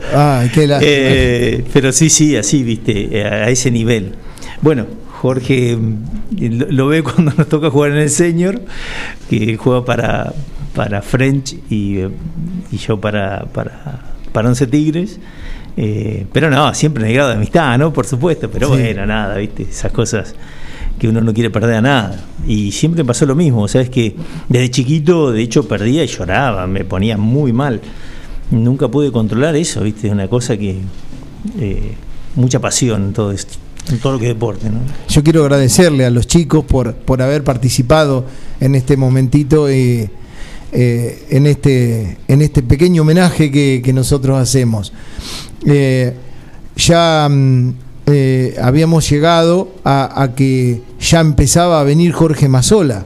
Ay, 0.41 0.51
qué 0.55 0.67
lástima. 0.67 0.91
Eh, 0.91 1.65
pero 1.73 1.93
sí, 1.93 2.09
sí, 2.09 2.35
así, 2.37 2.63
viste, 2.63 3.23
a 3.25 3.51
ese 3.51 3.71
nivel. 3.71 4.15
Bueno, 4.63 4.87
Jorge 5.21 5.77
mm, 5.77 6.63
lo, 6.71 6.87
ve 6.89 7.03
cuando 7.05 7.33
nos 7.37 7.49
toca 7.49 7.71
jugar 7.71 7.93
en 7.93 7.99
el 7.99 8.11
senior, 8.11 8.61
que 9.29 9.57
juega 9.57 9.85
para, 9.85 10.33
para 10.75 11.03
French 11.03 11.57
y, 11.69 11.99
eh, 11.99 12.09
y 12.71 12.77
yo 12.79 13.01
para, 13.01 13.45
para, 13.53 14.01
para 14.33 14.49
Once 14.49 14.67
Tigres. 14.67 15.21
Eh, 15.77 16.27
pero 16.33 16.51
no, 16.51 16.73
siempre 16.75 17.03
en 17.05 17.11
el 17.11 17.15
grado 17.15 17.31
de 17.31 17.37
amistad, 17.37 17.79
¿no? 17.79 17.93
Por 17.93 18.07
supuesto, 18.07 18.51
pero 18.51 18.69
Sí. 18.69 18.75
bueno, 18.75 19.07
nada, 19.07 19.37
viste, 19.37 19.63
esas 19.63 19.93
cosas 19.93 20.35
que 20.99 21.09
uno 21.09 21.21
no 21.21 21.33
quiere 21.33 21.51
perder 21.51 21.77
a 21.77 21.81
nada. 21.81 22.25
Y 22.47 22.73
siempre 22.73 23.05
pasó 23.05 23.27
lo 23.27 23.35
mismo, 23.35 23.67
sabes 23.69 23.91
que 23.91 24.15
desde 24.49 24.71
chiquito, 24.71 25.33
de 25.33 25.43
hecho, 25.43 25.67
perdía 25.67 26.05
y 26.05 26.07
lloraba, 26.09 26.67
me 26.67 26.85
ponía 26.85 27.17
muy 27.17 27.53
mal. 27.53 27.81
Nunca 28.53 28.89
pude 28.89 29.11
controlar 29.11 29.57
eso, 29.57 29.83
viste, 29.83 30.07
es 30.07 30.13
una 30.13 30.29
cosa 30.29 30.57
que. 30.57 30.79
eh, 31.59 31.95
mucha 32.35 32.61
pasión 32.61 33.05
en 33.05 33.13
todo 33.13 33.33
esto, 33.33 33.55
en 33.91 33.99
todo 33.99 34.15
lo 34.15 34.19
que 34.19 34.27
es 34.27 34.35
deporte, 34.35 34.69
¿no? 34.71 34.81
Yo 35.09 35.23
quiero 35.23 35.43
agradecerle 35.43 36.05
a 36.05 36.11
los 36.11 36.27
chicos 36.27 36.65
por, 36.65 36.95
por 36.95 37.23
haber 37.23 37.45
participado 37.45 38.25
en 38.61 38.75
este 38.75 38.97
momentito 38.97 39.71
y 39.71 40.09
eh, 40.73 41.27
en, 41.31 41.47
este, 41.47 42.19
en 42.29 42.43
este 42.43 42.63
pequeño 42.63 43.03
homenaje 43.03 43.51
que, 43.51 43.83
que 43.85 43.93
nosotros 43.93 44.39
hacemos. 44.39 44.93
Eh, 45.67 46.15
ya 46.77 47.29
mm, 47.31 47.71
eh, 48.07 48.57
habíamos 48.63 49.09
llegado 49.09 49.73
a, 49.85 50.23
a 50.23 50.35
que 50.35 50.83
ya 51.01 51.21
empezaba 51.21 51.81
a 51.81 51.85
venir 51.85 52.13
Jorge 52.13 52.49
Mazola. 52.49 53.05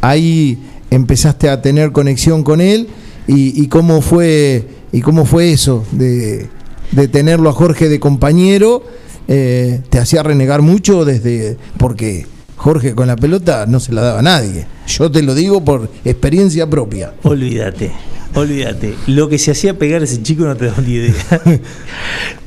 Ahí 0.00 0.58
empezaste 0.90 1.48
a 1.48 1.62
tener 1.62 1.92
conexión 1.92 2.42
con 2.42 2.60
él 2.60 2.88
y, 3.26 3.62
y 3.62 3.68
cómo 3.68 4.00
fue 4.00 4.66
y 4.92 5.00
cómo 5.00 5.24
fue 5.24 5.52
eso 5.52 5.84
de, 5.92 6.48
de 6.90 7.08
tenerlo 7.08 7.48
a 7.48 7.52
Jorge 7.52 7.88
de 7.88 8.00
compañero 8.00 8.82
eh, 9.28 9.80
te 9.88 9.98
hacía 9.98 10.22
renegar 10.22 10.62
mucho 10.62 11.04
desde 11.04 11.56
porque 11.78 12.26
Jorge 12.56 12.94
con 12.94 13.06
la 13.06 13.16
pelota 13.16 13.66
no 13.66 13.80
se 13.80 13.92
la 13.92 14.02
daba 14.02 14.18
a 14.20 14.22
nadie 14.22 14.66
yo 14.86 15.10
te 15.10 15.22
lo 15.22 15.34
digo 15.34 15.64
por 15.64 15.88
experiencia 16.04 16.68
propia 16.68 17.14
Olvídate, 17.22 17.92
Olvídate, 18.34 18.94
lo 19.08 19.28
que 19.28 19.38
se 19.38 19.50
hacía 19.50 19.78
pegar 19.78 20.00
a 20.00 20.04
ese 20.04 20.22
chico 20.22 20.44
no 20.44 20.56
te 20.56 20.66
da 20.66 20.74
ni 20.80 20.94
idea. 20.94 21.14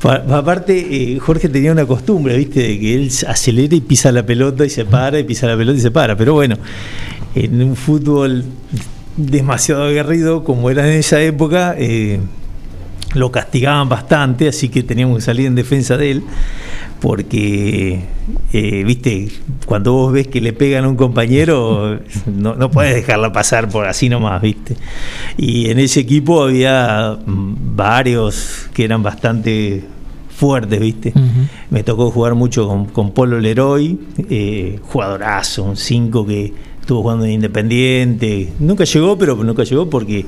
aparte, 0.36 0.78
eh, 0.78 1.18
Jorge 1.20 1.48
tenía 1.48 1.70
una 1.70 1.86
costumbre, 1.86 2.36
¿viste? 2.36 2.60
De 2.60 2.80
que 2.80 2.94
él 2.96 3.10
acelera 3.28 3.76
y 3.76 3.80
pisa 3.80 4.10
la 4.10 4.26
pelota 4.26 4.66
y 4.66 4.70
se 4.70 4.84
para, 4.84 5.20
y 5.20 5.22
pisa 5.22 5.46
la 5.46 5.56
pelota 5.56 5.78
y 5.78 5.80
se 5.80 5.92
para. 5.92 6.16
Pero 6.16 6.34
bueno, 6.34 6.56
en 7.36 7.62
un 7.62 7.76
fútbol 7.76 8.44
demasiado 9.16 9.84
aguerrido 9.84 10.44
como 10.44 10.70
era 10.70 10.86
en 10.86 10.98
esa 10.98 11.20
época, 11.20 11.74
eh, 11.78 12.20
lo 13.14 13.30
castigaban 13.32 13.88
bastante, 13.88 14.48
así 14.48 14.68
que 14.68 14.82
teníamos 14.82 15.16
que 15.16 15.22
salir 15.22 15.46
en 15.46 15.54
defensa 15.54 15.96
de 15.96 16.10
él, 16.10 16.22
porque, 17.00 18.00
eh, 18.52 18.84
viste, 18.84 19.28
cuando 19.64 19.92
vos 19.92 20.12
ves 20.12 20.28
que 20.28 20.40
le 20.40 20.52
pegan 20.52 20.84
a 20.84 20.88
un 20.88 20.96
compañero, 20.96 22.00
no, 22.26 22.54
no 22.54 22.70
puedes 22.70 22.94
dejarla 22.94 23.32
pasar 23.32 23.68
por 23.68 23.86
así 23.86 24.08
nomás, 24.08 24.40
viste. 24.42 24.76
Y 25.36 25.70
en 25.70 25.78
ese 25.78 26.00
equipo 26.00 26.42
había 26.42 27.16
mm, 27.24 27.76
varios 27.76 28.68
que 28.74 28.84
eran 28.84 29.02
bastante 29.02 29.84
fuertes, 30.36 30.78
¿viste? 30.78 31.14
Me 31.70 31.82
tocó 31.82 32.10
jugar 32.10 32.34
mucho 32.34 32.86
con, 32.92 33.10
Polo 33.12 33.40
Leroy, 33.40 33.98
eh, 34.28 34.78
jugadorazo, 34.82 35.64
un 35.64 35.76
5 35.76 36.26
que 36.26 36.52
estuvo 36.86 37.02
jugando 37.02 37.24
en 37.24 37.32
Independiente. 37.32 38.52
Nunca 38.60 38.84
llegó, 38.84 39.18
pero 39.18 39.34
nunca 39.34 39.64
llegó 39.64 39.90
porque 39.90 40.24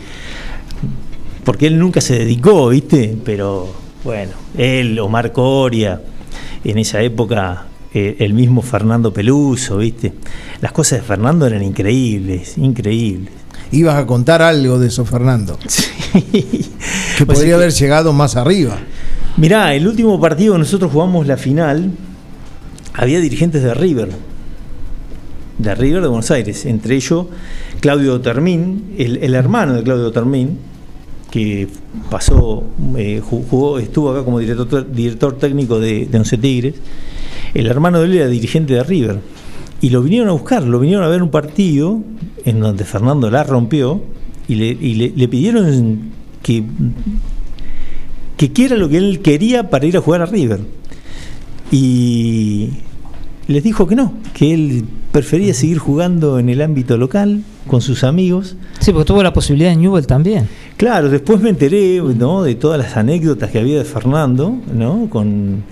porque 1.44 1.68
él 1.68 1.78
nunca 1.78 2.00
se 2.00 2.18
dedicó, 2.18 2.70
¿viste? 2.70 3.16
Pero 3.24 3.72
bueno, 4.02 4.32
él, 4.56 4.98
Omar 4.98 5.30
Coria, 5.30 6.02
en 6.64 6.78
esa 6.78 7.00
época 7.00 7.66
eh, 7.94 8.16
el 8.18 8.34
mismo 8.34 8.60
Fernando 8.60 9.12
Peluso, 9.12 9.76
¿viste? 9.76 10.14
Las 10.60 10.72
cosas 10.72 10.98
de 10.98 11.06
Fernando 11.06 11.46
eran 11.46 11.62
increíbles, 11.62 12.58
increíbles. 12.58 13.32
Ibas 13.70 13.94
a 13.94 14.04
contar 14.04 14.42
algo 14.42 14.80
de 14.80 14.88
eso, 14.88 15.04
Fernando. 15.04 15.58
Sí. 15.68 16.70
Que 17.18 17.26
podría 17.26 17.54
haber 17.54 17.70
llegado 17.70 18.14
más 18.14 18.34
arriba. 18.34 18.78
Mirá, 19.36 19.74
el 19.74 19.86
último 19.86 20.18
partido 20.18 20.56
nosotros 20.56 20.90
jugamos 20.90 21.26
la 21.26 21.36
final, 21.36 21.92
había 22.94 23.20
dirigentes 23.20 23.62
de 23.62 23.74
River, 23.74 24.08
de 25.58 25.74
River 25.74 26.02
de 26.02 26.08
Buenos 26.08 26.30
Aires, 26.30 26.64
entre 26.66 26.96
ellos 26.96 27.26
Claudio 27.80 28.20
Termín, 28.20 28.94
el, 28.96 29.18
el 29.18 29.34
hermano 29.34 29.74
de 29.74 29.82
Claudio 29.82 30.10
Termín, 30.12 30.58
que 31.30 31.68
pasó, 32.10 32.64
eh, 32.96 33.20
jugó, 33.22 33.78
estuvo 33.78 34.10
acá 34.10 34.24
como 34.24 34.38
director, 34.38 34.90
director 34.90 35.36
técnico 35.38 35.78
de, 35.78 36.08
Once 36.12 36.36
Tigres. 36.38 36.74
El 37.54 37.66
hermano 37.66 38.00
de 38.00 38.06
él 38.06 38.16
era 38.16 38.28
dirigente 38.28 38.74
de 38.74 38.82
River. 38.82 39.20
Y 39.80 39.90
lo 39.90 40.02
vinieron 40.02 40.28
a 40.28 40.32
buscar, 40.32 40.62
lo 40.62 40.80
vinieron 40.80 41.04
a 41.04 41.08
ver 41.08 41.22
un 41.22 41.30
partido 41.30 42.00
en 42.44 42.60
donde 42.60 42.84
Fernando 42.84 43.30
la 43.30 43.44
rompió 43.44 44.02
y 44.48 44.54
le, 44.54 44.66
y 44.66 44.94
le, 45.10 45.28
pidieron 45.28 46.10
que, 46.42 46.64
que 48.36 48.52
quiera 48.52 48.76
lo 48.76 48.88
que 48.88 48.96
él 48.96 49.20
quería 49.20 49.70
para 49.70 49.86
ir 49.86 49.96
a 49.96 50.00
jugar 50.00 50.22
a 50.22 50.26
River. 50.26 50.60
Y 51.70 52.70
les 53.48 53.64
dijo 53.64 53.86
que 53.86 53.96
no, 53.96 54.12
que 54.34 54.52
él 54.52 54.84
prefería 55.10 55.54
seguir 55.54 55.78
jugando 55.78 56.38
en 56.38 56.50
el 56.50 56.60
ámbito 56.60 56.98
local 56.98 57.42
con 57.66 57.80
sus 57.80 58.04
amigos. 58.04 58.56
Sí, 58.78 58.92
porque 58.92 59.06
tuvo 59.06 59.22
la 59.22 59.32
posibilidad 59.32 59.72
en 59.72 59.80
Newell 59.80 60.06
también. 60.06 60.48
Claro, 60.76 61.08
después 61.08 61.40
me 61.40 61.48
enteré 61.48 62.00
¿no? 62.00 62.42
de 62.42 62.54
todas 62.54 62.78
las 62.78 62.96
anécdotas 62.96 63.50
que 63.50 63.58
había 63.58 63.78
de 63.78 63.84
Fernando, 63.84 64.54
¿no? 64.72 65.08
con, 65.08 65.64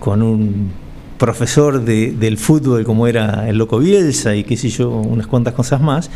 con 0.00 0.22
un 0.22 0.70
profesor 1.18 1.84
de, 1.84 2.12
del 2.12 2.36
fútbol 2.36 2.84
como 2.84 3.06
era 3.06 3.48
el 3.48 3.58
Loco 3.58 3.78
Bielsa 3.78 4.34
y 4.34 4.42
qué 4.42 4.56
sé 4.56 4.68
yo, 4.68 4.90
unas 4.90 5.28
cuantas 5.28 5.54
cosas 5.54 5.80
más. 5.80 6.10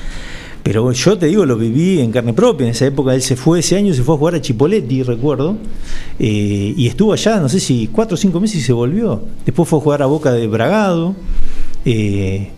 Pero 0.65 0.91
yo 0.93 1.19
te 1.19 1.27
digo, 1.27 1.45
lo 1.45 1.59
viví 1.59 2.01
en 2.01 2.11
carne 2.11 2.33
propia. 2.33 2.65
En 2.65 2.71
esa 2.71 2.87
época 2.87 3.15
él 3.15 3.21
se 3.21 3.37
fue, 3.37 3.61
ese 3.61 3.77
año 3.77 3.93
se 3.93 4.03
fue 4.03 4.15
a 4.15 4.19
jugar 4.19 4.35
a 4.35 4.41
Chipoletti, 4.41 5.03
recuerdo. 5.03 5.59
Eh, 6.19 6.75
y 6.75 6.87
estuvo 6.87 7.12
allá, 7.12 7.39
no 7.39 7.51
sé 7.51 7.61
si 7.61 7.87
cuatro 7.89 8.15
o 8.15 8.17
cinco 8.17 8.41
meses 8.41 8.57
y 8.57 8.62
se 8.62 8.73
volvió. 8.73 9.23
Después 9.45 9.69
fue 9.69 9.79
a 9.79 9.83
jugar 9.83 10.03
a 10.03 10.07
Boca 10.07 10.33
de 10.33 10.47
Bragado. 10.47 11.15
Eh, 11.85 12.49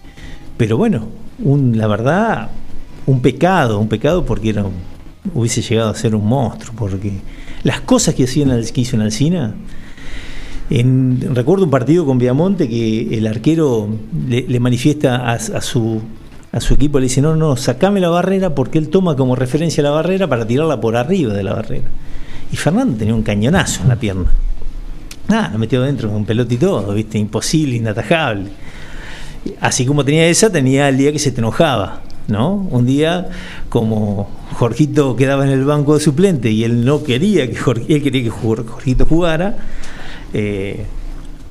pero 0.57 0.77
bueno, 0.77 1.09
la 1.45 1.89
verdad, 1.89 2.51
un 3.07 3.21
pecado, 3.21 3.81
un 3.81 3.89
pecado 3.89 4.25
porque 4.25 4.55
hubiese 5.35 5.61
llegado 5.61 5.91
a 5.91 5.95
ser 5.97 6.15
un 6.15 6.27
monstruo, 6.27 6.77
porque 6.79 7.13
las 7.65 7.81
cosas 7.81 8.15
que, 8.15 8.25
hacían, 8.25 8.63
que 8.73 8.81
hizo 8.81 8.95
en 8.95 9.03
Alcina, 9.03 9.57
recuerdo 10.71 11.65
un 11.65 11.71
partido 11.71 12.07
con 12.07 12.19
Viamonte 12.19 12.69
que 12.69 13.19
el 13.19 13.27
arquero 13.27 13.89
le, 14.29 14.61
manifiesta 14.61 15.33
a, 15.33 15.61
su, 15.61 16.01
a 16.57 16.61
su 16.63 16.73
equipo, 16.73 16.99
le 16.99 17.05
dice, 17.05 17.21
no, 17.21 17.37
no, 17.37 17.55
sacame 17.55 18.01
la 18.01 18.09
barrera 18.09 18.55
porque 18.55 18.79
él 18.79 18.89
toma 18.89 19.15
como 19.15 19.37
referencia 19.37 19.83
la 19.83 19.91
barrera 19.91 20.27
para 20.27 20.47
tirarla 20.47 20.81
por 20.81 20.97
arriba 20.97 21.35
de 21.35 21.43
la 21.43 21.53
barrera. 21.53 21.85
Y 22.51 22.57
Fernando 22.57 22.97
tenía 22.97 23.15
un 23.15 23.23
cañonazo 23.23 23.83
en 23.83 23.89
la 23.91 23.97
pierna. 23.97 24.33
Nada, 25.29 25.51
lo 25.51 25.59
metió 25.59 25.83
dentro 25.83 26.09
con 26.09 26.17
un 26.17 26.25
pelota 26.25 26.55
y 26.55 26.57
todo, 26.57 26.95
¿viste? 26.95 27.19
Imposible, 27.19 27.77
inatajable. 27.77 28.47
Así 29.61 29.85
como 29.85 30.03
tenía 30.03 30.27
esa, 30.29 30.51
tenía 30.51 30.89
el 30.89 30.97
día 30.97 31.13
que 31.13 31.19
se 31.19 31.31
te 31.31 31.41
enojaba. 31.41 32.01
¿no? 32.27 32.55
Un 32.71 32.87
día, 32.87 33.29
como 33.69 34.31
Jorgito 34.55 35.15
quedaba 35.15 35.45
en 35.45 35.51
el 35.51 35.65
banco 35.65 35.95
de 35.95 36.01
suplente 36.01 36.51
y 36.51 36.65
él 36.65 36.87
no 36.87 37.05
quería 37.05 37.51
que 37.51 37.59
él 37.89 38.03
quería 38.03 38.25
que 38.25 38.31
Jorgito 38.31 39.05
jugara, 39.05 39.59
eh, 40.33 40.87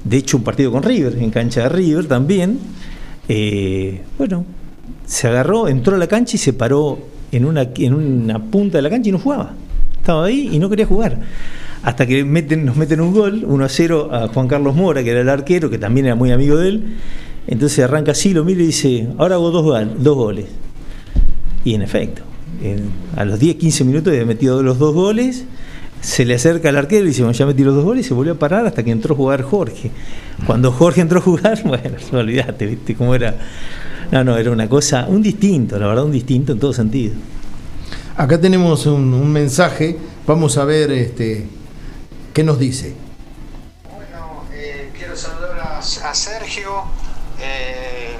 de 0.03 0.17
hecho 0.17 0.37
un 0.37 0.43
partido 0.43 0.71
con 0.71 0.81
River, 0.81 1.15
en 1.19 1.29
cancha 1.29 1.61
de 1.61 1.69
River 1.69 2.07
también, 2.07 2.59
eh, 3.29 4.01
bueno, 4.17 4.45
se 5.05 5.27
agarró, 5.27 5.67
entró 5.67 5.95
a 5.95 5.99
la 5.99 6.07
cancha 6.07 6.35
y 6.35 6.39
se 6.39 6.53
paró 6.53 6.99
en 7.31 7.45
una, 7.45 7.69
en 7.75 7.93
una 7.93 8.39
punta 8.39 8.77
de 8.77 8.81
la 8.81 8.89
cancha 8.89 9.09
y 9.09 9.11
no 9.11 9.19
jugaba. 9.19 9.53
Estaba 9.97 10.25
ahí 10.25 10.49
y 10.51 10.59
no 10.59 10.69
quería 10.69 10.85
jugar. 10.85 11.19
Hasta 11.83 12.05
que 12.05 12.23
meten, 12.23 12.65
nos 12.65 12.75
meten 12.75 13.01
un 13.01 13.13
gol, 13.13 13.43
1 13.45 13.65
a 13.65 13.69
0 13.69 14.09
a 14.11 14.27
Juan 14.27 14.47
Carlos 14.47 14.75
Mora, 14.75 15.03
que 15.03 15.11
era 15.11 15.21
el 15.21 15.29
arquero, 15.29 15.69
que 15.69 15.77
también 15.77 16.07
era 16.07 16.15
muy 16.15 16.31
amigo 16.31 16.57
de 16.57 16.69
él. 16.69 16.83
Entonces 17.47 17.83
arranca 17.83 18.11
así, 18.11 18.33
lo 18.33 18.43
mira 18.43 18.63
y 18.63 18.67
dice, 18.67 19.07
ahora 19.17 19.35
hago 19.35 19.51
dos, 19.51 19.87
dos 19.99 20.15
goles. 20.15 20.45
Y 21.63 21.75
en 21.75 21.81
efecto, 21.81 22.23
a 23.15 23.25
los 23.25 23.39
10, 23.39 23.55
15 23.57 23.83
minutos 23.83 24.11
había 24.13 24.25
metido 24.25 24.63
los 24.63 24.79
dos 24.79 24.93
goles, 24.93 25.45
se 26.01 26.25
le 26.25 26.35
acerca 26.35 26.69
al 26.69 26.77
arquero 26.77 27.05
y 27.05 27.07
dice, 27.07 27.23
ya 27.33 27.45
metí 27.45 27.63
los 27.63 27.75
dos 27.75 27.83
goles 27.83 28.05
y 28.05 28.07
se 28.07 28.13
volvió 28.13 28.33
a 28.33 28.39
parar 28.39 28.65
hasta 28.67 28.83
que 28.83 28.91
entró 28.91 29.15
a 29.15 29.17
jugar 29.17 29.41
Jorge. 29.41 29.91
Cuando 30.45 30.71
Jorge 30.71 31.01
entró 31.01 31.19
a 31.19 31.21
jugar, 31.21 31.61
bueno, 31.65 31.97
no 32.11 32.19
olvidaste, 32.19 32.65
¿viste 32.67 32.95
cómo 32.95 33.15
era? 33.15 33.35
No, 34.11 34.23
no, 34.23 34.37
era 34.37 34.51
una 34.51 34.69
cosa, 34.69 35.05
un 35.07 35.21
distinto, 35.21 35.77
la 35.77 35.87
verdad, 35.87 36.05
un 36.05 36.11
distinto 36.11 36.51
en 36.51 36.59
todo 36.59 36.73
sentido. 36.73 37.15
Acá 38.17 38.39
tenemos 38.39 38.85
un, 38.85 39.31
mensaje, 39.31 39.97
vamos 40.25 40.57
a 40.57 40.65
ver 40.65 40.91
este, 40.91 41.47
qué 42.33 42.43
nos 42.43 42.59
dice. 42.59 42.95
Bueno, 43.93 44.43
eh, 44.53 44.91
quiero 44.97 45.15
saludar 45.17 45.59
a, 45.59 45.81
Sergio 46.13 46.83
eh, 47.41 48.15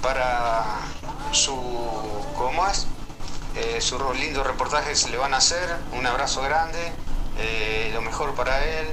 para 0.00 0.64
su, 1.32 1.52
¿cómo 2.36 2.66
es? 2.68 2.86
Eh, 3.56 3.80
sus 3.80 4.00
lindos 4.18 4.44
reportajes 4.44 5.08
le 5.10 5.16
van 5.16 5.32
a 5.32 5.36
hacer. 5.36 5.76
Un 5.92 6.06
abrazo 6.06 6.42
grande, 6.42 6.92
eh, 7.38 7.90
lo 7.92 8.02
mejor 8.02 8.34
para 8.34 8.64
él, 8.64 8.86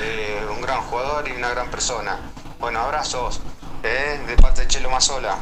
eh, 0.00 0.46
un 0.50 0.62
gran 0.62 0.80
jugador 0.80 1.28
y 1.28 1.32
una 1.32 1.50
gran 1.50 1.70
persona. 1.70 2.18
Bueno, 2.58 2.80
abrazos 2.80 3.40
de 3.82 4.36
parte 4.36 4.62
de 4.62 4.68
Chelo 4.68 4.90
Mazola. 4.90 5.38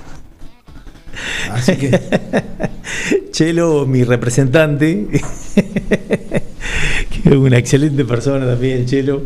Así 1.53 1.77
que. 1.77 2.01
Chelo, 3.31 3.87
mi 3.87 4.05
representante, 4.05 5.09
que 5.55 7.29
es 7.29 7.33
una 7.35 7.59
excelente 7.59 8.05
persona 8.05 8.47
también, 8.47 8.87
Chelo. 8.87 9.23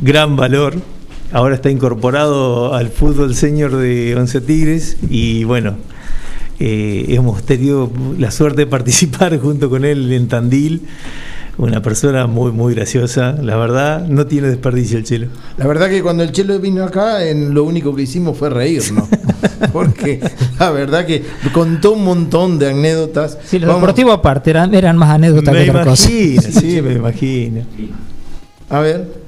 Gran 0.00 0.36
valor. 0.36 0.80
Ahora 1.32 1.54
está 1.54 1.70
incorporado 1.70 2.74
al 2.74 2.88
fútbol 2.88 3.34
señor 3.34 3.76
de 3.76 4.14
Once 4.16 4.40
Tigres 4.40 4.98
y 5.08 5.44
bueno, 5.44 5.76
eh, 6.60 7.06
hemos 7.08 7.42
tenido 7.44 7.90
la 8.18 8.30
suerte 8.30 8.62
de 8.62 8.66
participar 8.66 9.38
junto 9.40 9.68
con 9.68 9.84
él 9.84 10.12
en 10.12 10.28
Tandil. 10.28 10.82
Una 11.58 11.82
persona 11.82 12.26
muy, 12.26 12.50
muy 12.50 12.74
graciosa, 12.74 13.36
la 13.40 13.56
verdad, 13.56 14.06
no 14.08 14.26
tiene 14.26 14.48
desperdicio 14.48 14.96
el 14.96 15.04
Chelo. 15.04 15.26
La 15.58 15.66
verdad 15.66 15.88
que 15.90 16.02
cuando 16.02 16.22
el 16.22 16.32
Chelo 16.32 16.58
vino 16.58 16.82
acá, 16.82 17.24
en 17.24 17.52
lo 17.52 17.64
único 17.64 17.94
que 17.94 18.02
hicimos 18.02 18.38
fue 18.38 18.48
reírnos. 18.48 19.06
Porque 19.72 20.20
la 20.58 20.70
verdad 20.70 21.04
que 21.04 21.22
contó 21.52 21.92
un 21.92 22.04
montón 22.04 22.58
de 22.58 22.70
anécdotas. 22.70 23.38
Sí, 23.44 23.58
lo 23.58 23.74
deportivo 23.74 24.12
aparte, 24.12 24.50
eran, 24.50 24.74
eran 24.74 24.96
más 24.96 25.10
anécdotas 25.10 25.54
que 25.54 25.70
otra 25.70 25.84
cosa. 25.84 26.08
Sí, 26.08 26.38
me 26.82 26.94
imagino. 26.94 27.62
A 28.70 28.80
ver. 28.80 29.21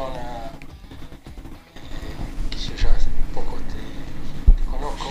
persona 0.00 0.50
eh, 1.74 2.50
que 2.50 2.58
yo 2.58 2.74
ya 2.76 2.94
hace 2.94 3.08
poco 3.34 3.56
te, 3.68 4.64
conozco. 4.70 5.10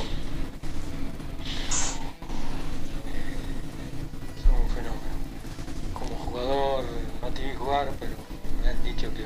Eh, 3.05 3.35
son 4.41 4.61
un 4.61 4.69
fenómeno. 4.69 5.15
Como 5.93 6.15
jugador 6.15 6.85
no 7.21 7.27
te 7.29 7.43
vi 7.43 7.55
jugar, 7.55 7.91
pero 7.99 8.13
me 8.61 8.69
han 8.69 8.83
dicho 8.83 9.13
que 9.13 9.25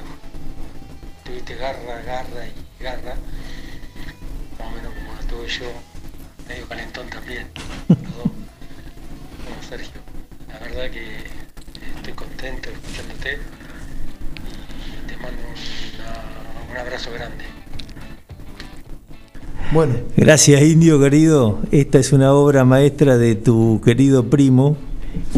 tuviste 1.24 1.56
garra, 1.56 2.02
garra 2.02 2.48
y 2.48 2.84
garra. 2.84 3.16
Más 4.60 4.68
o 4.68 4.72
menos 4.72 4.94
como 4.94 5.14
la 5.14 5.22
tuve 5.28 5.48
yo, 5.48 5.72
medio 6.48 6.68
calentón 6.68 7.10
también. 7.10 7.48
los 7.88 7.98
Como 7.98 9.64
Sergio. 9.68 10.02
La 10.50 10.60
verdad 10.60 10.92
que 10.92 11.26
estoy 11.96 12.14
contento 12.14 12.70
escuchándote 12.70 13.40
un 16.72 16.78
abrazo 16.78 17.10
grande. 17.14 17.44
Bueno, 19.72 19.96
Gracias, 20.16 20.62
Indio 20.62 21.00
querido. 21.00 21.60
Esta 21.72 21.98
es 22.00 22.14
una 22.14 22.34
obra 22.34 22.64
maestra 22.66 23.18
de 23.18 23.36
tu 23.36 23.82
querido 23.84 24.30
primo, 24.30 24.78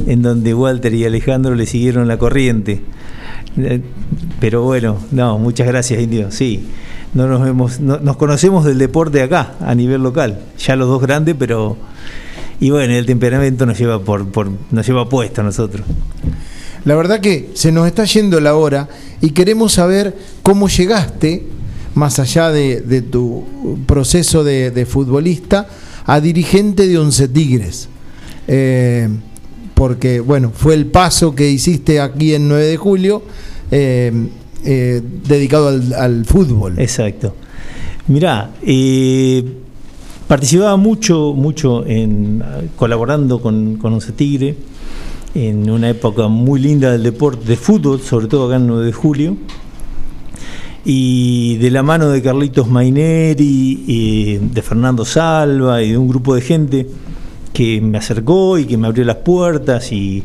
en 0.07 0.21
donde 0.21 0.53
Walter 0.53 0.93
y 0.93 1.05
Alejandro 1.05 1.55
le 1.55 1.65
siguieron 1.65 2.07
la 2.07 2.17
corriente. 2.17 2.81
Eh, 3.57 3.81
Pero 4.41 4.63
bueno, 4.63 4.97
no, 5.11 5.37
muchas 5.39 5.67
gracias, 5.67 6.01
Indio. 6.01 6.31
Sí, 6.31 6.67
no 7.13 7.27
nos 7.27 7.41
vemos, 7.41 7.79
no- 7.79 7.99
nos 7.99 8.17
conocemos 8.17 8.65
del 8.65 8.77
deporte 8.77 9.21
acá, 9.21 9.53
a 9.61 9.73
nivel 9.73 10.03
local. 10.03 10.39
Ya 10.59 10.75
los 10.75 10.89
dos 10.89 11.01
grandes, 11.01 11.35
pero 11.39 11.77
y 12.59 12.69
bueno, 12.71 12.93
el 12.93 13.05
temperamento 13.05 13.65
nos 13.65 13.77
lleva 13.77 13.99
por 13.99 14.25
nos 14.71 14.85
lleva 14.85 15.07
puesto 15.07 15.39
a 15.41 15.43
nosotros. 15.45 15.85
La 16.86 16.95
verdad 16.95 17.19
que 17.19 17.49
se 17.55 17.71
nos 17.71 17.88
está 17.88 18.05
yendo 18.05 18.39
la 18.39 18.55
hora 18.55 18.88
y 19.19 19.31
queremos 19.31 19.73
saber 19.73 20.15
cómo 20.43 20.69
llegaste, 20.69 21.43
más 21.95 22.19
allá 22.19 22.51
de, 22.51 23.01
tu 23.01 23.43
proceso 23.88 24.43
de, 24.43 24.86
futbolista, 24.88 25.67
a 26.05 26.21
dirigente 26.21 26.88
de 26.88 26.99
Once 26.99 27.27
Tigres. 27.27 27.89
Eh, 28.47 29.09
porque, 29.73 30.19
bueno, 30.19 30.51
fue 30.53 30.75
el 30.75 30.86
paso 30.86 31.33
que 31.33 31.49
hiciste 31.49 31.99
aquí 31.99 32.36
en 32.36 32.47
9 32.47 32.65
de 32.65 32.77
julio, 32.77 33.23
eh, 33.71 34.11
eh, 34.63 35.01
dedicado 35.27 35.69
al, 35.69 36.25
fútbol. 36.25 36.79
Exacto. 36.79 37.36
Mirá, 38.07 38.51
participaba 40.27 40.77
mucho, 40.77 41.33
mucho 41.33 41.83
en 41.88 42.43
colaborando 42.75 43.41
con, 43.41 43.77
con 43.77 43.93
Once 43.93 44.11
Tigre 44.11 44.55
en 45.36 45.69
una 45.69 45.89
época 45.89 46.29
muy 46.29 46.61
linda 46.61 46.91
del 46.93 47.03
deporte 47.03 47.45
de 47.45 47.57
fútbol, 47.57 47.99
sobre 47.99 48.27
todo 48.27 48.47
acá 48.47 48.55
en 48.55 48.67
9 48.67 48.86
de 48.86 48.93
julio. 48.93 49.38
Y 50.86 51.57
de 51.57 51.71
la 51.71 51.83
mano 51.83 52.09
de 52.09 52.21
Carlitos 52.21 52.69
Maineri, 52.69 53.83
y 53.86 54.38
de 54.38 54.61
Fernando 54.61 55.03
Salva 55.03 55.81
y 55.81 55.91
de 55.91 55.97
un 55.97 56.07
grupo 56.07 56.36
de 56.36 56.41
gente 56.41 56.88
que 57.51 57.81
me 57.81 57.97
acercó 57.97 58.57
y 58.57 58.65
que 58.65 58.77
me 58.77 58.88
abrió 58.88 59.03
las 59.03 59.17
puertas 59.17 59.91
y, 59.91 60.23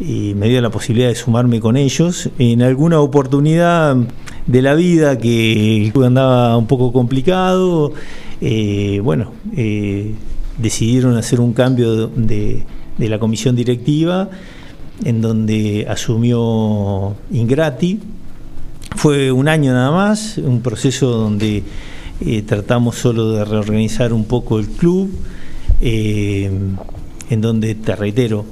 y 0.00 0.34
me 0.34 0.48
dio 0.48 0.60
la 0.60 0.70
posibilidad 0.70 1.08
de 1.08 1.14
sumarme 1.14 1.60
con 1.60 1.76
ellos 1.76 2.30
en 2.38 2.62
alguna 2.62 3.00
oportunidad 3.00 3.96
de 4.46 4.62
la 4.62 4.74
vida 4.74 5.18
que 5.18 5.84
el 5.84 5.92
club 5.92 6.04
andaba 6.04 6.56
un 6.56 6.66
poco 6.66 6.92
complicado 6.92 7.92
eh, 8.40 9.00
bueno 9.02 9.32
eh, 9.56 10.14
decidieron 10.58 11.16
hacer 11.16 11.40
un 11.40 11.52
cambio 11.52 12.08
de, 12.08 12.26
de 12.26 12.64
la 13.08 13.18
comisión 13.18 13.56
directiva 13.56 14.30
en 15.04 15.20
donde 15.20 15.86
asumió 15.88 17.16
Ingrati. 17.32 18.00
Fue 18.96 19.30
un 19.30 19.48
año 19.48 19.72
nada 19.72 19.90
más 19.90 20.38
un 20.38 20.60
proceso 20.62 21.08
donde 21.08 21.62
eh, 22.20 22.42
tratamos 22.42 22.96
solo 22.96 23.32
de 23.32 23.44
reorganizar 23.44 24.12
un 24.12 24.24
poco 24.24 24.58
el 24.58 24.68
club 24.68 25.10
eh, 25.80 26.50
en 27.30 27.40
donde, 27.40 27.74
te 27.76 27.94
reitero, 27.94 28.44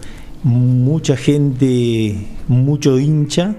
mucha 0.45 1.17
gente, 1.17 2.29
mucho 2.47 2.99
hincha, 2.99 3.57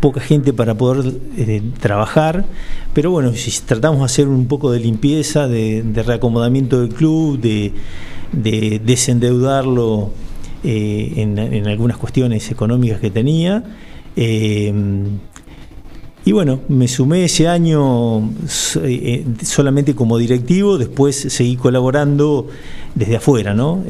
poca 0.00 0.20
gente 0.20 0.52
para 0.52 0.74
poder 0.74 1.12
eh, 1.36 1.62
trabajar, 1.80 2.46
pero 2.94 3.10
bueno, 3.10 3.32
si 3.34 3.50
tratamos 3.62 4.00
de 4.00 4.04
hacer 4.06 4.28
un 4.28 4.46
poco 4.46 4.70
de 4.70 4.78
limpieza, 4.80 5.48
de, 5.48 5.82
de 5.82 6.02
reacomodamiento 6.02 6.80
del 6.80 6.94
club, 6.94 7.40
de, 7.40 7.72
de 8.32 8.80
desendeudarlo 8.84 10.10
eh, 10.64 11.14
en, 11.16 11.66
algunas 11.66 11.96
cuestiones 11.96 12.50
económicas 12.50 13.00
que 13.00 13.10
tenía. 13.10 13.64
eh, 14.16 14.72
y 16.24 16.30
bueno, 16.30 16.60
me 16.68 16.86
sumé 16.86 17.24
ese 17.24 17.48
año 17.48 18.30
eh, 18.76 19.24
solamente 19.42 19.96
como 19.96 20.18
directivo, 20.18 20.78
después 20.78 21.16
seguí 21.16 21.56
colaborando 21.56 22.46
desde 22.94 23.16
afuera, 23.16 23.54
¿no? 23.54 23.82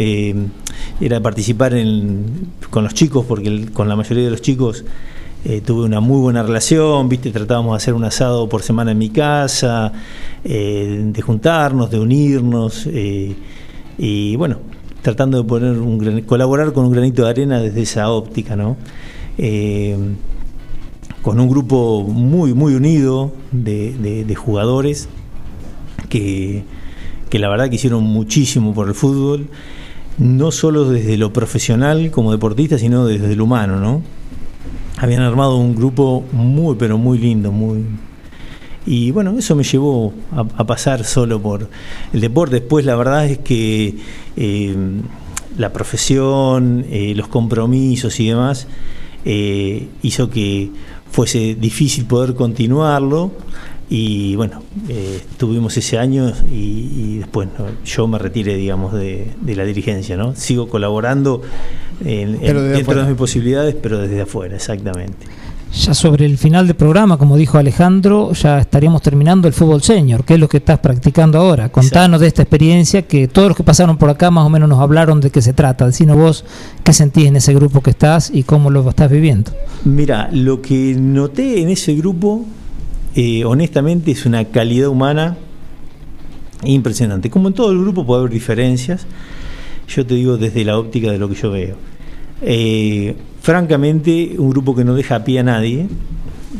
Era 0.98 1.20
participar 1.20 1.74
con 2.70 2.84
los 2.84 2.94
chicos, 2.94 3.26
porque 3.26 3.66
con 3.74 3.86
la 3.86 3.96
mayoría 3.96 4.24
de 4.24 4.30
los 4.30 4.40
chicos 4.40 4.82
tuve 5.66 5.84
una 5.84 6.00
muy 6.00 6.22
buena 6.22 6.42
relación, 6.42 7.06
¿viste? 7.10 7.32
Tratábamos 7.32 7.72
de 7.72 7.76
hacer 7.76 7.92
un 7.92 8.04
asado 8.04 8.48
por 8.48 8.62
semana 8.62 8.92
en 8.92 8.98
mi 8.98 9.10
casa, 9.10 9.92
de 10.42 11.22
juntarnos, 11.22 11.90
de 11.90 11.98
unirnos, 11.98 12.88
y 14.04 14.34
bueno, 14.34 14.56
tratando 15.02 15.40
de 15.40 15.48
poner 15.48 15.78
un 15.78 16.22
colaborar 16.22 16.72
con 16.72 16.84
un 16.84 16.92
granito 16.92 17.22
de 17.22 17.30
arena 17.30 17.60
desde 17.60 17.82
esa 17.82 18.10
óptica, 18.10 18.56
¿no? 18.56 18.76
Eh, 19.38 19.96
con 21.22 21.38
un 21.38 21.48
grupo 21.48 22.02
muy, 22.02 22.52
muy 22.52 22.74
unido 22.74 23.32
de 23.52 24.34
jugadores 24.34 25.08
que, 26.08 26.64
que 27.30 27.38
la 27.38 27.48
verdad 27.48 27.70
que 27.70 27.76
hicieron 27.76 28.04
muchísimo 28.04 28.74
por 28.74 28.88
el 28.88 28.94
fútbol, 28.94 29.46
no 30.18 30.50
solo 30.50 30.84
desde 30.84 31.16
lo 31.16 31.32
profesional 31.32 32.10
como 32.10 32.32
deportista, 32.32 32.76
sino 32.76 33.06
desde 33.06 33.34
lo 33.36 33.44
humano, 33.44 33.80
¿no? 33.80 34.02
Habían 34.98 35.22
armado 35.22 35.56
un 35.56 35.74
grupo 35.74 36.24
muy, 36.32 36.74
pero 36.74 36.98
muy 36.98 37.18
lindo, 37.18 37.50
muy... 37.52 37.86
Y 38.86 39.10
bueno, 39.12 39.38
eso 39.38 39.54
me 39.54 39.62
llevó 39.64 40.12
a, 40.32 40.40
a 40.40 40.64
pasar 40.66 41.04
solo 41.04 41.40
por 41.40 41.68
el 42.12 42.20
deporte. 42.20 42.56
Después 42.60 42.84
la 42.84 42.96
verdad 42.96 43.26
es 43.26 43.38
que 43.38 43.94
eh, 44.36 44.76
la 45.56 45.72
profesión, 45.72 46.84
eh, 46.90 47.12
los 47.14 47.28
compromisos 47.28 48.18
y 48.20 48.28
demás, 48.28 48.66
eh, 49.24 49.86
hizo 50.02 50.30
que 50.30 50.70
fuese 51.10 51.54
difícil 51.54 52.06
poder 52.06 52.34
continuarlo 52.34 53.30
y 53.90 54.34
bueno, 54.36 54.62
eh, 54.88 55.20
tuvimos 55.36 55.76
ese 55.76 55.98
año 55.98 56.32
y, 56.50 56.54
y 56.96 57.18
después 57.18 57.48
¿no? 57.58 57.66
yo 57.84 58.06
me 58.08 58.18
retiré, 58.18 58.56
digamos, 58.56 58.94
de, 58.94 59.28
de 59.42 59.54
la 59.54 59.64
dirigencia, 59.64 60.16
¿no? 60.16 60.34
Sigo 60.34 60.66
colaborando 60.68 61.42
en- 62.02 62.38
dentro 62.72 62.94
de 63.02 63.08
mis 63.10 63.16
posibilidades, 63.18 63.74
pero 63.80 63.98
desde 63.98 64.22
afuera, 64.22 64.56
exactamente. 64.56 65.26
Ya 65.74 65.94
sobre 65.94 66.26
el 66.26 66.36
final 66.36 66.66
del 66.66 66.76
programa, 66.76 67.16
como 67.16 67.36
dijo 67.36 67.56
Alejandro, 67.56 68.32
ya 68.34 68.58
estaríamos 68.58 69.00
terminando 69.00 69.48
el 69.48 69.54
fútbol 69.54 69.82
senior, 69.82 70.22
que 70.22 70.34
es 70.34 70.40
lo 70.40 70.46
que 70.46 70.58
estás 70.58 70.78
practicando 70.80 71.38
ahora. 71.38 71.70
Contanos 71.70 72.20
de 72.20 72.26
esta 72.26 72.42
experiencia 72.42 73.02
que 73.02 73.26
todos 73.26 73.48
los 73.48 73.56
que 73.56 73.64
pasaron 73.64 73.96
por 73.96 74.10
acá 74.10 74.30
más 74.30 74.44
o 74.44 74.50
menos 74.50 74.68
nos 74.68 74.80
hablaron 74.80 75.20
de 75.22 75.30
qué 75.30 75.40
se 75.40 75.54
trata. 75.54 75.86
Decinos 75.86 76.18
vos 76.18 76.44
qué 76.84 76.92
sentís 76.92 77.24
en 77.24 77.36
ese 77.36 77.54
grupo 77.54 77.80
que 77.80 77.90
estás 77.90 78.30
y 78.32 78.42
cómo 78.42 78.68
lo 78.68 78.86
estás 78.86 79.10
viviendo. 79.10 79.50
Mira, 79.84 80.28
lo 80.30 80.60
que 80.60 80.94
noté 80.98 81.62
en 81.62 81.70
ese 81.70 81.94
grupo, 81.94 82.44
eh, 83.14 83.46
honestamente, 83.46 84.10
es 84.10 84.26
una 84.26 84.44
calidad 84.44 84.88
humana 84.88 85.38
impresionante. 86.64 87.30
Como 87.30 87.48
en 87.48 87.54
todo 87.54 87.72
el 87.72 87.78
grupo 87.78 88.04
puede 88.04 88.20
haber 88.20 88.32
diferencias, 88.32 89.06
yo 89.88 90.04
te 90.04 90.14
digo 90.14 90.36
desde 90.36 90.66
la 90.66 90.78
óptica 90.78 91.10
de 91.10 91.18
lo 91.18 91.30
que 91.30 91.34
yo 91.34 91.50
veo. 91.50 91.76
Eh, 92.42 93.14
francamente, 93.40 94.34
un 94.36 94.50
grupo 94.50 94.74
que 94.74 94.84
no 94.84 94.94
deja 94.94 95.16
a 95.16 95.24
pie 95.24 95.40
a 95.40 95.42
nadie, 95.44 95.86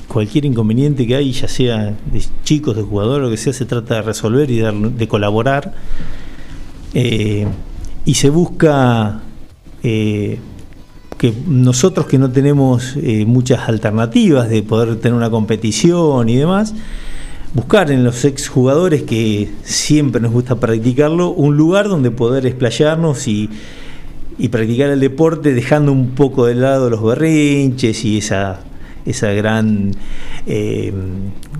cualquier 0.08 0.44
inconveniente 0.44 1.06
que 1.06 1.16
hay, 1.16 1.32
ya 1.32 1.48
sea 1.48 1.94
de 2.06 2.22
chicos, 2.44 2.76
de 2.76 2.82
jugadores, 2.82 3.24
lo 3.24 3.30
que 3.30 3.36
sea, 3.36 3.52
se 3.52 3.64
trata 3.64 3.96
de 3.96 4.02
resolver 4.02 4.50
y 4.50 4.58
de, 4.58 5.08
colaborar. 5.08 5.74
Eh, 6.94 7.46
y 8.04 8.14
se 8.14 8.30
busca 8.30 9.22
eh, 9.82 10.38
que 11.18 11.34
nosotros 11.46 12.06
que 12.06 12.18
no 12.18 12.30
tenemos 12.30 12.96
muchas 13.26 13.68
alternativas 13.68 14.48
de 14.48 14.62
poder 14.62 14.96
tener 14.96 15.14
una 15.14 15.30
competición 15.30 16.28
y 16.28 16.36
demás, 16.36 16.74
buscar 17.54 17.90
en 17.90 18.04
los 18.04 18.24
exjugadores 18.24 19.02
que 19.02 19.50
siempre 19.62 20.20
nos 20.20 20.32
gusta 20.32 20.56
practicarlo, 20.56 21.30
un 21.30 21.56
lugar 21.56 21.88
donde 21.88 22.10
poder 22.10 22.46
explayarnos 22.46 23.28
y, 23.28 23.50
y 24.38 24.48
practicar 24.48 24.90
el 24.90 25.00
deporte 25.00 25.52
dejando 25.52 25.92
un 25.92 26.10
poco 26.10 26.46
de 26.46 26.54
lado 26.54 26.90
los 26.90 27.02
berrinches 27.02 28.04
y 28.04 28.18
esa, 28.18 28.60
esa 29.06 29.30
gran, 29.32 29.92
eh, 30.46 30.92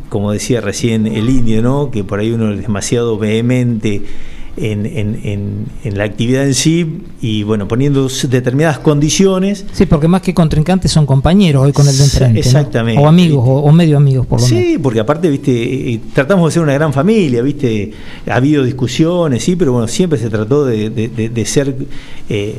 como 0.09 0.33
decía 0.33 0.61
recién 0.61 1.07
el 1.07 1.29
indio, 1.29 1.63
¿no? 1.63 1.91
que 1.91 2.05
por 2.05 2.21
ahí 2.21 2.31
uno 2.33 2.53
es 2.53 2.63
demasiado 2.63 3.19
vehemente 3.19 4.03
en, 4.57 4.85
en- 4.87 5.21
en- 5.25 5.67
en 5.83 5.99
la 5.99 6.05
actividad 6.05 6.45
en 6.47 6.55
sí 6.55 7.01
y 7.23 7.43
bueno, 7.43 7.67
poniendo 7.69 8.09
determinadas 8.29 8.79
condiciones. 8.79 9.65
Sí, 9.73 9.87
porque 9.87 10.09
más 10.09 10.21
que 10.23 10.35
contrincantes 10.35 10.91
son 10.93 11.07
compañeros 11.07 11.65
hoy 11.65 11.73
con 11.73 11.89
el 11.89 11.97
de 11.97 12.05
enfrente. 12.05 12.35
¿no? 12.35 12.39
Exactamente. 12.41 13.01
O 13.03 13.09
amigos, 13.09 13.45
o, 13.47 13.53
o 13.63 13.73
medio 13.73 13.97
amigos 13.97 14.27
por 14.27 14.41
lo 14.41 14.47
menos. 14.47 14.63
Sí, 14.65 14.79
porque 14.79 15.01
aparte, 15.01 15.29
viste, 15.31 15.93
eh, 15.95 16.01
tratamos 16.13 16.51
de 16.51 16.53
ser 16.55 16.63
una 16.63 16.75
gran 16.75 16.93
familia, 16.93 17.41
viste, 17.43 17.93
ha 18.29 18.37
habido 18.37 18.63
discusiones, 18.65 19.43
sí, 19.43 19.57
pero 19.57 19.73
bueno, 19.73 19.89
siempre 19.89 20.19
se 20.19 20.29
trató 20.29 20.65
de, 20.67 20.91
de- 20.91 21.09
de- 21.09 21.29
de 21.31 21.45
ser 21.47 21.75
eh, 22.29 22.55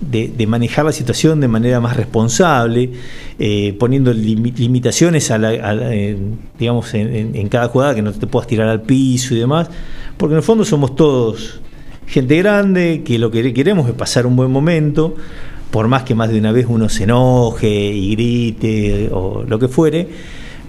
de, 0.00 0.46
manejar 0.46 0.84
la 0.84 0.92
situación 0.92 1.40
de 1.40 1.48
manera 1.48 1.80
más 1.80 1.96
responsable, 1.96 2.90
eh, 3.38 3.74
poniendo 3.78 4.12
limitaciones 4.12 5.30
a 5.30 5.38
eh, 5.42 6.16
digamos 6.58 6.92
en, 6.94 7.48
cada 7.48 7.68
jugada 7.68 7.94
que 7.94 8.02
no 8.02 8.12
te 8.12 8.26
puedas 8.26 8.46
tirar 8.46 8.68
al 8.68 8.82
piso 8.82 9.34
y 9.34 9.38
demás, 9.38 9.68
porque 10.16 10.34
en 10.34 10.38
el 10.38 10.42
fondo 10.42 10.64
somos 10.64 10.94
todos 10.94 11.60
gente 12.06 12.36
grande, 12.38 13.02
que 13.04 13.18
lo 13.18 13.30
que 13.30 13.52
queremos 13.52 13.88
es 13.88 13.94
pasar 13.94 14.26
un 14.26 14.36
buen 14.36 14.50
momento, 14.50 15.14
por 15.70 15.88
más 15.88 16.04
que 16.04 16.14
más 16.14 16.30
de 16.30 16.38
una 16.38 16.52
vez 16.52 16.66
uno 16.68 16.88
se 16.88 17.04
enoje 17.04 17.68
y 17.68 18.12
grite 18.12 19.10
o 19.12 19.44
lo 19.46 19.58
que 19.58 19.68
fuere, 19.68 20.08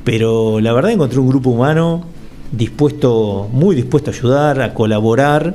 pero 0.04 0.60
la 0.60 0.74
verdad 0.74 0.92
encontré 0.92 1.20
un 1.20 1.30
grupo 1.30 1.52
humano 1.52 2.06
dispuesto, 2.52 3.50
muy 3.52 3.76
dispuesto 3.76 4.10
a 4.10 4.14
ayudar, 4.14 4.62
a 4.62 4.74
colaborar 4.74 5.54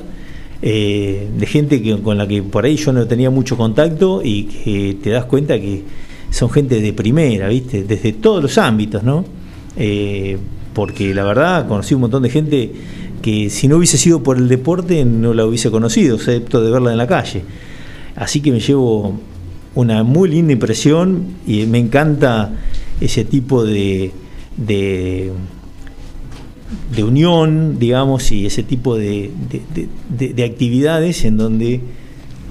eh, 0.65 1.27
de 1.37 1.45
gente 1.45 1.81
que, 1.81 1.99
con 1.99 2.17
la 2.17 2.25
que 2.25 2.41
por 2.41 2.63
ahí 2.63 2.77
yo 2.77 2.93
no 2.93 3.05
tenía 3.05 3.29
mucho 3.29 3.57
contacto 3.57 4.21
y 4.23 4.45
que 4.45 4.95
te 5.03 5.09
das 5.09 5.25
cuenta 5.25 5.59
que 5.59 5.83
son 6.29 6.49
gente 6.49 6.79
de 6.79 6.93
primera, 6.93 7.49
¿viste? 7.49 7.83
Desde 7.83 8.13
todos 8.13 8.41
los 8.41 8.57
ámbitos, 8.57 9.03
¿no? 9.03 9.25
Eh, 9.75 10.37
porque 10.73 11.13
la 11.13 11.25
verdad 11.25 11.67
conocí 11.67 11.95
un 11.95 12.01
montón 12.01 12.23
de 12.23 12.29
gente 12.29 12.71
que 13.21 13.49
si 13.49 13.67
no 13.67 13.75
hubiese 13.75 13.97
sido 13.97 14.23
por 14.23 14.37
el 14.37 14.47
deporte 14.47 15.03
no 15.03 15.33
la 15.33 15.45
hubiese 15.45 15.69
conocido, 15.69 16.15
excepto 16.15 16.63
de 16.63 16.71
verla 16.71 16.93
en 16.93 16.97
la 16.97 17.07
calle. 17.07 17.43
Así 18.15 18.39
que 18.39 18.53
me 18.53 18.61
llevo 18.61 19.19
una 19.75 20.03
muy 20.03 20.29
linda 20.29 20.53
impresión 20.53 21.25
y 21.45 21.65
me 21.65 21.79
encanta 21.79 22.53
ese 23.01 23.25
tipo 23.25 23.65
de, 23.65 24.13
de 24.55 25.29
de 26.95 27.03
unión, 27.03 27.79
digamos, 27.79 28.31
y 28.31 28.45
ese 28.45 28.63
tipo 28.63 28.95
de, 28.95 29.31
de, 30.09 30.43
actividades 30.43 31.25
en 31.25 31.37
donde 31.37 31.81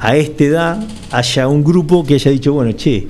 a 0.01 0.17
esta 0.17 0.45
edad 0.45 0.87
haya 1.11 1.49
un 1.49 1.63
grupo 1.63 2.05
que 2.05 2.15
haya 2.15 2.31
dicho, 2.31 2.53
bueno, 2.53 2.73
che, 2.73 3.07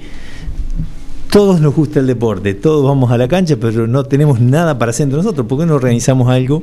todos 1.31 1.61
nos 1.61 1.75
gusta 1.75 2.01
el 2.01 2.07
deporte, 2.07 2.55
todos 2.55 2.85
vamos 2.85 3.11
a 3.11 3.17
la 3.17 3.27
cancha, 3.27 3.57
pero 3.59 3.87
no 3.87 4.05
tenemos 4.05 4.41
nada 4.41 4.79
para 4.79 4.91
hacer 4.91 5.05
entre 5.05 5.17
nosotros, 5.17 5.47
¿por 5.47 5.59
qué 5.59 5.67
no 5.67 5.75
organizamos 5.75 6.29
algo 6.29 6.63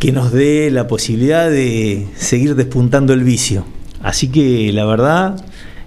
que 0.00 0.10
nos 0.12 0.32
dé 0.32 0.70
la 0.70 0.88
posibilidad 0.88 1.48
de 1.48 2.08
seguir 2.16 2.56
despuntando 2.56 3.12
el 3.12 3.22
vicio? 3.22 3.64
Así 4.02 4.28
que 4.28 4.72
la 4.72 4.84
verdad, 4.84 5.44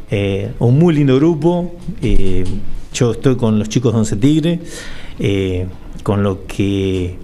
eh, 0.10 0.52
un 0.60 0.80
muy 0.80 0.94
lindo 0.96 1.16
grupo, 1.18 1.76
eh, 2.02 2.46
yo 2.94 3.12
estoy 3.12 3.36
con 3.36 3.60
los 3.60 3.70
chicos 3.70 3.94
de 3.94 4.00
Once 4.00 4.16
Tigre, 4.16 4.60
eh, 5.20 5.68
con 6.04 6.24
lo 6.24 6.46
que 6.46 7.18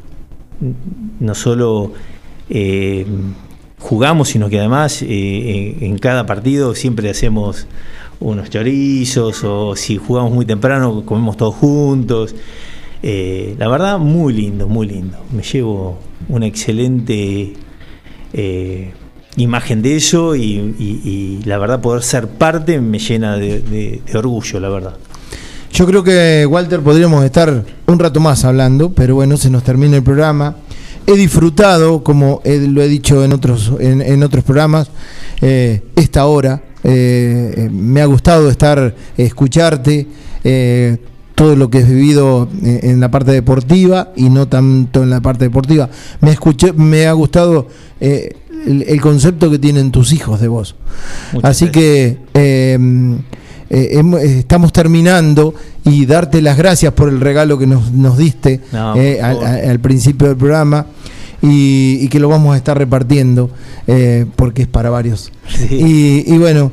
no 1.19 1.35
solo 1.35 1.93
eh, 2.49 3.05
jugamos, 3.79 4.29
sino 4.29 4.49
que 4.49 4.59
además 4.59 5.01
eh, 5.01 5.77
en, 5.81 5.97
cada 5.97 6.25
partido 6.25 6.75
siempre 6.75 7.09
hacemos 7.09 7.67
unos 8.19 8.49
chorizos 8.49 9.43
o 9.43 9.75
si 9.75 9.97
jugamos 9.97 10.31
muy 10.33 10.45
temprano 10.45 11.03
comemos 11.05 11.37
todos 11.37 11.55
juntos. 11.55 12.35
Eh, 13.03 13.55
la 13.59 13.67
verdad, 13.67 13.99
muy 13.99 14.33
lindo, 14.33 14.67
muy 14.67 14.87
lindo. 14.87 15.17
Me 15.31 15.43
llevo 15.43 15.99
una 16.29 16.47
excelente 16.47 17.53
imagen 19.35 19.81
de 19.81 19.95
eso 19.95 20.35
y, 20.35 21.41
la 21.45 21.57
verdad 21.57 21.81
poder 21.81 22.03
ser 22.03 22.27
parte 22.27 22.81
me 22.81 22.99
llena 22.99 23.37
de 23.37 24.01
orgullo, 24.13 24.59
la 24.59 24.69
verdad. 24.69 24.97
Yo 25.77 25.85
creo 25.85 26.03
que, 26.03 26.43
Walter, 26.49 26.79
podríamos 26.79 27.23
estar 27.23 27.63
un 27.85 27.99
rato 27.99 28.19
más 28.19 28.43
hablando, 28.45 28.91
pero 28.93 29.13
bueno, 29.13 29.37
se 29.37 29.51
nos 29.51 29.61
termina 29.61 29.95
el 29.95 30.01
programa. 30.01 30.55
He 31.05 31.13
disfrutado, 31.13 32.03
como 32.03 32.41
lo 32.43 32.81
he 32.81 32.87
dicho 32.87 33.23
en 33.23 33.31
otros, 33.31 33.71
en, 33.79 34.23
otros 34.23 34.43
programas, 34.43 34.89
eh, 35.39 35.83
esta 35.95 36.25
hora. 36.25 36.63
Eh, 36.83 37.53
eh, 37.55 37.69
me 37.71 38.01
ha 38.01 38.07
gustado 38.07 38.49
estar, 38.49 38.95
escucharte, 39.17 40.07
todo 41.35 41.55
lo 41.55 41.69
que 41.69 41.77
has 41.77 41.87
vivido 41.87 42.49
en 42.63 42.99
la 42.99 43.11
parte 43.11 43.31
deportiva 43.31 44.13
y 44.15 44.29
no 44.29 44.47
tanto 44.47 45.03
en 45.03 45.11
la 45.11 45.21
parte 45.21 45.43
deportiva. 45.43 45.91
Me, 46.21 46.31
escuché, 46.31 46.73
me 46.73 47.05
ha 47.05 47.11
gustado 47.11 47.67
el, 47.99 48.99
concepto 48.99 49.51
que 49.51 49.59
tienen 49.59 49.91
tus 49.91 50.11
hijos 50.11 50.41
de 50.41 50.47
vos. 50.47 50.73
Así 51.43 51.69
que 51.69 52.17
eh, 52.33 52.79
eh, 53.69 54.01
estamos 54.39 54.71
terminando 54.71 55.53
y 55.83 56.05
darte 56.05 56.41
las 56.41 56.57
gracias 56.57 56.93
por 56.93 57.09
el 57.09 57.19
regalo 57.19 57.57
que 57.57 57.67
nos, 57.67 57.91
nos 57.91 58.17
diste 58.17 58.61
eh, 58.95 59.21
al, 59.21 59.79
principio 59.79 60.27
del 60.27 60.37
programa 60.37 60.85
y, 61.41 62.07
que 62.09 62.19
lo 62.19 62.29
vamos 62.29 62.53
a 62.53 62.57
estar 62.57 62.77
repartiendo 62.77 63.49
porque 64.35 64.63
es 64.63 64.67
para 64.67 64.89
varios. 64.89 65.31
Y, 65.69 66.37
bueno, 66.37 66.71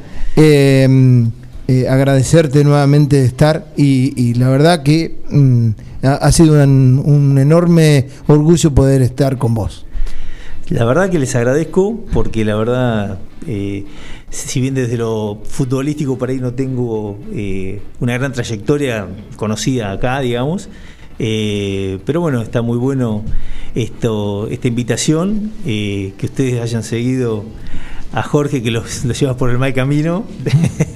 agradecerte 1.88 2.64
nuevamente 2.64 3.16
de 3.16 3.26
estar 3.26 3.66
y, 3.76 4.34
la 4.34 4.48
verdad 4.48 4.82
que 4.82 5.16
mm, 5.30 5.68
ha, 6.02 6.32
sido 6.32 6.62
un, 6.62 7.38
enorme 7.38 8.08
orgullo 8.26 8.74
poder 8.74 9.02
estar 9.02 9.38
con 9.38 9.54
vos. 9.54 9.86
La 10.68 10.84
verdad 10.84 11.10
que 11.10 11.18
les 11.18 11.34
agradezco 11.34 12.00
porque 12.12 12.44
la 12.44 12.56
verdad 12.56 13.18
si 14.34 14.60
bien 14.60 14.74
desde 14.74 14.96
lo 14.96 15.40
futbolístico 15.44 16.18
por 16.18 16.28
ahí 16.28 16.38
no 16.38 16.54
tengo 16.54 17.18
eh, 17.32 17.80
una 18.00 18.14
gran 18.14 18.32
trayectoria 18.32 19.06
conocida 19.36 19.92
acá, 19.92 20.20
digamos, 20.20 20.68
eh, 21.18 22.00
pero 22.04 22.20
bueno, 22.20 22.42
está 22.42 22.60
muy 22.62 22.76
bueno 22.76 23.22
esto, 23.74 24.48
esta 24.48 24.66
invitación, 24.66 25.52
eh, 25.64 26.14
que 26.18 26.26
ustedes 26.26 26.60
hayan 26.60 26.82
seguido 26.82 27.44
a 28.12 28.22
Jorge 28.22 28.62
que 28.62 28.70
los, 28.70 29.04
los 29.04 29.18
llevas 29.18 29.36
por 29.36 29.50
el 29.50 29.58
mal 29.58 29.72
camino. 29.72 30.24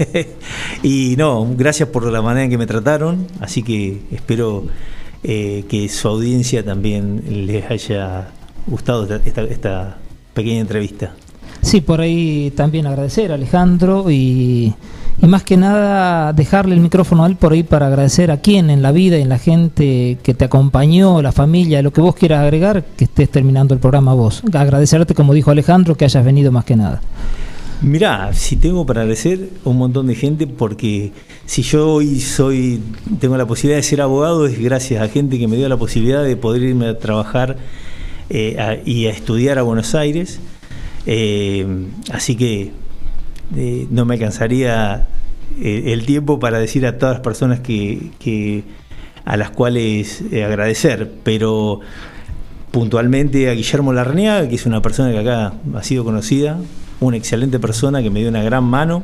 y 0.83 1.15
no, 1.17 1.49
gracias 1.57 1.89
por 1.91 2.11
la 2.11 2.23
manera 2.23 2.45
en 2.45 2.51
que 2.51 2.59
me 2.59 2.67
trataron, 2.67 3.27
así 3.41 3.63
que 3.63 4.01
espero 4.11 4.67
que 5.23 5.89
su 5.91 6.09
audiencia 6.09 6.65
también 6.65 7.47
les 7.47 7.69
haya 7.71 8.31
gustado 8.67 9.09
esta 9.17 9.99
pequeña 10.33 10.61
entrevista. 10.61 11.13
Sí, 11.69 11.83
por 11.83 12.01
ahí 12.01 12.51
también 12.57 12.87
agradecer 12.87 13.31
a 13.31 13.35
Alejandro 13.35 14.11
y, 14.11 14.73
más 15.21 15.43
que 15.43 15.59
nada 15.59 16.33
dejarle 16.33 16.75
el 16.75 16.81
micrófono 16.81 17.25
a 17.25 17.27
él 17.27 17.37
por 17.37 17.53
ahí 17.53 17.63
para 17.63 17.89
agradecer 17.89 18.31
a 18.31 18.39
quien 18.39 18.71
en 18.71 18.81
la 18.81 18.91
vida 18.91 19.19
y 19.19 19.21
en 19.21 19.29
la 19.29 19.39
gente 19.39 20.17
que 20.23 20.33
te 20.33 20.47
acompañó, 20.47 21.21
la 21.21 21.31
familia, 21.31 21.83
lo 21.83 21.93
que 21.93 22.01
vos 22.01 22.15
quieras 22.15 22.41
agregar, 22.41 22.85
que 22.97 23.05
estés 23.05 23.29
terminando 23.29 23.75
el 23.75 23.81
programa 23.81 24.15
vos. 24.15 24.43
Agradecerte, 24.51 25.13
como 25.13 25.35
dijo 25.35 25.51
Alejandro, 25.51 25.95
que 25.95 26.07
hayas 26.07 26.25
venido 26.25 26.51
más 26.51 26.65
que 26.65 26.75
nada. 26.75 27.03
Mirá, 27.83 28.33
si 28.33 28.57
tengo 28.57 28.87
para 28.87 29.03
agradecer 29.03 29.51
un 29.65 29.77
montón 29.77 30.07
de 30.07 30.15
gente 30.15 30.47
porque 30.47 31.13
si 31.45 31.61
yo 31.61 31.93
hoy 31.93 32.19
soy 32.21 32.81
tengo 33.21 33.37
la 33.37 33.45
posibilidad 33.45 33.77
de 33.77 33.83
ser 33.83 34.01
abogado 34.01 34.47
es 34.47 34.59
gracias 34.59 35.03
a 35.03 35.09
gente 35.09 35.39
que 35.39 35.47
me 35.47 35.57
dio 35.57 35.69
la 35.69 35.77
posibilidad 35.77 36.25
de 36.25 36.35
poder 36.35 36.63
irme 36.63 36.89
a 36.89 36.99
trabajar 36.99 37.59
eh, 38.31 38.83
y 38.87 39.05
a 39.05 39.11
estudiar 39.11 39.59
a 39.59 39.63
Buenos 39.63 39.95
Aires 39.95 40.41
eh, 41.11 41.67
así 42.13 42.37
que 42.37 42.71
eh, 43.57 43.87
no 43.91 44.05
me 44.05 44.17
alcanzaría 44.17 45.09
eh, 45.59 45.85
el 45.87 46.05
tiempo 46.05 46.39
para 46.39 46.59
decir 46.59 46.85
a 46.87 46.99
todas 46.99 47.15
las 47.15 47.23
personas 47.23 47.61
que, 47.61 48.63
a 49.25 49.39
las 49.39 49.51
cuales 49.51 50.23
agradecer, 50.31 51.11
pero 51.25 51.81
puntualmente 52.73 53.49
a 53.49 53.55
Guillermo 53.55 53.95
Larneaga, 53.95 54.51
que 54.51 54.57
es 54.57 54.67
una 54.67 54.83
persona 54.83 55.11
que 55.11 55.19
acá 55.19 55.55
ha 55.75 55.83
sido 55.83 56.05
conocida, 56.05 56.59
una 57.01 57.17
excelente 57.17 57.59
persona 57.59 58.03
que 58.03 58.11
me 58.11 58.21
dio 58.21 58.29
una 58.29 58.43
gran 58.43 58.65
mano. 58.65 59.03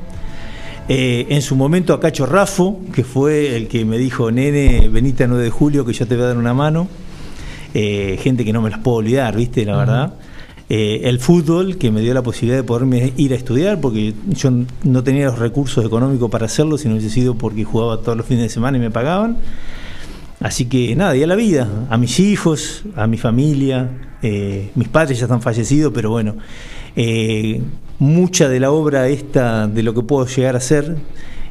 en 0.89 1.41
su 1.41 1.57
momento 1.57 1.95
a 1.95 2.01
Cacho 2.01 2.27
Rafo, 2.27 2.83
que 2.93 3.03
fue 3.03 3.57
el 3.57 3.67
que 3.67 3.87
me 3.87 3.97
dijo, 3.97 4.31
nene, 4.31 4.91
venite 4.91 5.25
a 5.25 5.27
9 5.27 5.43
de 5.43 5.51
julio 5.51 5.87
que 5.87 5.95
yo 5.95 6.07
te 6.07 6.17
voy 6.17 6.25
a 6.25 6.29
dar 6.29 6.37
una 6.37 6.53
mano. 6.53 6.87
gente 7.73 8.45
que 8.45 8.53
no 8.53 8.61
me 8.61 8.69
las 8.69 8.81
puedo 8.81 8.99
olvidar, 8.99 9.35
¿viste? 9.35 9.65
La 9.65 9.77
verdad. 9.79 10.15
Eh, 10.71 11.03
el 11.05 11.21
fútbol, 11.21 11.77
que 11.77 11.91
me 11.91 12.01
dio 12.01 12.15
la 12.15 12.23
posibilidad 12.23 12.57
de 12.57 12.65
poderme 12.65 13.13
ir 13.19 13.33
a 13.33 13.37
estudiar, 13.37 13.81
porque 13.81 14.15
yo 14.31 14.51
no 14.83 15.05
tenía 15.05 15.27
los 15.27 15.39
recursos 15.39 15.85
económicos 15.85 16.31
para 16.31 16.47
hacerlo, 16.47 16.79
si 16.79 16.89
no 16.89 16.95
hubiese 16.95 17.11
sido 17.11 17.35
porque 17.35 17.65
jugaba 17.65 18.01
todos 18.01 18.17
los 18.17 18.27
fines 18.27 18.45
de 18.45 18.49
semana 18.49 18.79
y 18.79 18.81
me 18.81 18.91
pagaban. 18.91 19.37
Así 20.41 20.67
que 20.67 20.97
nada, 20.97 21.17
y 21.17 21.23
a 21.23 21.27
la 21.27 21.37
vida, 21.37 21.69
a 21.91 21.99
mis 21.99 22.19
hijos, 22.19 22.85
a 22.97 23.07
mi 23.07 23.19
familia, 23.19 24.17
eh, 24.23 24.71
mis 24.75 24.89
padres 24.89 25.19
ya 25.19 25.27
están 25.27 25.43
fallecidos, 25.43 25.93
pero 25.95 26.11
bueno, 26.11 26.37
eh, 26.97 27.61
mucha 27.99 28.49
de 28.49 28.61
la 28.61 28.71
obra 28.71 29.09
esta, 29.09 29.67
de 29.69 29.83
lo 29.83 29.93
que 29.95 30.03
puedo 30.03 30.27
llegar 30.27 30.57
a 30.57 30.61
ser, 30.61 30.97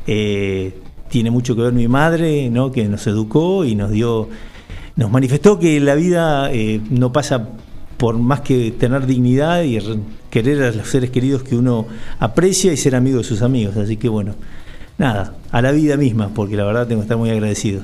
tiene 0.05 1.32
mucho 1.32 1.55
que 1.55 1.61
ver 1.61 1.74
mi 1.74 1.88
madre, 1.88 2.49
¿no? 2.49 2.72
que 2.72 2.86
nos 2.86 3.05
educó 3.07 3.64
y 3.64 3.76
nos 3.76 3.91
dio, 3.91 4.28
nos 4.95 5.11
manifestó 5.11 5.59
que 5.59 5.80
la 5.80 5.95
vida 5.95 6.51
no 6.89 7.14
pasa 7.14 7.47
por 8.04 8.18
más 8.18 8.41
que 8.41 8.72
tener 8.72 9.06
dignidad 9.06 9.64
y 9.64 9.80
querer 10.30 10.62
a 10.62 10.72
los 10.72 10.89
seres 10.89 11.10
queridos 11.10 11.41
que 11.41 11.56
uno 11.56 11.88
aprecia 12.20 12.74
y 12.74 12.76
ser 12.76 12.97
amigo 12.97 13.20
de 13.20 13.24
sus 13.24 13.41
amigos. 13.41 13.78
Así 13.78 13.95
que 13.95 14.10
bueno, 14.10 14.36
nada, 14.97 15.36
a 15.54 15.62
la 15.62 15.72
vida 15.72 15.95
misma, 15.95 16.28
porque 16.36 16.58
la 16.58 16.66
verdad 16.66 16.86
tengo 16.86 16.99
que 16.99 17.06
estar 17.06 17.18
muy 17.18 17.30
agradecido. 17.30 17.80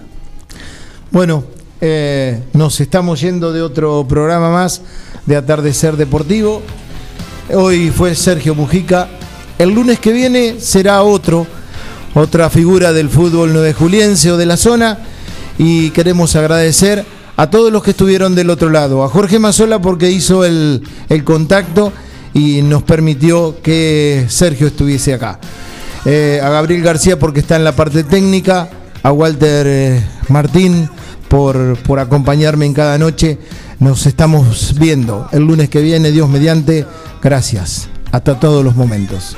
Bueno, 1.09 1.45
eh, 1.79 2.43
nos 2.51 2.81
estamos 2.81 3.21
yendo 3.21 3.53
de 3.53 3.61
otro 3.61 4.05
programa 4.09 4.51
más 4.51 4.81
de 5.25 5.37
Atardecer 5.37 5.95
Deportivo. 5.95 6.63
Hoy 7.55 7.89
fue 7.89 8.13
Sergio 8.13 8.55
Mujica 8.55 9.07
El 9.57 9.69
lunes 9.69 10.01
que 10.01 10.11
viene 10.11 10.59
será 10.59 11.01
otro, 11.03 11.47
otra 12.13 12.49
figura 12.49 12.91
del 12.91 13.07
fútbol 13.07 13.53
nueve 13.53 13.71
juliense 13.71 14.33
o 14.33 14.35
de 14.35 14.45
la 14.45 14.57
zona. 14.57 14.97
Y 15.57 15.91
queremos 15.91 16.35
agradecer 16.35 17.05
a 17.39 17.49
todos 17.49 17.71
los 17.71 17.81
que 17.83 17.91
estuvieron 17.91 18.35
del 18.35 18.49
otro 18.49 18.69
lado. 18.69 19.01
A 19.01 19.07
Jorge 19.07 19.39
Mazola 19.39 19.81
porque 19.81 20.11
hizo 20.11 20.43
el, 20.43 20.83
el 21.07 21.23
contacto 21.23 21.93
y 22.33 22.61
nos 22.63 22.83
permitió 22.83 23.61
que 23.61 24.25
Sergio 24.27 24.67
estuviese 24.67 25.13
acá. 25.13 25.39
Eh, 26.03 26.41
a 26.43 26.49
Gabriel 26.49 26.83
García 26.83 27.17
porque 27.17 27.39
está 27.39 27.55
en 27.55 27.63
la 27.63 27.71
parte 27.77 28.03
técnica, 28.03 28.69
a 29.03 29.13
Walter 29.13 29.65
eh, 29.69 30.03
Martín 30.27 30.89
por, 31.29 31.77
por 31.77 31.99
acompañarme 31.99 32.65
en 32.65 32.73
cada 32.73 32.97
noche. 32.97 33.37
Nos 33.79 34.05
estamos 34.05 34.75
viendo 34.77 35.29
el 35.31 35.43
lunes 35.43 35.69
que 35.69 35.81
viene, 35.81 36.11
Dios 36.11 36.27
mediante. 36.27 36.85
Gracias. 37.23 37.87
Hasta 38.11 38.37
todos 38.37 38.65
los 38.65 38.75
momentos. 38.75 39.37